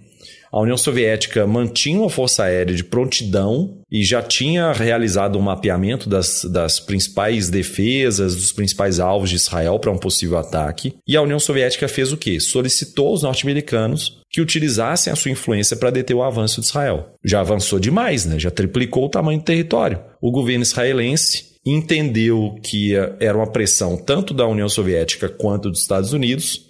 [0.52, 6.10] A União Soviética mantinha uma força aérea de prontidão e já tinha realizado um mapeamento
[6.10, 10.96] das, das principais defesas, dos principais alvos de Israel para um possível ataque.
[11.08, 12.40] E a União Soviética fez o quê?
[12.40, 17.14] Solicitou aos norte-americanos que utilizassem a sua influência para deter o avanço de Israel.
[17.24, 18.40] Já avançou demais, né?
[18.40, 20.00] já triplicou o tamanho do território.
[20.22, 26.14] O governo israelense entendeu que era uma pressão tanto da União Soviética quanto dos Estados
[26.14, 26.68] Unidos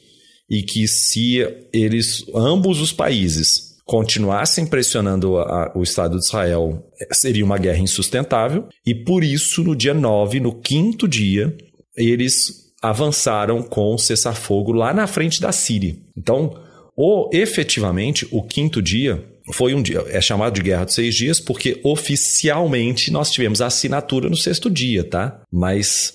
[0.49, 7.43] e que se eles ambos os países continuassem pressionando a, o Estado de Israel, seria
[7.43, 8.67] uma guerra insustentável.
[8.85, 11.57] E por isso, no dia 9, no quinto dia,
[11.97, 15.97] eles avançaram com o cessar-fogo lá na frente da Síria.
[16.15, 16.55] Então,
[16.95, 21.39] o, efetivamente, o quinto dia foi um dia, é chamado de Guerra dos Seis Dias,
[21.39, 25.41] porque oficialmente nós tivemos a assinatura no sexto dia, tá?
[25.51, 26.13] Mas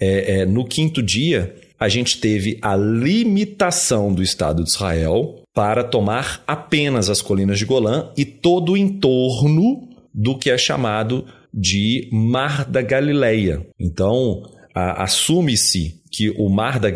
[0.00, 5.82] é, é, no quinto dia, a gente teve a limitação do Estado de Israel para
[5.82, 12.10] tomar apenas as colinas de Golã e todo o entorno do que é chamado de
[12.12, 13.66] Mar da Galileia.
[13.80, 14.42] Então,
[14.74, 16.90] assume-se que o Mar da,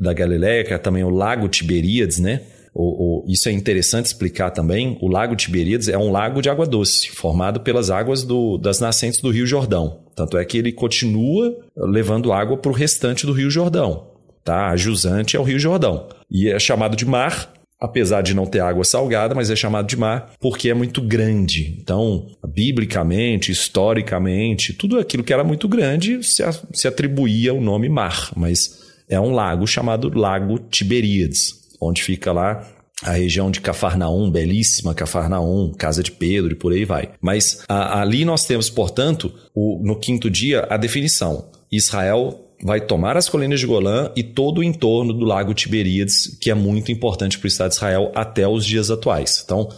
[0.00, 2.40] da Galileia, que é também o Lago Tiberíades, né?
[2.72, 4.96] O, o, isso é interessante explicar também.
[5.02, 9.20] O Lago Tiberíades é um lago de água doce, formado pelas águas do, das nascentes
[9.20, 10.00] do Rio Jordão.
[10.14, 14.08] Tanto é que ele continua levando água para o restante do Rio Jordão.
[14.42, 14.70] Tá?
[14.70, 16.08] A jusante é o Rio Jordão.
[16.30, 19.96] E é chamado de mar apesar de não ter água salgada, mas é chamado de
[19.96, 21.76] mar porque é muito grande.
[21.80, 28.86] Então, biblicamente, historicamente, tudo aquilo que era muito grande se, atribuía o nome mar, mas
[29.08, 32.66] é um lago chamado Lago Tiberíades, onde fica lá
[33.02, 37.10] a região de Cafarnaum, belíssima Cafarnaum, Casa de Pedro e por aí vai.
[37.20, 41.50] Mas a, ali nós temos, portanto, o, no quinto dia, a definição.
[41.70, 46.50] Israel vai tomar as colinas de Golã e todo o entorno do Lago Tiberíades, que
[46.50, 49.42] é muito importante para o Estado de Israel até os dias atuais.
[49.44, 49.68] Então,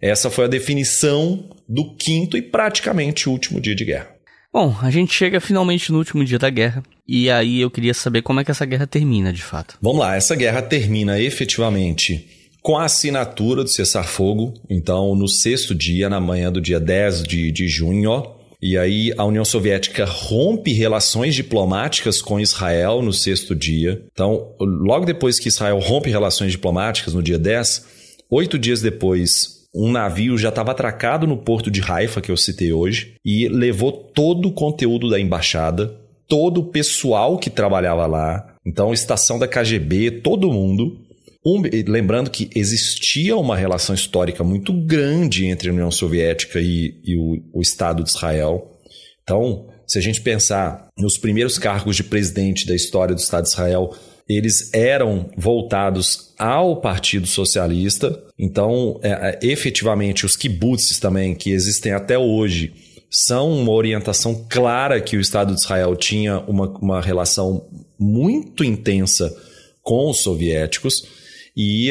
[0.00, 4.08] essa foi a definição do quinto e praticamente último dia de guerra.
[4.52, 8.22] Bom, a gente chega finalmente no último dia da guerra, e aí eu queria saber
[8.22, 9.76] como é que essa guerra termina, de fato.
[9.80, 12.26] Vamos lá, essa guerra termina efetivamente
[12.62, 14.54] com a assinatura do cessar-fogo.
[14.68, 19.24] Então, no sexto dia, na manhã do dia 10 de, de junho, e aí a
[19.24, 24.02] União Soviética rompe relações diplomáticas com Israel no sexto dia.
[24.12, 27.86] Então, logo depois que Israel rompe relações diplomáticas, no dia 10,
[28.30, 32.72] oito dias depois, um navio já estava atracado no porto de Haifa, que eu citei
[32.72, 35.94] hoje, e levou todo o conteúdo da embaixada,
[36.26, 40.98] todo o pessoal que trabalhava lá, então estação da KGB, todo mundo.
[41.46, 47.16] Um, lembrando que existia uma relação histórica muito grande entre a União Soviética e, e
[47.16, 48.78] o, o Estado de Israel.
[49.22, 53.50] Então, se a gente pensar nos primeiros cargos de presidente da história do Estado de
[53.50, 53.94] Israel,
[54.28, 58.22] eles eram voltados ao Partido Socialista.
[58.38, 62.74] Então, é, é, efetivamente, os kibbutzes também, que existem até hoje,
[63.10, 67.66] são uma orientação clara que o Estado de Israel tinha uma, uma relação
[67.98, 69.34] muito intensa
[69.82, 71.17] com os soviéticos.
[71.60, 71.90] E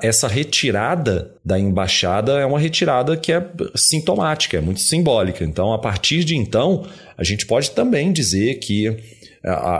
[0.00, 5.44] essa retirada da embaixada é uma retirada que é sintomática, é muito simbólica.
[5.44, 6.86] Então, a partir de então,
[7.18, 8.96] a gente pode também dizer que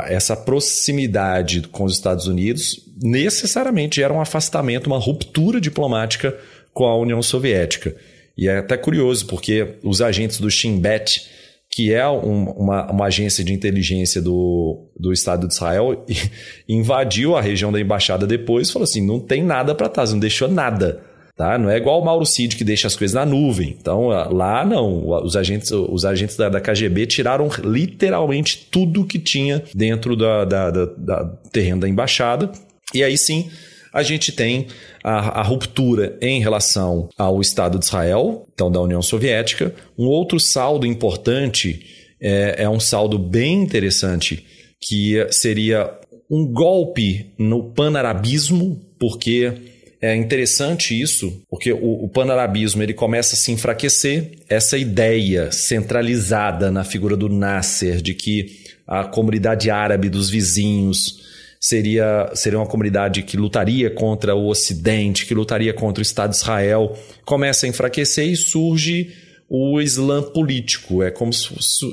[0.09, 6.37] essa proximidade com os Estados Unidos necessariamente era um afastamento, uma ruptura diplomática
[6.75, 7.97] com a União Soviética.
[8.37, 11.27] E é até curioso, porque os agentes do Shin Bet,
[11.73, 16.05] que é um, uma, uma, agência de inteligência do, do Estado de Israel,
[16.69, 20.21] invadiu a região da embaixada depois e falou assim: não tem nada para trás, não
[20.21, 21.01] deixou nada.
[21.35, 21.57] Tá?
[21.57, 23.75] Não é igual o Mauro Cid que deixa as coisas na nuvem.
[23.81, 25.09] Então, lá não.
[25.25, 31.81] Os agentes, os agentes da, da KGB tiraram literalmente tudo que tinha dentro da terreno
[31.81, 32.53] da embaixada.
[32.93, 33.51] E aí sim,
[33.93, 34.69] a gente tem
[35.05, 39.75] a, a, ruptura em relação ao Estado de Israel, então da União Soviética.
[39.99, 41.85] Um outro saldo importante
[42.21, 44.47] é, é um saldo bem interessante,
[44.81, 45.93] que seria
[46.31, 49.53] um golpe no panarabismo, porque
[50.01, 54.33] é interessante isso, porque o, o panarabismo ele começa a se enfraquecer.
[54.49, 61.32] Essa ideia centralizada na figura do Nasser, de que a comunidade árabe dos vizinhos
[61.63, 66.37] seria, seria uma comunidade que lutaria contra o Ocidente, que lutaria contra o Estado de
[66.37, 69.15] Israel, começa a enfraquecer e surge
[69.49, 71.05] o Islã político.
[71.05, 71.49] É como se,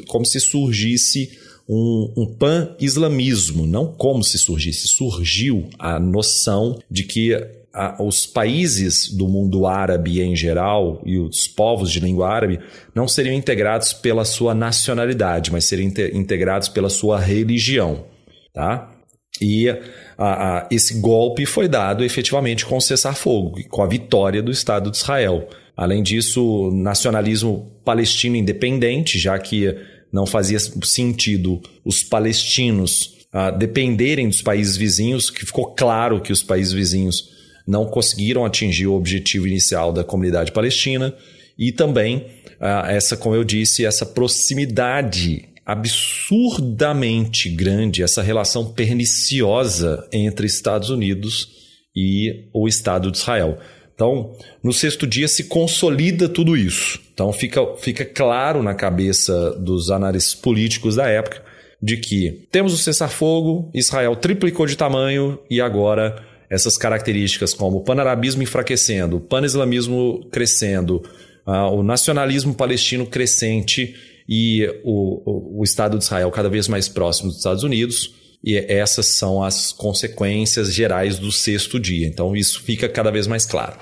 [0.08, 1.38] como se surgisse
[1.70, 7.36] um, um pan-islamismo, não como se surgisse, surgiu a noção de que
[7.72, 12.60] a, os países do mundo árabe em geral e os povos de língua árabe
[12.96, 18.06] não seriam integrados pela sua nacionalidade, mas seriam integrados pela sua religião.
[18.52, 18.99] Tá?
[19.42, 19.78] E a,
[20.18, 24.98] a, esse golpe foi dado efetivamente com o cessar-fogo, com a vitória do Estado de
[24.98, 25.48] Israel.
[25.76, 29.76] Além disso, nacionalismo palestino independente, já que
[30.12, 36.44] não fazia sentido os palestinos ah, dependerem dos países vizinhos, que ficou claro que os
[36.44, 37.30] países vizinhos
[37.68, 41.14] não conseguiram atingir o objetivo inicial da comunidade palestina
[41.58, 42.26] e também
[42.60, 51.48] ah, essa, como eu disse, essa proximidade absurdamente grande, essa relação perniciosa entre Estados Unidos
[51.96, 53.60] e o Estado de Israel.
[53.94, 54.34] Então,
[54.64, 57.00] no sexto dia se consolida tudo isso.
[57.14, 61.44] Então, fica, fica claro na cabeça dos analistas políticos da época
[61.80, 67.84] de que temos o cessar-fogo, Israel triplicou de tamanho e agora essas características como o
[67.84, 71.04] panarabismo enfraquecendo, o pan-islamismo crescendo,
[71.46, 73.96] uh, o nacionalismo palestino crescente
[74.30, 78.14] e o, o, o Estado de Israel cada vez mais próximo dos Estados Unidos.
[78.42, 82.08] E essas são as consequências gerais do sexto dia.
[82.08, 83.74] Então isso fica cada vez mais claro.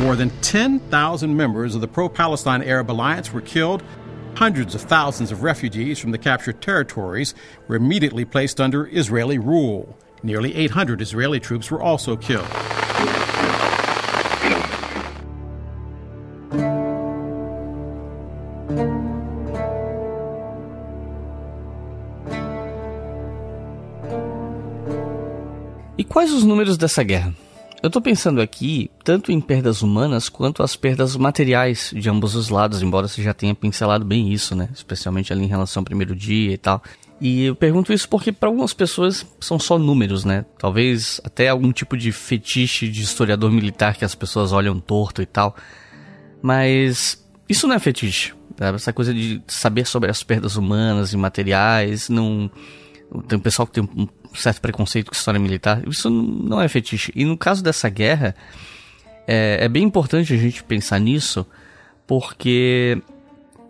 [0.00, 3.84] More than 10,000 members of the pro-Palestine Arab Alliance were killed
[4.36, 7.34] Hundreds of thousands of refugees from the captured territories
[7.68, 9.96] were immediately placed under Israeli rule.
[10.22, 12.46] Nearly 800 Israeli troops were also killed.
[26.16, 27.34] Quais os números dessa guerra?
[27.82, 32.48] Eu tô pensando aqui tanto em perdas humanas quanto as perdas materiais de ambos os
[32.48, 34.70] lados, embora você já tenha pincelado bem isso, né?
[34.72, 36.82] Especialmente ali em relação ao primeiro dia e tal.
[37.20, 40.46] E eu pergunto isso porque para algumas pessoas são só números, né?
[40.58, 45.26] Talvez até algum tipo de fetiche de historiador militar que as pessoas olham torto e
[45.26, 45.54] tal.
[46.40, 48.32] Mas isso não é fetiche.
[48.58, 48.76] Sabe?
[48.76, 52.50] Essa coisa de saber sobre as perdas humanas e materiais, não.
[53.28, 54.08] Tem um pessoal que tem um
[54.40, 55.82] certo preconceito com história militar.
[55.86, 57.12] Isso não é fetiche.
[57.14, 58.34] E no caso dessa guerra,
[59.26, 61.46] é, é bem importante a gente pensar nisso,
[62.06, 63.02] porque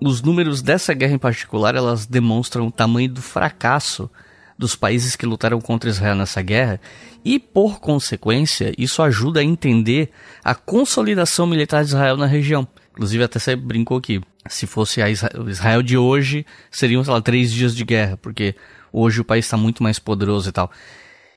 [0.01, 4.11] os números dessa guerra em particular, elas demonstram o tamanho do fracasso
[4.59, 6.81] dos países que lutaram contra Israel nessa guerra
[7.25, 10.11] e, por consequência, isso ajuda a entender
[10.45, 12.67] a consolidação militar de Israel na região.
[12.93, 17.53] Inclusive, até você brincou aqui, se fosse a Israel de hoje, seriam, sei lá, três
[17.53, 18.55] dias de guerra, porque
[18.99, 20.71] Hoje o país está muito mais poderoso e tal.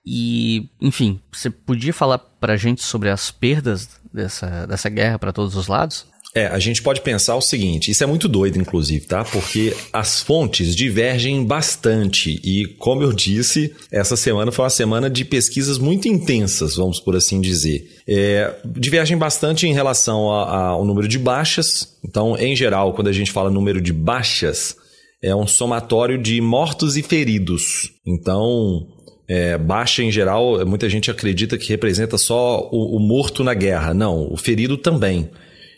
[0.06, 5.58] E, enfim, você podia falar pra gente sobre as perdas dessa, dessa guerra para todos
[5.58, 6.06] os lados?
[6.34, 9.26] É, a gente pode pensar o seguinte, isso é muito doido, inclusive, tá?
[9.26, 15.26] Porque as fontes divergem bastante e, como eu disse, essa semana foi uma semana de
[15.26, 18.00] pesquisas muito intensas, vamos por assim dizer.
[18.08, 21.98] É, divergem bastante em relação ao número de baixas.
[22.06, 24.78] Então, em geral, quando a gente fala número de baixas,
[25.22, 27.92] é um somatório de mortos e feridos.
[28.06, 28.88] Então,
[29.28, 33.94] é, baixa em geral, muita gente acredita que representa só o, o morto na guerra.
[33.94, 35.30] Não, o ferido também.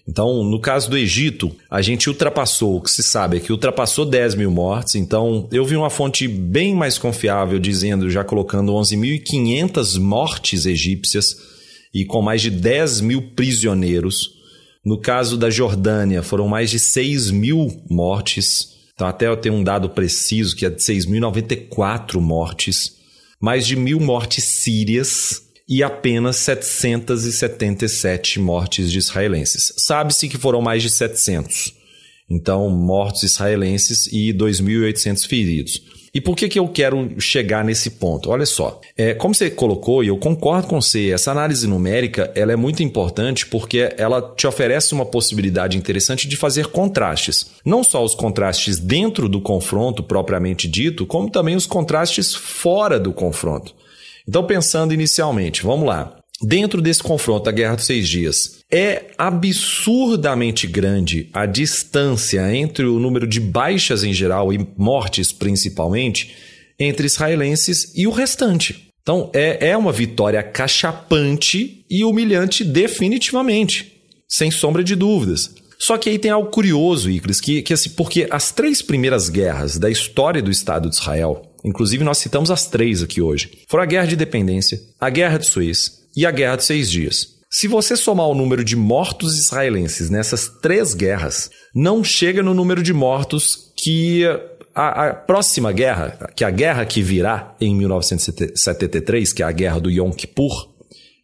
[0.07, 4.05] Então, no caso do Egito, a gente ultrapassou, o que se sabe é que ultrapassou
[4.05, 4.95] 10 mil mortes.
[4.95, 11.35] Então, eu vi uma fonte bem mais confiável dizendo, já colocando 11.500 mortes egípcias
[11.93, 14.31] e com mais de 10 mil prisioneiros.
[14.83, 18.80] No caso da Jordânia, foram mais de 6 mil mortes.
[19.01, 22.97] Então, até eu tenho um dado preciso que é de 6.094 mortes.
[23.39, 29.73] Mais de mil mortes sírias e apenas 777 mortes de israelenses.
[29.79, 31.73] Sabe-se que foram mais de 700.
[32.29, 35.81] Então, mortos israelenses e 2.800 feridos.
[36.13, 38.29] E por que, que eu quero chegar nesse ponto?
[38.29, 42.51] Olha só, é, como você colocou, e eu concordo com você, essa análise numérica ela
[42.51, 47.51] é muito importante porque ela te oferece uma possibilidade interessante de fazer contrastes.
[47.63, 53.13] Não só os contrastes dentro do confronto propriamente dito, como também os contrastes fora do
[53.13, 53.73] confronto.
[54.27, 56.17] Então, pensando inicialmente, vamos lá.
[56.41, 62.99] Dentro desse confronto da Guerra dos Seis Dias, é absurdamente grande a distância entre o
[62.99, 66.35] número de baixas em geral e mortes principalmente
[66.79, 68.87] entre israelenses e o restante.
[69.01, 75.53] Então, é, é uma vitória cachapante e humilhante definitivamente, sem sombra de dúvidas.
[75.77, 79.77] Só que aí tem algo curioso, Iclis, que, que assim, porque as três primeiras guerras
[79.77, 83.51] da história do Estado de Israel, Inclusive, nós citamos as três aqui hoje.
[83.67, 87.30] Foram a Guerra de Independência, a Guerra de Suez e a Guerra dos Seis Dias.
[87.53, 92.81] Se você somar o número de mortos israelenses nessas três guerras, não chega no número
[92.81, 94.23] de mortos que
[94.73, 99.81] a, a, próxima guerra, que a guerra que virá em 1973, que é a guerra
[99.81, 100.69] do Yom Kippur,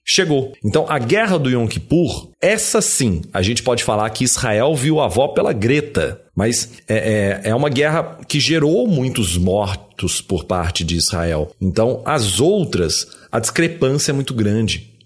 [0.04, 0.52] chegou.
[0.62, 4.99] Então, a guerra do Yom Kippur, essa sim, a gente pode falar que Israel viu
[4.99, 6.22] a avó pela Greta.
[6.36, 11.52] Mas é, é, é uma guerra que gerou muitos mortos por parte de Israel.
[11.60, 14.97] Então, as outras, a discrepância é muito grande.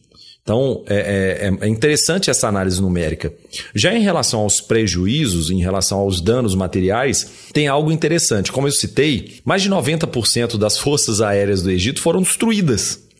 [0.43, 3.31] Então, é, é, é, interessante essa análise numérica.
[3.75, 8.51] Já em relação aos prejuízos, em relação aos danos materiais, tem algo interessante.
[8.51, 13.11] Como eu citei, mais de 90% das forças aéreas do Egito foram destruídas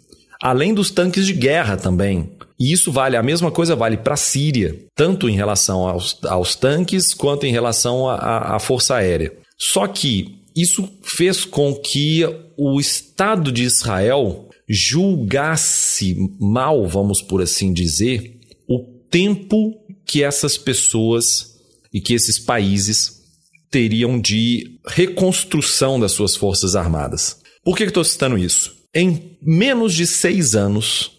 [0.42, 2.32] além dos tanques de guerra também.
[2.60, 6.56] E isso vale, a mesma coisa vale para a Síria, tanto em relação aos, aos
[6.56, 9.34] tanques quanto em relação à força aérea.
[9.58, 12.24] Só que isso fez com que
[12.58, 18.80] o Estado de Israel julgasse mal, vamos por assim dizer, o
[19.10, 19.76] tempo
[20.06, 21.56] que essas pessoas
[21.94, 23.22] e que esses países
[23.70, 27.38] teriam de reconstrução das suas forças armadas.
[27.64, 28.76] Por que estou citando isso?
[28.94, 31.12] Em menos de seis anos,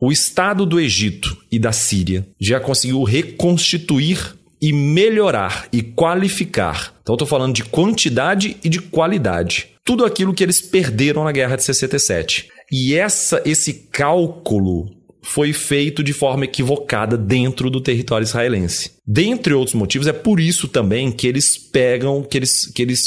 [0.00, 6.94] o Estado do Egito e da Síria já conseguiu reconstituir e melhorar e qualificar.
[7.02, 9.68] Então, estou falando de quantidade e de qualidade.
[9.84, 12.48] Tudo aquilo que eles perderam na Guerra de 67.
[12.70, 14.90] E essa, esse cálculo
[15.24, 18.92] foi feito de forma equivocada dentro do território israelense.
[19.06, 23.06] Dentre outros motivos, é por isso também que eles pegam, que eles, que eles,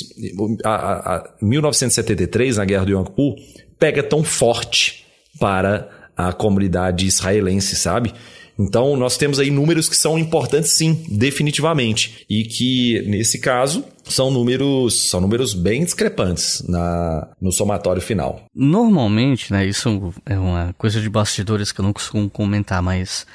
[0.64, 3.36] a, a, a 1973, na Guerra do Yom Kippur,
[3.78, 5.06] pega tão forte
[5.40, 8.12] para a comunidade israelense, sabe?
[8.60, 14.32] Então, nós temos aí números que são importantes sim, definitivamente, e que nesse caso são
[14.32, 18.42] números, são números bem discrepantes na, no somatório final.
[18.56, 23.28] Normalmente, né, isso é uma coisa de bastidores que eu não costumo comentar, mas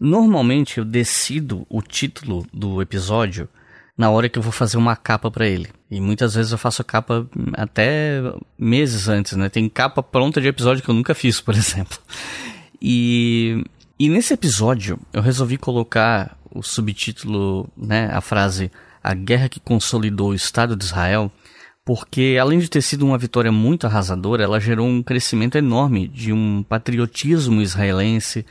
[0.00, 3.48] normalmente eu decido o título do episódio
[3.96, 5.68] na hora que eu vou fazer uma capa para ele.
[5.90, 8.20] E muitas vezes eu faço capa até
[8.58, 9.48] meses antes, né?
[9.48, 11.98] Tem capa pronta de episódio que eu nunca fiz, por exemplo.
[12.80, 13.62] E,
[14.02, 18.68] e nesse episódio eu resolvi colocar o subtítulo, né, a frase
[19.00, 21.30] A Guerra que Consolidou o Estado de Israel,
[21.84, 26.32] porque além de ter sido uma vitória muito arrasadora, ela gerou um crescimento enorme de
[26.32, 28.44] um patriotismo israelense,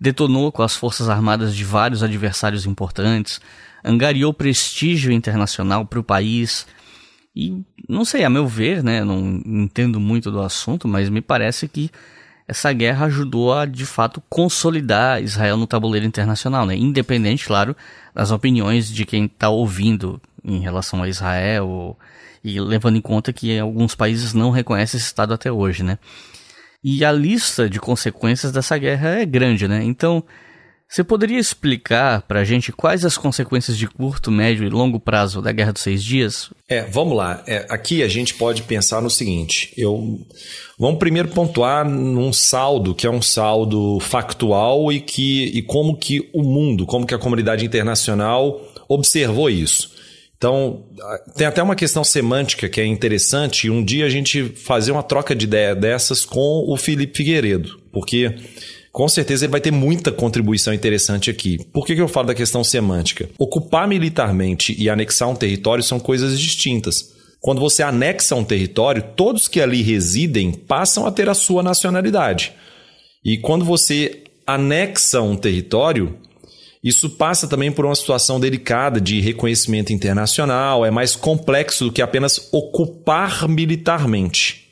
[0.00, 3.38] detonou com as forças armadas de vários adversários importantes,
[3.84, 6.66] angariou prestígio internacional para o país.
[7.36, 11.68] E não sei, a meu ver, né, não entendo muito do assunto, mas me parece
[11.68, 11.90] que
[12.48, 16.76] essa guerra ajudou a de fato consolidar Israel no tabuleiro internacional, né?
[16.76, 17.76] Independente, claro,
[18.14, 21.98] das opiniões de quem está ouvindo em relação a Israel
[22.44, 25.98] e levando em conta que alguns países não reconhecem esse estado até hoje, né?
[26.84, 29.82] E a lista de consequências dessa guerra é grande, né?
[29.82, 30.22] Então,
[30.88, 35.42] você poderia explicar para a gente quais as consequências de curto, médio e longo prazo
[35.42, 36.50] da Guerra dos Seis Dias?
[36.68, 37.42] É, vamos lá.
[37.46, 40.20] É, aqui a gente pode pensar no seguinte: eu
[40.78, 46.30] vamos primeiro pontuar num saldo que é um saldo factual e que e como que
[46.32, 49.96] o mundo, como que a comunidade internacional observou isso.
[50.36, 50.84] Então,
[51.34, 53.70] tem até uma questão semântica que é interessante.
[53.70, 58.34] Um dia a gente fazer uma troca de ideia dessas com o Felipe Figueiredo, porque
[58.96, 61.62] com certeza ele vai ter muita contribuição interessante aqui.
[61.70, 63.28] Por que, que eu falo da questão semântica?
[63.38, 67.14] Ocupar militarmente e anexar um território são coisas distintas.
[67.38, 72.54] Quando você anexa um território, todos que ali residem passam a ter a sua nacionalidade.
[73.22, 76.16] E quando você anexa um território,
[76.82, 82.00] isso passa também por uma situação delicada de reconhecimento internacional, é mais complexo do que
[82.00, 84.65] apenas ocupar militarmente.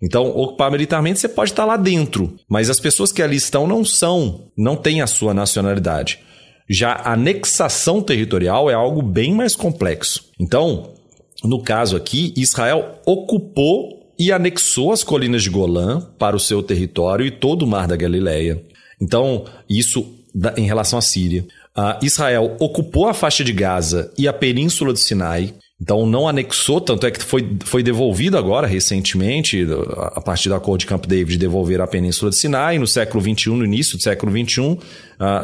[0.00, 3.84] Então, ocupar militarmente você pode estar lá dentro, mas as pessoas que ali estão não
[3.84, 6.20] são, não têm a sua nacionalidade.
[6.68, 10.24] Já a anexação territorial é algo bem mais complexo.
[10.38, 10.94] Então,
[11.42, 17.24] no caso aqui, Israel ocupou e anexou as colinas de Golã para o seu território
[17.24, 18.62] e todo o Mar da Galileia.
[19.00, 20.14] Então, isso
[20.56, 21.46] em relação à Síria.
[21.76, 25.54] Uh, Israel ocupou a faixa de Gaza e a península do Sinai.
[25.80, 29.64] Então não anexou, tanto é que foi, foi devolvido agora, recentemente,
[29.96, 33.50] a partir do acordo de Camp David, devolver a Península de Sinai, no século XXI,
[33.50, 34.78] no início do século XXI, uh,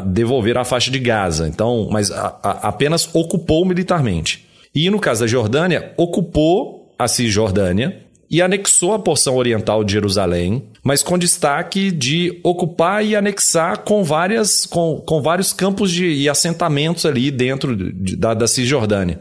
[0.07, 1.47] devolver a faixa de Gaza.
[1.47, 4.45] Então, mas a, a, apenas ocupou militarmente.
[4.75, 10.65] E no caso da Jordânia, ocupou a Cisjordânia e anexou a porção oriental de Jerusalém,
[10.83, 16.29] mas com destaque de ocupar e anexar com, várias, com, com vários campos de, e
[16.29, 19.21] assentamentos ali dentro de, da, da Cisjordânia.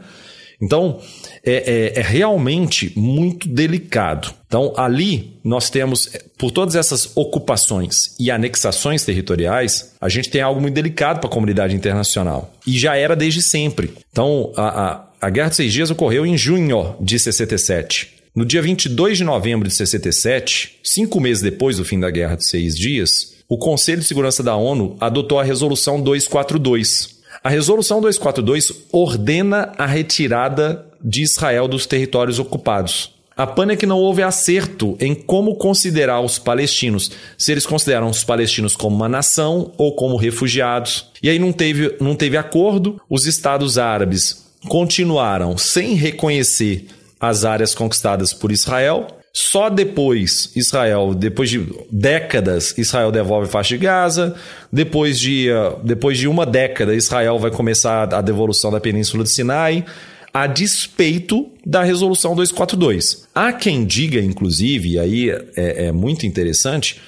[0.64, 0.98] Então,
[1.44, 4.32] é, é, é, realmente muito delicado.
[4.46, 6.08] Então, ali nós temos,
[6.38, 11.32] por todas essas ocupações e anexações territoriais, a gente tem algo muito delicado para a
[11.32, 12.54] comunidade internacional.
[12.66, 13.92] E já era desde sempre.
[14.10, 18.14] Então, a, a, a Guerra dos Seis Dias ocorreu em junho de 67.
[18.34, 22.48] No dia 22 de novembro de 67, cinco meses depois do fim da Guerra dos
[22.48, 27.13] Seis Dias, o Conselho de Segurança da ONU adotou a Resolução 242,
[27.44, 33.12] a Resolução 242 ordena a retirada de Israel dos territórios ocupados.
[33.36, 38.08] A PAN é que não houve acerto em como considerar os palestinos, se eles consideram
[38.08, 41.10] os palestinos como uma nação ou como refugiados.
[41.22, 46.86] E aí não teve, não teve acordo, os estados árabes continuaram sem reconhecer
[47.20, 49.06] as áreas conquistadas por Israel
[49.36, 54.36] só depois, Israel, depois de décadas, Israel devolve a faixa de Gaza.
[54.72, 59.32] Depois de, uh, depois de uma década, Israel vai começar a devolução da Península de
[59.32, 59.84] Sinai,
[60.32, 63.26] a despeito da Resolução 242.
[63.34, 67.00] Há quem diga, inclusive, e aí é, é muito interessante,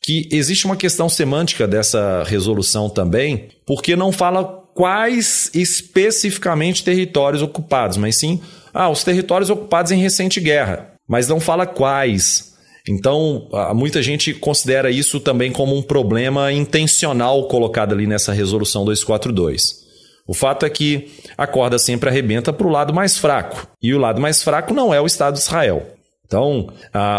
[0.00, 4.42] que existe uma questão semântica dessa resolução também, porque não fala
[4.74, 8.40] quais especificamente territórios ocupados, mas sim
[8.72, 12.54] ah, os territórios ocupados em recente guerra mas não fala quais.
[12.88, 19.84] Então, muita gente considera isso também como um problema intencional colocado ali nessa resolução 242.
[20.26, 23.66] O fato é que a corda sempre arrebenta para o lado mais fraco.
[23.82, 25.94] E o lado mais fraco não é o Estado de Israel.
[26.26, 26.68] Então,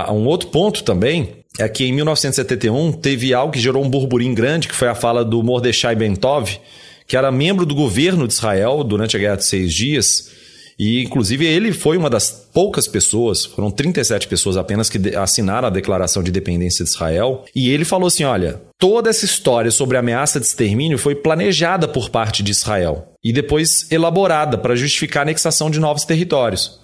[0.10, 4.68] um outro ponto também é que em 1971 teve algo que gerou um burburinho grande,
[4.68, 6.60] que foi a fala do Mordechai Bentov,
[7.08, 10.32] que era membro do governo de Israel durante a Guerra de Seis Dias,
[10.78, 15.72] e, inclusive, ele foi uma das poucas pessoas, foram 37 pessoas apenas que assinaram a
[15.72, 17.46] declaração de independência de Israel.
[17.56, 22.10] E ele falou assim: olha, toda essa história sobre ameaça de extermínio foi planejada por
[22.10, 26.80] parte de Israel e depois elaborada para justificar a anexação de novos territórios.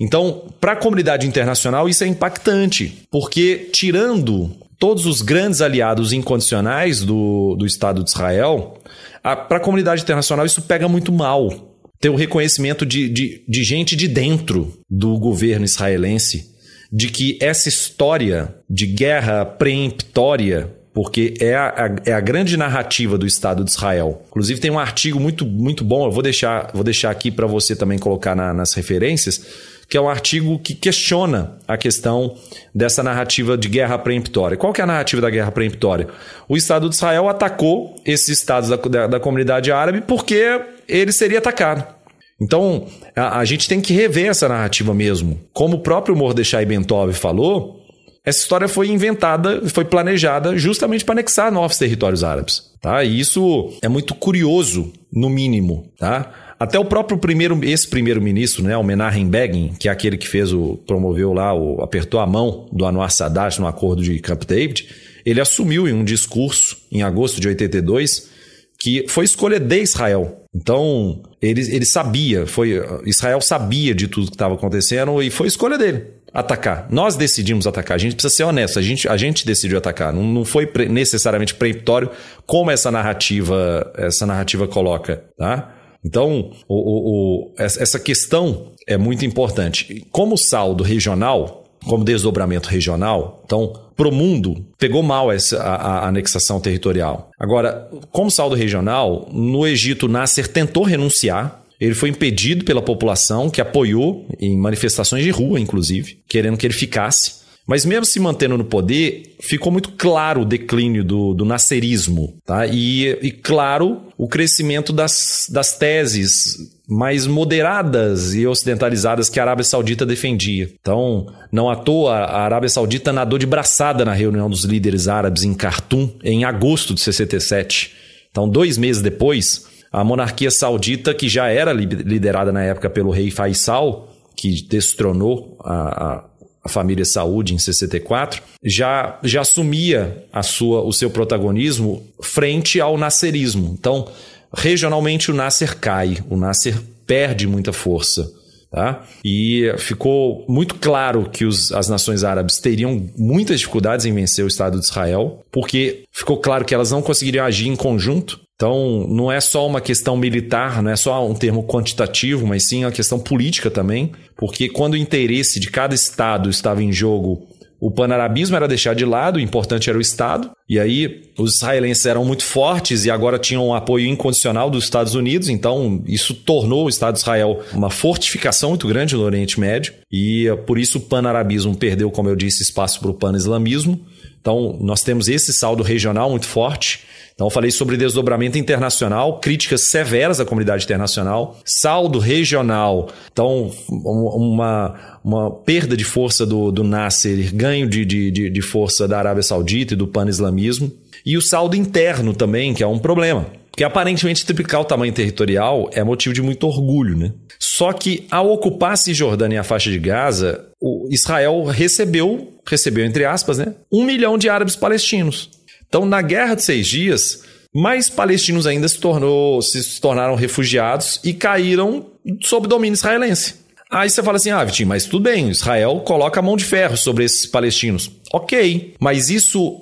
[0.00, 7.02] Então, para a comunidade internacional, isso é impactante, porque tirando todos os grandes aliados incondicionais
[7.02, 8.78] do, do Estado de Israel,
[9.22, 11.73] para a comunidade internacional isso pega muito mal
[12.04, 16.54] ter o reconhecimento de, de, de gente de dentro do governo israelense
[16.92, 23.26] de que essa história de guerra preemptória porque é a, é a grande narrativa do
[23.26, 24.22] Estado de Israel.
[24.28, 27.74] Inclusive tem um artigo muito, muito bom, eu vou deixar, vou deixar aqui para você
[27.74, 29.44] também colocar na, nas referências,
[29.88, 32.36] que é um artigo que questiona a questão
[32.74, 34.58] dessa narrativa de guerra preemptória.
[34.58, 36.08] Qual que é a narrativa da guerra preemptória?
[36.46, 41.38] O Estado de Israel atacou esses estados da, da, da comunidade árabe porque ele seria
[41.38, 41.93] atacado.
[42.40, 45.40] Então, a, a, gente tem que rever essa narrativa mesmo.
[45.52, 47.80] Como o próprio Mordechai Bentov falou,
[48.24, 52.72] essa história foi inventada, foi planejada justamente para anexar novos territórios árabes.
[52.80, 53.04] Tá?
[53.04, 55.92] E isso é muito curioso, no mínimo.
[55.98, 56.32] Tá?
[56.58, 60.52] Até o próprio primeiro, esse primeiro-ministro, né, o Menachem Begin, que é aquele que fez
[60.52, 64.88] o promoveu lá, o, apertou a mão do Anwar Sadat no acordo de Camp David,
[65.24, 68.30] ele assumiu em um discurso em agosto de 82
[68.78, 70.43] que foi escolha de Israel.
[70.54, 75.76] Então, ele, ele sabia, foi Israel sabia de tudo que estava acontecendo e foi escolha
[75.76, 76.04] dele
[76.34, 76.88] atacar.
[76.90, 77.94] Nós decidimos atacar.
[77.94, 78.78] A gente precisa ser honesto.
[78.78, 80.12] A gente, a gente decidiu atacar.
[80.12, 82.10] Não, não foi pre necessariamente peremptório
[82.44, 85.72] como essa narrativa, essa narrativa coloca, tá?
[86.04, 90.04] Então, o, o, o, essa questão é muito importante.
[90.10, 96.08] Como saldo regional, como desdobramento regional, então, para o mundo, pegou mal essa, a, a,
[96.08, 97.30] anexação territorial.
[97.38, 103.60] Agora, como saldo regional, no Egito, Nasser tentou renunciar, ele foi impedido pela população, que
[103.60, 107.44] apoiou em manifestações de rua, inclusive, querendo que ele ficasse.
[107.66, 112.66] Mas mesmo se mantendo no poder, ficou muito claro o declínio do, do nascerismo, tá?
[112.66, 119.64] E, e claro, o crescimento das, das teses mais moderadas e ocidentalizadas que a Arábia
[119.64, 120.70] Saudita defendia.
[120.80, 125.44] Então, não à toa, a Arábia Saudita nadou de braçada na reunião dos líderes árabes
[125.44, 127.92] em Khartoum, em agosto de 67.
[128.30, 133.30] Então, dois meses depois, a monarquia saudita, que já era liderada na época pelo rei
[133.30, 136.24] Faisal, que destronou a, a
[136.64, 142.96] a família Saúde em 64, já, já assumia a sua, o seu protagonismo frente ao
[142.96, 143.76] nascerismo.
[143.78, 144.08] Então,
[144.56, 148.30] regionalmente o Nasser cai, o Nasser perde muita força.
[148.70, 149.04] Tá?
[149.24, 154.48] E ficou muito claro que os, as nações árabes teriam muitas dificuldades em vencer o
[154.48, 159.32] Estado de Israel, porque ficou claro que elas não conseguiriam agir em conjunto então, não
[159.32, 163.18] é só uma questão militar, não é só um termo quantitativo, mas sim uma questão
[163.18, 167.48] política também, porque quando o interesse de cada Estado estava em jogo,
[167.84, 172.06] o panarabismo era deixado de lado, o importante era o Estado, e aí os israelenses
[172.06, 176.86] eram muito fortes e agora tinham um apoio incondicional dos Estados Unidos, então isso tornou
[176.86, 181.00] o Estado de Israel uma fortificação muito grande no Oriente Médio, e por isso o
[181.02, 184.00] panarabismo perdeu, como eu disse, espaço para o pan-islamismo.
[184.40, 187.00] Então, nós temos esse saldo regional muito forte.
[187.34, 195.18] Então, eu falei sobre desdobramento internacional, críticas severas à comunidade internacional, saldo regional, então, uma,
[195.24, 199.94] uma perda de força do, do Nasser, ganho de, de, de força da Arábia Saudita
[199.94, 200.92] e do pan-islamismo,
[201.26, 203.46] e o saldo interno também, que é um problema.
[203.74, 207.32] Porque aparentemente triplicar o tamanho territorial é motivo de muito orgulho, né?
[207.58, 210.64] Só que ao ocupar a Cisjordânia e a faixa de Gaza,
[211.10, 215.50] Israel recebeu, recebeu entre aspas, né, um milhão de árabes palestinos.
[215.94, 221.32] Então, na Guerra de Seis Dias, mais palestinos ainda se, tornou, se tornaram refugiados e
[221.32, 222.06] caíram
[222.40, 223.54] sob domínio israelense.
[223.88, 226.96] Aí você fala assim, ah, Vitinho, mas tudo bem, Israel coloca a mão de ferro
[226.96, 228.10] sobre esses palestinos.
[228.32, 229.80] Ok, mas isso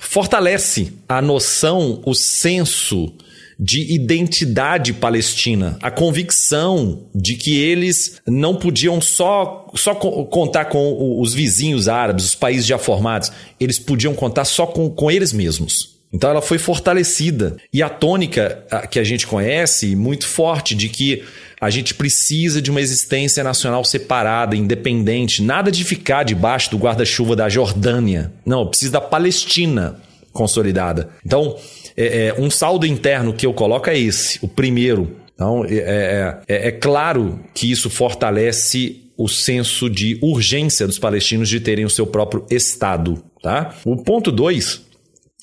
[0.00, 3.14] fortalece a noção, o senso
[3.64, 11.32] de identidade palestina, a convicção de que eles não podiam só, só contar com os
[11.32, 13.30] vizinhos árabes, os países já formados,
[13.60, 15.92] eles podiam contar só com, com eles mesmos.
[16.12, 17.56] Então ela foi fortalecida.
[17.72, 21.22] E a tônica que a gente conhece, muito forte, de que
[21.60, 27.36] a gente precisa de uma existência nacional separada, independente, nada de ficar debaixo do guarda-chuva
[27.36, 28.32] da Jordânia.
[28.44, 30.00] Não, precisa da Palestina
[30.32, 31.10] consolidada.
[31.24, 31.56] Então,
[31.96, 35.16] é, é, um saldo interno que eu coloco é esse, o primeiro.
[35.34, 41.48] Então, é, é, é, é claro que isso fortalece o senso de urgência dos palestinos
[41.48, 43.22] de terem o seu próprio Estado.
[43.42, 43.74] Tá?
[43.84, 44.82] O ponto dois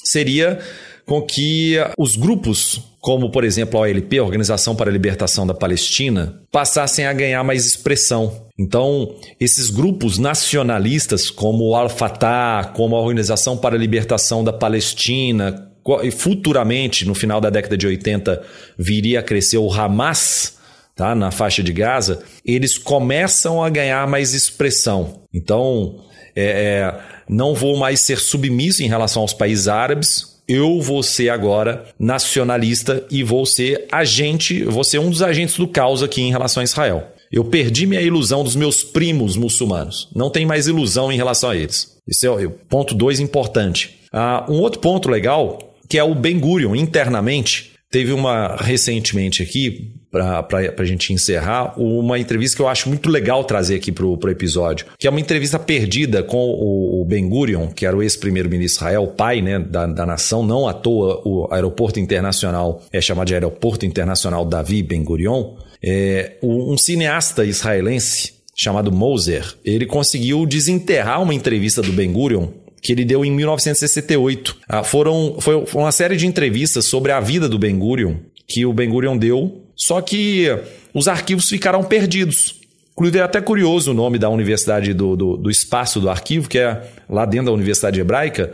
[0.04, 0.60] seria
[1.06, 5.54] com que os grupos, como por exemplo a OLP, a Organização para a Libertação da
[5.54, 8.48] Palestina, passassem a ganhar mais expressão.
[8.58, 15.69] Então, esses grupos nacionalistas, como o Al-Fatah, como a Organização para a Libertação da Palestina,
[16.12, 18.42] futuramente, no final da década de 80,
[18.78, 20.58] viria a crescer o Hamas,
[20.96, 25.22] tá, na faixa de Gaza, eles começam a ganhar mais expressão.
[25.34, 26.04] Então,
[26.36, 30.40] é, é, não vou mais ser submisso em relação aos países árabes.
[30.48, 35.68] Eu vou ser agora nacionalista e vou ser agente, vou ser um dos agentes do
[35.68, 37.14] caos aqui em relação a Israel.
[37.32, 40.10] Eu perdi minha ilusão dos meus primos muçulmanos.
[40.16, 41.96] Não tem mais ilusão em relação a eles.
[42.08, 44.00] Esse é o ponto dois importante.
[44.12, 45.60] Ah, um outro ponto legal
[45.90, 47.72] que é o Ben Gurion, internamente.
[47.92, 50.48] Teve uma recentemente aqui, para
[50.78, 54.86] a gente encerrar, uma entrevista que eu acho muito legal trazer aqui para o episódio,
[55.00, 59.08] que é uma entrevista perdida com o, o Ben Gurion, que era o ex-primeiro-ministro Israel,
[59.08, 63.88] pai né, da, da nação, não à toa o aeroporto internacional é chamado de Aeroporto
[63.88, 71.82] Internacional Davi Ben Gurion, é, um cineasta israelense chamado Moser, ele conseguiu desenterrar uma entrevista
[71.82, 72.50] do Ben Gurion
[72.82, 74.58] que ele deu em 1968.
[74.68, 78.16] Ah, foram, foi uma série de entrevistas sobre a vida do Ben Gurion
[78.50, 80.48] que o Ben Gurion deu Só que
[80.94, 82.56] os arquivos ficaram perdidos.
[82.94, 86.58] Inclusive é até curioso o nome da Universidade do, do, do Espaço do Arquivo, que
[86.58, 88.52] é lá dentro da Universidade Hebraica,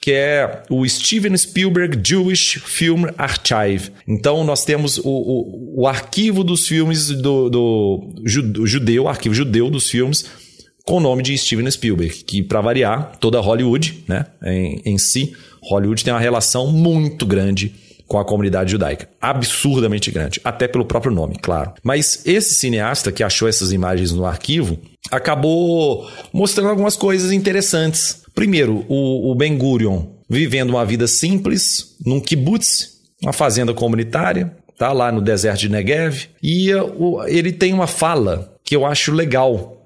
[0.00, 3.90] que é o Steven Spielberg Jewish Film Archive.
[4.06, 9.90] Então nós temos o, o, o arquivo dos filmes do, do, judeu, arquivo judeu dos
[9.90, 10.26] filmes
[10.88, 15.34] com o nome de Steven Spielberg, que para variar, toda Hollywood, né, em, em si,
[15.62, 17.74] Hollywood tem uma relação muito grande
[18.06, 19.06] com a comunidade judaica.
[19.20, 20.40] Absurdamente grande.
[20.42, 21.74] Até pelo próprio nome, claro.
[21.82, 24.78] Mas esse cineasta que achou essas imagens no arquivo
[25.10, 28.22] acabou mostrando algumas coisas interessantes.
[28.34, 32.92] Primeiro, o, o Ben Gurion vivendo uma vida simples num kibbutz,
[33.22, 36.70] uma fazenda comunitária, tá lá no deserto de Negev, e
[37.26, 39.77] ele tem uma fala que eu acho legal,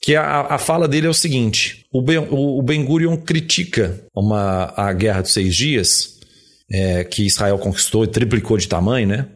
[0.00, 4.02] que a, a fala dele é o seguinte: o Ben, o, o ben Gurion critica
[4.14, 6.18] uma, a Guerra dos Seis Dias,
[6.70, 9.26] é, que Israel conquistou e triplicou de tamanho, né?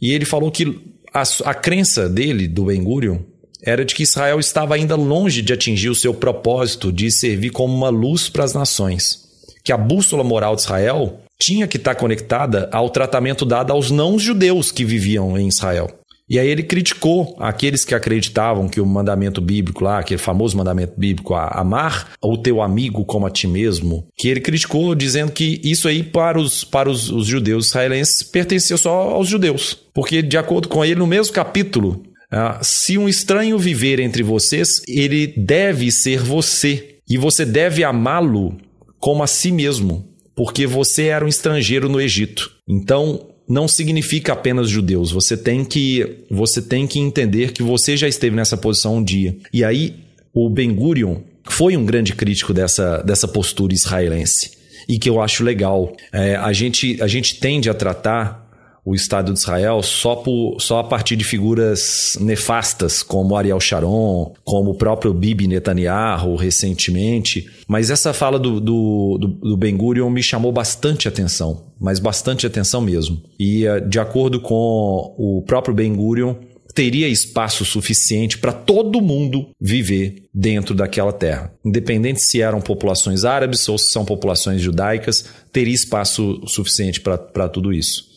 [0.00, 0.80] E ele falou que
[1.12, 3.18] a, a crença dele, do Ben Gurion,
[3.62, 7.74] era de que Israel estava ainda longe de atingir o seu propósito de servir como
[7.74, 9.24] uma luz para as nações.
[9.64, 14.70] Que a bússola moral de Israel tinha que estar conectada ao tratamento dado aos não-judeus
[14.70, 15.90] que viviam em Israel.
[16.28, 20.94] E aí ele criticou aqueles que acreditavam que o mandamento bíblico lá, aquele famoso mandamento
[20.96, 25.86] bíblico, amar o teu amigo como a ti mesmo, que ele criticou dizendo que isso
[25.86, 29.78] aí para os, para os, os judeus israelenses pertencia só aos judeus.
[29.92, 34.82] Porque, de acordo com ele, no mesmo capítulo, ah, se um estranho viver entre vocês,
[34.88, 36.96] ele deve ser você.
[37.08, 38.56] E você deve amá-lo
[38.98, 42.50] como a si mesmo, porque você era um estrangeiro no Egito.
[42.66, 45.10] Então, não significa apenas judeus.
[45.12, 49.36] Você tem que você tem que entender que você já esteve nessa posição um dia.
[49.52, 49.96] E aí
[50.32, 54.52] o Ben Gurion foi um grande crítico dessa, dessa postura israelense
[54.88, 55.94] e que eu acho legal.
[56.12, 58.43] É, a, gente, a gente tende a tratar
[58.84, 64.34] o Estado de Israel só, por, só a partir de figuras nefastas, como Ariel Sharon,
[64.44, 67.48] como o próprio Bibi Netanyahu recentemente.
[67.66, 72.46] Mas essa fala do, do, do, do Ben Gurion me chamou bastante atenção, mas bastante
[72.46, 73.22] atenção mesmo.
[73.38, 76.34] E eh, de acordo com o próprio Ben Gurion,
[76.74, 81.52] teria espaço suficiente para todo mundo viver dentro daquela terra.
[81.64, 87.72] Independente se eram populações árabes ou se são populações judaicas, teria espaço suficiente para tudo
[87.72, 88.13] isso.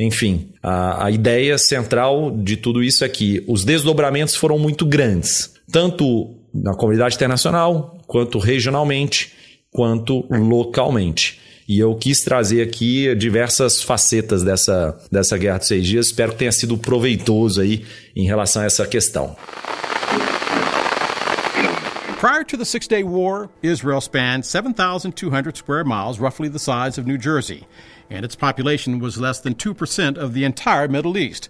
[0.00, 5.52] Enfim, a, a ideia central de tudo isso é que os desdobramentos foram muito grandes,
[5.70, 9.30] tanto na comunidade internacional, quanto regionalmente,
[9.70, 11.38] quanto localmente.
[11.68, 16.06] E eu quis trazer aqui diversas facetas dessa, dessa Guerra dos Seis Dias.
[16.06, 17.84] Espero que tenha sido proveitoso aí
[18.16, 19.36] em relação a essa questão.
[22.18, 27.06] Prior to the Six Day War, Israel spanned 7,200 square miles, roughly the size of
[27.06, 27.66] New Jersey.
[28.10, 31.48] And its population was less than 2% of the entire Middle East.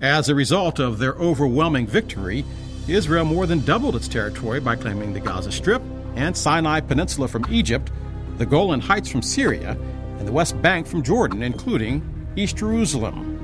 [0.00, 2.44] As a result of their overwhelming victory,
[2.88, 5.82] Israel more than doubled its territory by claiming the Gaza Strip
[6.16, 7.92] and Sinai Peninsula from Egypt,
[8.38, 9.76] the Golan Heights from Syria,
[10.18, 12.02] and the West Bank from Jordan, including
[12.36, 13.39] East Jerusalem.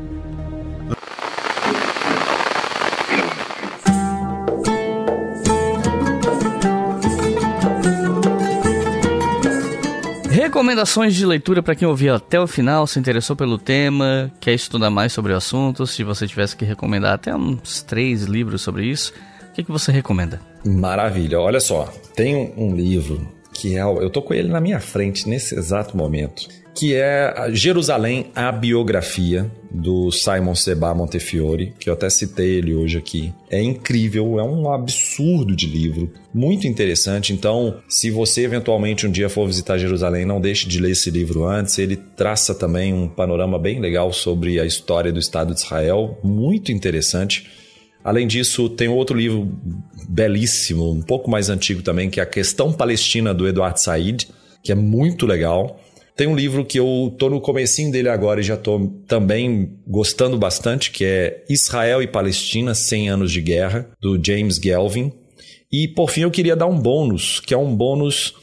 [10.46, 14.90] Recomendações de leitura para quem ouviu até o final, se interessou pelo tema, quer estudar
[14.90, 15.84] mais sobre o assunto.
[15.88, 19.12] Se você tivesse que recomendar até uns três livros sobre isso,
[19.50, 20.40] o que, que você recomenda?
[20.64, 21.40] Maravilha.
[21.40, 23.82] Olha só, tem um livro que é.
[23.82, 29.50] Eu tô com ele na minha frente nesse exato momento que é Jerusalém, a biografia
[29.70, 33.32] do Simon Seba Montefiore, que eu até citei ele hoje aqui.
[33.50, 37.32] É incrível, é um absurdo de livro, muito interessante.
[37.32, 41.46] Então, se você eventualmente um dia for visitar Jerusalém, não deixe de ler esse livro
[41.46, 41.78] antes.
[41.78, 46.70] Ele traça também um panorama bem legal sobre a história do Estado de Israel, muito
[46.70, 47.46] interessante.
[48.04, 49.50] Além disso, tem outro livro
[50.08, 54.28] belíssimo, um pouco mais antigo também, que é A Questão Palestina do Eduardo Said,
[54.62, 55.80] que é muito legal.
[56.16, 60.38] Tem um livro que eu tô no comecinho dele agora e já tô também gostando
[60.38, 65.12] bastante, que é Israel e Palestina, 100 anos de guerra, do James Galvin.
[65.70, 68.34] E por fim eu queria dar um bônus, que é um bônus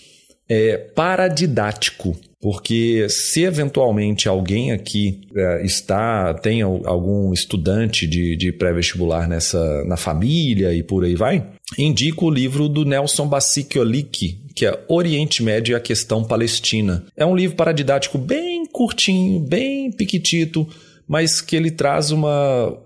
[0.47, 2.15] é, paradidático.
[2.43, 9.95] Porque se eventualmente alguém aqui é, está, tem algum estudante de, de pré-vestibular nessa na
[9.95, 11.47] família e por aí vai,
[11.79, 17.05] indico o livro do Nelson Basiciolik, que é Oriente Médio e a Questão Palestina.
[17.15, 20.67] É um livro paradidático bem curtinho, bem piquitito,
[21.07, 22.77] mas que ele traz uma,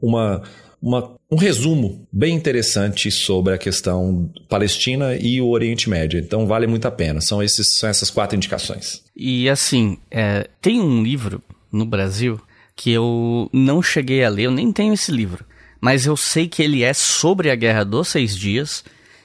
[0.00, 0.42] uma,
[0.82, 6.18] uma, um resumo bem interessante sobre a questão Palestina e o Oriente Médio.
[6.18, 7.20] Então vale muito a pena.
[7.20, 9.04] São, esses, são essas quatro indicações.
[9.16, 11.40] E assim, é, tem um livro
[11.70, 12.40] no Brasil
[12.74, 15.44] que eu não cheguei a ler, eu nem tenho esse livro,
[15.80, 18.82] mas eu sei que ele é sobre a Guerra dos Seis Dias,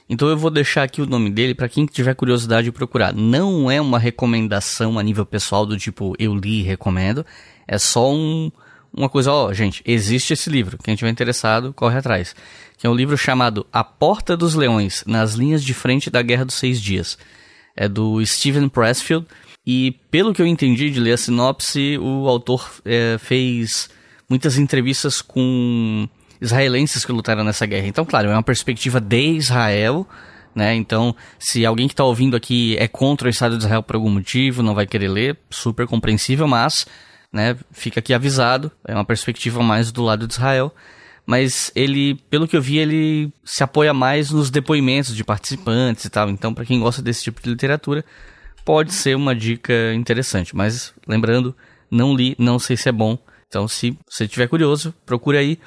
[0.08, 3.12] então eu vou deixar aqui o nome dele para quem tiver curiosidade de procurar.
[3.12, 7.24] Não é uma recomendação a nível pessoal do tipo eu li e recomendo,
[7.66, 8.50] é só um,
[8.92, 12.34] uma coisa, ó, gente, existe esse livro, quem tiver interessado, corre atrás.
[12.76, 16.44] Que é um livro chamado A Porta dos Leões, nas linhas de frente da Guerra
[16.44, 17.18] dos Seis Dias.
[17.76, 19.26] É do Steven Pressfield,
[19.70, 23.90] e pelo que eu entendi de ler a sinopse, o autor é, fez
[24.28, 26.08] muitas entrevistas com
[26.40, 27.86] israelenses que lutaram nessa guerra.
[27.86, 30.08] Então, claro, é uma perspectiva de Israel,
[30.54, 30.74] né?
[30.74, 34.10] Então, se alguém que está ouvindo aqui é contra o Estado de Israel por algum
[34.10, 36.86] motivo, não vai querer ler, super compreensível, mas,
[37.32, 40.74] né, fica aqui avisado, é uma perspectiva mais do lado de Israel.
[41.26, 46.08] Mas ele, pelo que eu vi, ele se apoia mais nos depoimentos de participantes e
[46.08, 46.30] tal.
[46.30, 48.02] Então, para quem gosta desse tipo de literatura,
[48.64, 50.56] pode ser uma dica interessante.
[50.56, 51.54] Mas lembrando,
[51.90, 53.18] não li, não sei se é bom.
[53.46, 55.58] Então, se você estiver curioso, procure aí.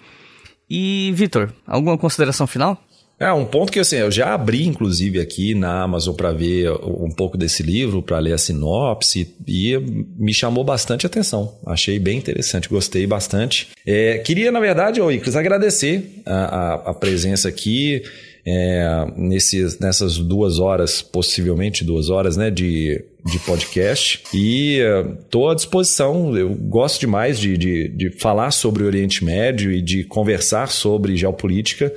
[0.68, 2.84] E, Vitor, alguma consideração final?
[3.22, 7.12] É, um ponto que assim, eu já abri, inclusive, aqui na Amazon para ver um
[7.12, 9.78] pouco desse livro, para ler a sinopse, e
[10.18, 11.54] me chamou bastante atenção.
[11.64, 13.68] Achei bem interessante, gostei bastante.
[13.86, 18.02] É, queria, na verdade, ô Icles, agradecer a, a, a presença aqui
[18.44, 24.24] é, nesses, nessas duas horas, possivelmente duas horas, né, de, de podcast.
[24.34, 24.80] E
[25.24, 26.36] estou uh, à disposição.
[26.36, 31.16] Eu gosto demais de, de, de falar sobre o Oriente Médio e de conversar sobre
[31.16, 31.94] geopolítica.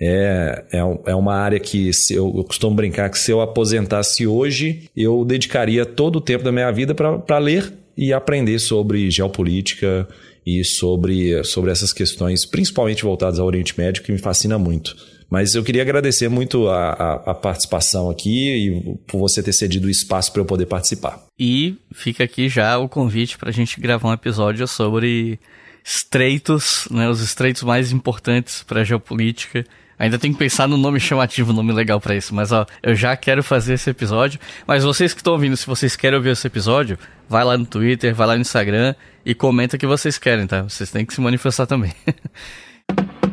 [0.00, 4.26] É, é, é uma área que se eu, eu costumo brincar que se eu aposentasse
[4.26, 10.08] hoje, eu dedicaria todo o tempo da minha vida para ler e aprender sobre geopolítica
[10.46, 14.96] e sobre, sobre essas questões, principalmente voltadas ao Oriente Médio, que me fascina muito.
[15.28, 19.86] Mas eu queria agradecer muito a, a, a participação aqui e por você ter cedido
[19.86, 21.22] o espaço para eu poder participar.
[21.38, 25.38] E fica aqui já o convite para a gente gravar um episódio sobre
[25.84, 29.66] estreitos, né, os estreitos mais importantes para a geopolítica.
[29.98, 33.16] Ainda tem que pensar no nome chamativo, nome legal para isso, mas ó, eu já
[33.16, 34.38] quero fazer esse episódio.
[34.66, 36.98] Mas vocês que estão ouvindo, se vocês querem ouvir esse episódio,
[37.28, 38.94] vai lá no Twitter, vai lá no Instagram
[39.26, 40.62] e comenta o que vocês querem, tá?
[40.62, 41.92] Vocês têm que se manifestar também.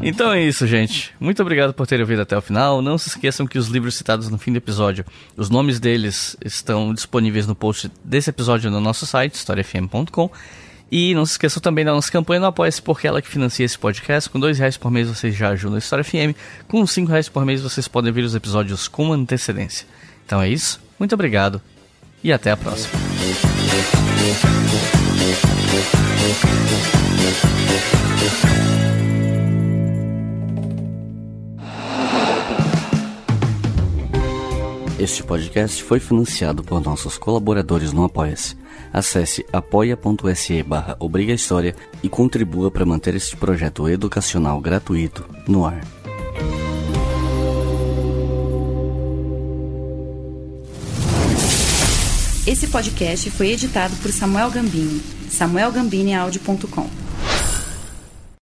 [0.00, 1.14] Então é isso, gente.
[1.20, 2.80] Muito obrigado por terem ouvido até o final.
[2.80, 5.04] Não se esqueçam que os livros citados no fim do episódio,
[5.36, 10.30] os nomes deles estão disponíveis no post desse episódio no nosso site, historiafm.com.
[10.90, 13.64] E não se esqueçam também da nossa campanha no Apoia-se, porque é ela que financia
[13.64, 14.30] esse podcast.
[14.30, 16.34] Com dois reais por mês vocês já ajudam a História FM.
[16.66, 19.86] Com cinco reais por mês vocês podem ver os episódios com antecedência.
[20.24, 20.80] Então é isso.
[20.98, 21.60] Muito obrigado
[22.24, 22.98] e até a próxima.
[34.98, 38.56] Este podcast foi financiado por nossos colaboradores no Apoia-se.
[38.92, 40.96] Acesse apoia.se barra
[41.34, 45.80] História e contribua para manter este projeto educacional gratuito no ar.
[52.46, 56.88] Esse podcast foi editado por Samuel Gambini, samuelgambiniaudio.com.